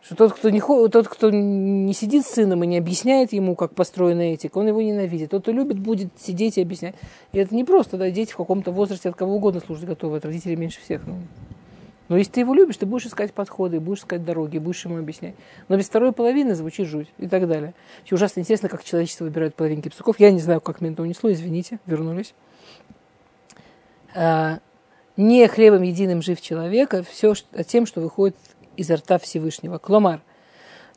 Что 0.02 0.16
тот, 0.16 0.34
кто 0.34 0.50
не, 0.50 0.62
тот, 0.62 1.08
кто 1.10 1.30
не 1.30 1.94
сидит 1.94 2.26
с 2.26 2.30
сыном 2.30 2.64
и 2.64 2.68
не 2.68 2.78
объясняет 2.78 3.34
ему, 3.34 3.56
как 3.56 3.76
построена 3.76 4.34
этика, 4.34 4.58
он 4.58 4.68
его 4.68 4.82
ненавидит. 4.82 5.32
Тот, 5.32 5.42
кто 5.42 5.52
любит, 5.52 5.78
будет 5.78 6.10
сидеть 6.18 6.58
и 6.58 6.62
объяснять. 6.62 6.96
И 7.34 7.40
это 7.40 7.54
не 7.54 7.66
просто, 7.66 7.98
да, 7.98 8.10
дети 8.10 8.32
в 8.32 8.38
каком-то 8.38 8.72
возрасте 8.72 9.10
от 9.10 9.16
кого 9.16 9.36
угодно 9.36 9.60
служить 9.60 9.86
готовы, 9.86 10.18
от 10.18 10.26
родителей 10.26 10.56
меньше 10.56 10.80
всех. 10.80 11.06
Ну. 11.06 11.18
Но 12.09 12.19
если 12.19 12.33
ты 12.33 12.41
его 12.41 12.55
любишь, 12.55 12.77
ты 12.77 12.87
будешь 12.87 13.07
искать 13.07 13.33
подходы, 13.33 13.81
будешь 13.81 14.01
искать 14.01 14.25
дороги, 14.25 14.59
будешь 14.59 14.85
ему 14.85 14.99
объяснять. 14.99 15.35
Но 15.69 15.77
без 15.77 15.87
второй 15.87 16.13
половины 16.13 16.55
звучит 16.55 16.87
жуть 16.87 17.09
и 17.19 17.29
так 17.29 17.49
далее. 17.49 17.73
И 18.05 18.15
ужасно 18.15 18.41
интересно, 18.41 18.69
как 18.69 18.85
человечество 18.85 19.25
выбирает 19.25 19.55
половинки 19.55 19.89
псуков. 19.89 20.21
Я 20.21 20.31
не 20.31 20.41
знаю, 20.41 20.61
как 20.61 20.81
меня 20.81 20.93
это 20.93 21.03
унесло, 21.03 21.33
извините, 21.33 21.79
вернулись. 21.87 22.35
А, 24.15 24.59
не 25.17 25.47
хлебом 25.49 25.83
единым 25.83 26.21
жив 26.21 26.41
человека, 26.41 27.03
все 27.03 27.35
а 27.53 27.65
тем, 27.65 27.87
что 27.87 28.01
выходит 28.01 28.37
изо 28.77 28.97
рта 28.97 29.19
Всевышнего. 29.19 29.79
Кломар. 29.79 30.21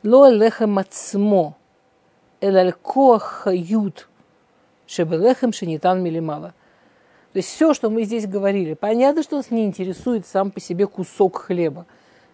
Ло 0.02 0.30
лехем 0.30 0.72
мацмо, 0.72 1.56
эль 2.40 2.72
хают, 2.82 4.08
шебелехем 4.86 5.52
шенитан 5.52 6.02
милимала. 6.02 6.54
То 7.32 7.38
есть 7.38 7.50
все, 7.50 7.74
что 7.74 7.90
мы 7.90 8.04
здесь 8.04 8.26
говорили, 8.26 8.74
понятно, 8.74 9.22
что 9.22 9.36
нас 9.36 9.50
не 9.50 9.64
интересует 9.64 10.26
сам 10.26 10.50
по 10.50 10.60
себе 10.60 10.86
кусок 10.86 11.36
хлеба. 11.42 11.86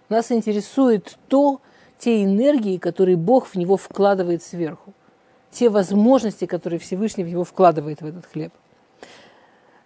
Нас 0.09 0.31
интересует 0.31 1.19
то, 1.29 1.61
те 1.99 2.23
энергии, 2.23 2.77
которые 2.77 3.17
Бог 3.17 3.47
в 3.47 3.55
него 3.57 3.77
вкладывает 3.77 4.43
сверху. 4.43 4.93
Те 5.51 5.69
возможности, 5.69 6.47
которые 6.47 6.79
Всевышний 6.79 7.25
в 7.25 7.29
него 7.29 7.45
вкладывает 7.45 8.03
в 8.03 8.07
этот 8.07 8.27
хлеб. 8.27 8.53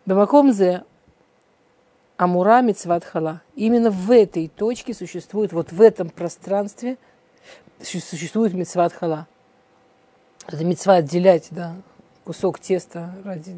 Бамакомзе 0.06 0.84
Амура 2.16 2.62
Мицватхала. 2.62 3.42
Именно 3.54 3.90
в 3.90 4.10
этой 4.10 4.48
точке 4.48 4.94
существует, 4.94 5.52
вот 5.52 5.70
в 5.72 5.80
этом 5.80 6.10
пространстве 6.10 6.96
существует 7.80 8.54
Мицватхала. 8.54 9.26
Это 10.46 10.64
мецва 10.64 10.94
отделять, 10.94 11.48
да, 11.50 11.76
кусок 12.24 12.58
теста 12.58 13.14
ради 13.22 13.54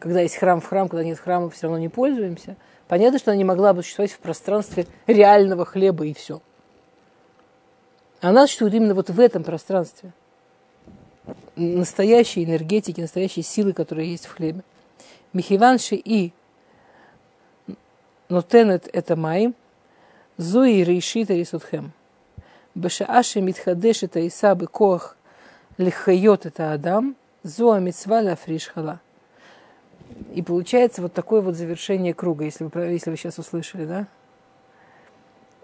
когда 0.00 0.22
есть 0.22 0.36
храм 0.36 0.60
в 0.60 0.66
храм, 0.66 0.88
когда 0.88 1.04
нет 1.04 1.20
храма, 1.20 1.50
все 1.50 1.64
равно 1.64 1.78
не 1.78 1.88
пользуемся. 1.88 2.56
Понятно, 2.88 3.18
что 3.20 3.30
она 3.30 3.38
не 3.38 3.44
могла 3.44 3.72
бы 3.72 3.82
существовать 3.82 4.10
в 4.10 4.18
пространстве 4.18 4.86
реального 5.06 5.64
хлеба 5.64 6.06
и 6.06 6.14
все. 6.14 6.40
Она 8.20 8.46
существует 8.46 8.74
именно 8.74 8.94
вот 8.94 9.10
в 9.10 9.20
этом 9.20 9.44
пространстве. 9.44 10.12
Настоящей 11.54 12.44
энергетики, 12.44 13.00
настоящей 13.00 13.42
силы, 13.42 13.74
которая 13.74 14.06
есть 14.06 14.26
в 14.26 14.34
хлебе. 14.34 14.62
Михиванши 15.34 15.94
и 15.94 16.32
нотенет 18.28 18.88
это 18.92 19.16
май, 19.16 19.52
зуи 20.38 20.82
рейшита 20.82 21.34
рисутхем. 21.34 21.92
Бешааши 22.74 23.40
митхадеш 23.40 24.02
это 24.02 24.20
иса 24.20 24.54
бекоах 24.54 25.16
лихайот 25.76 26.46
это 26.46 26.72
адам, 26.72 27.16
зуа 27.42 27.78
митцва 27.80 28.22
ля 28.22 28.34
фришхала. 28.34 29.00
И 30.34 30.42
получается 30.42 31.02
вот 31.02 31.12
такое 31.12 31.40
вот 31.40 31.56
завершение 31.56 32.14
круга, 32.14 32.44
если 32.44 32.64
вы, 32.64 32.80
если 32.82 33.10
вы 33.10 33.16
сейчас 33.16 33.38
услышали, 33.38 33.84
да? 33.84 34.06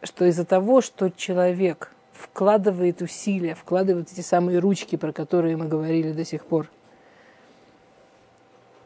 Что 0.02 0.24
из-за 0.26 0.44
того, 0.44 0.80
что 0.80 1.10
человек 1.10 1.92
вкладывает 2.12 3.02
усилия, 3.02 3.54
вкладывает 3.54 4.10
эти 4.12 4.20
самые 4.20 4.58
ручки, 4.58 4.96
про 4.96 5.12
которые 5.12 5.56
мы 5.56 5.66
говорили 5.66 6.12
до 6.12 6.24
сих 6.24 6.44
пор, 6.44 6.68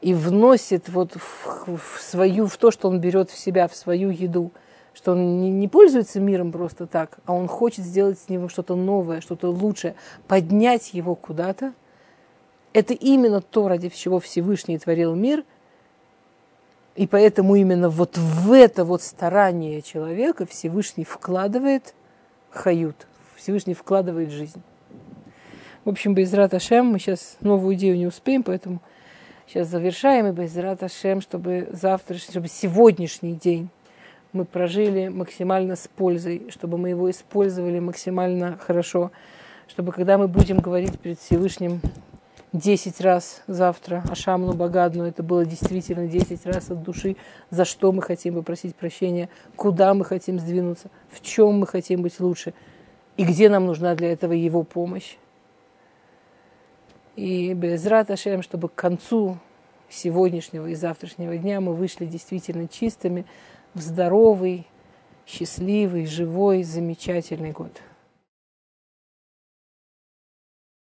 и 0.00 0.14
вносит 0.14 0.88
вот 0.88 1.14
в, 1.14 1.76
в 1.76 2.00
свою, 2.00 2.46
в 2.46 2.56
то, 2.56 2.70
что 2.70 2.88
он 2.88 3.00
берет 3.00 3.30
в 3.30 3.38
себя, 3.38 3.68
в 3.68 3.76
свою 3.76 4.10
еду, 4.10 4.50
что 4.94 5.12
он 5.12 5.40
не, 5.40 5.50
не 5.50 5.68
пользуется 5.68 6.20
миром 6.20 6.52
просто 6.52 6.86
так, 6.86 7.18
а 7.26 7.34
он 7.34 7.48
хочет 7.48 7.84
сделать 7.84 8.18
с 8.18 8.28
него 8.28 8.48
что-то 8.48 8.76
новое, 8.76 9.20
что-то 9.20 9.50
лучшее, 9.50 9.94
поднять 10.26 10.94
его 10.94 11.14
куда-то, 11.14 11.74
это 12.72 12.94
именно 12.94 13.40
то, 13.40 13.68
ради 13.68 13.88
чего 13.88 14.20
Всевышний 14.20 14.78
творил 14.78 15.14
мир– 15.14 15.44
и 16.96 17.06
поэтому 17.06 17.54
именно 17.54 17.88
вот 17.88 18.18
в 18.18 18.52
это 18.52 18.84
вот 18.84 19.02
старание 19.02 19.80
человека 19.80 20.44
Всевышний 20.44 21.04
вкладывает 21.04 21.94
хают, 22.50 23.06
Всевышний 23.36 23.74
вкладывает 23.74 24.30
жизнь. 24.30 24.60
В 25.84 25.88
общем, 25.88 26.14
Безрат 26.14 26.52
Ашем, 26.52 26.86
мы 26.86 26.98
сейчас 26.98 27.38
новую 27.40 27.74
идею 27.76 27.96
не 27.96 28.06
успеем, 28.06 28.42
поэтому 28.42 28.82
сейчас 29.46 29.68
завершаем, 29.68 30.26
и 30.26 30.32
Безрат 30.32 30.82
Ашем, 30.82 31.20
чтобы 31.20 31.68
завтра, 31.72 32.16
чтобы 32.16 32.48
сегодняшний 32.48 33.32
день 33.32 33.70
мы 34.32 34.44
прожили 34.44 35.08
максимально 35.08 35.76
с 35.76 35.88
пользой, 35.88 36.48
чтобы 36.50 36.76
мы 36.76 36.90
его 36.90 37.10
использовали 37.10 37.78
максимально 37.78 38.58
хорошо, 38.58 39.10
чтобы 39.68 39.92
когда 39.92 40.18
мы 40.18 40.28
будем 40.28 40.58
говорить 40.58 40.98
перед 40.98 41.18
Всевышним 41.18 41.80
10 42.52 43.00
раз 43.00 43.42
завтра 43.46 44.02
Ашамну 44.10 44.54
Багадну, 44.54 45.04
это 45.04 45.22
было 45.22 45.44
действительно 45.44 46.06
10 46.08 46.46
раз 46.46 46.70
от 46.70 46.82
души, 46.82 47.16
за 47.50 47.64
что 47.64 47.92
мы 47.92 48.02
хотим 48.02 48.34
попросить 48.34 48.74
прощения, 48.74 49.28
куда 49.56 49.94
мы 49.94 50.04
хотим 50.04 50.38
сдвинуться, 50.40 50.90
в 51.10 51.20
чем 51.20 51.60
мы 51.60 51.66
хотим 51.66 52.02
быть 52.02 52.18
лучше? 52.18 52.52
И 53.16 53.24
где 53.24 53.48
нам 53.48 53.66
нужна 53.66 53.94
для 53.94 54.12
этого 54.12 54.32
его 54.32 54.62
помощь. 54.64 55.16
И 57.16 57.52
Безрат 57.54 58.10
Ашем, 58.10 58.42
чтобы 58.42 58.68
к 58.68 58.74
концу 58.74 59.38
сегодняшнего 59.88 60.66
и 60.68 60.74
завтрашнего 60.74 61.36
дня 61.36 61.60
мы 61.60 61.74
вышли 61.74 62.06
действительно 62.06 62.66
чистыми, 62.66 63.26
в 63.74 63.80
здоровый, 63.80 64.66
счастливый, 65.26 66.06
живой, 66.06 66.62
замечательный 66.64 67.52
год. 67.52 67.70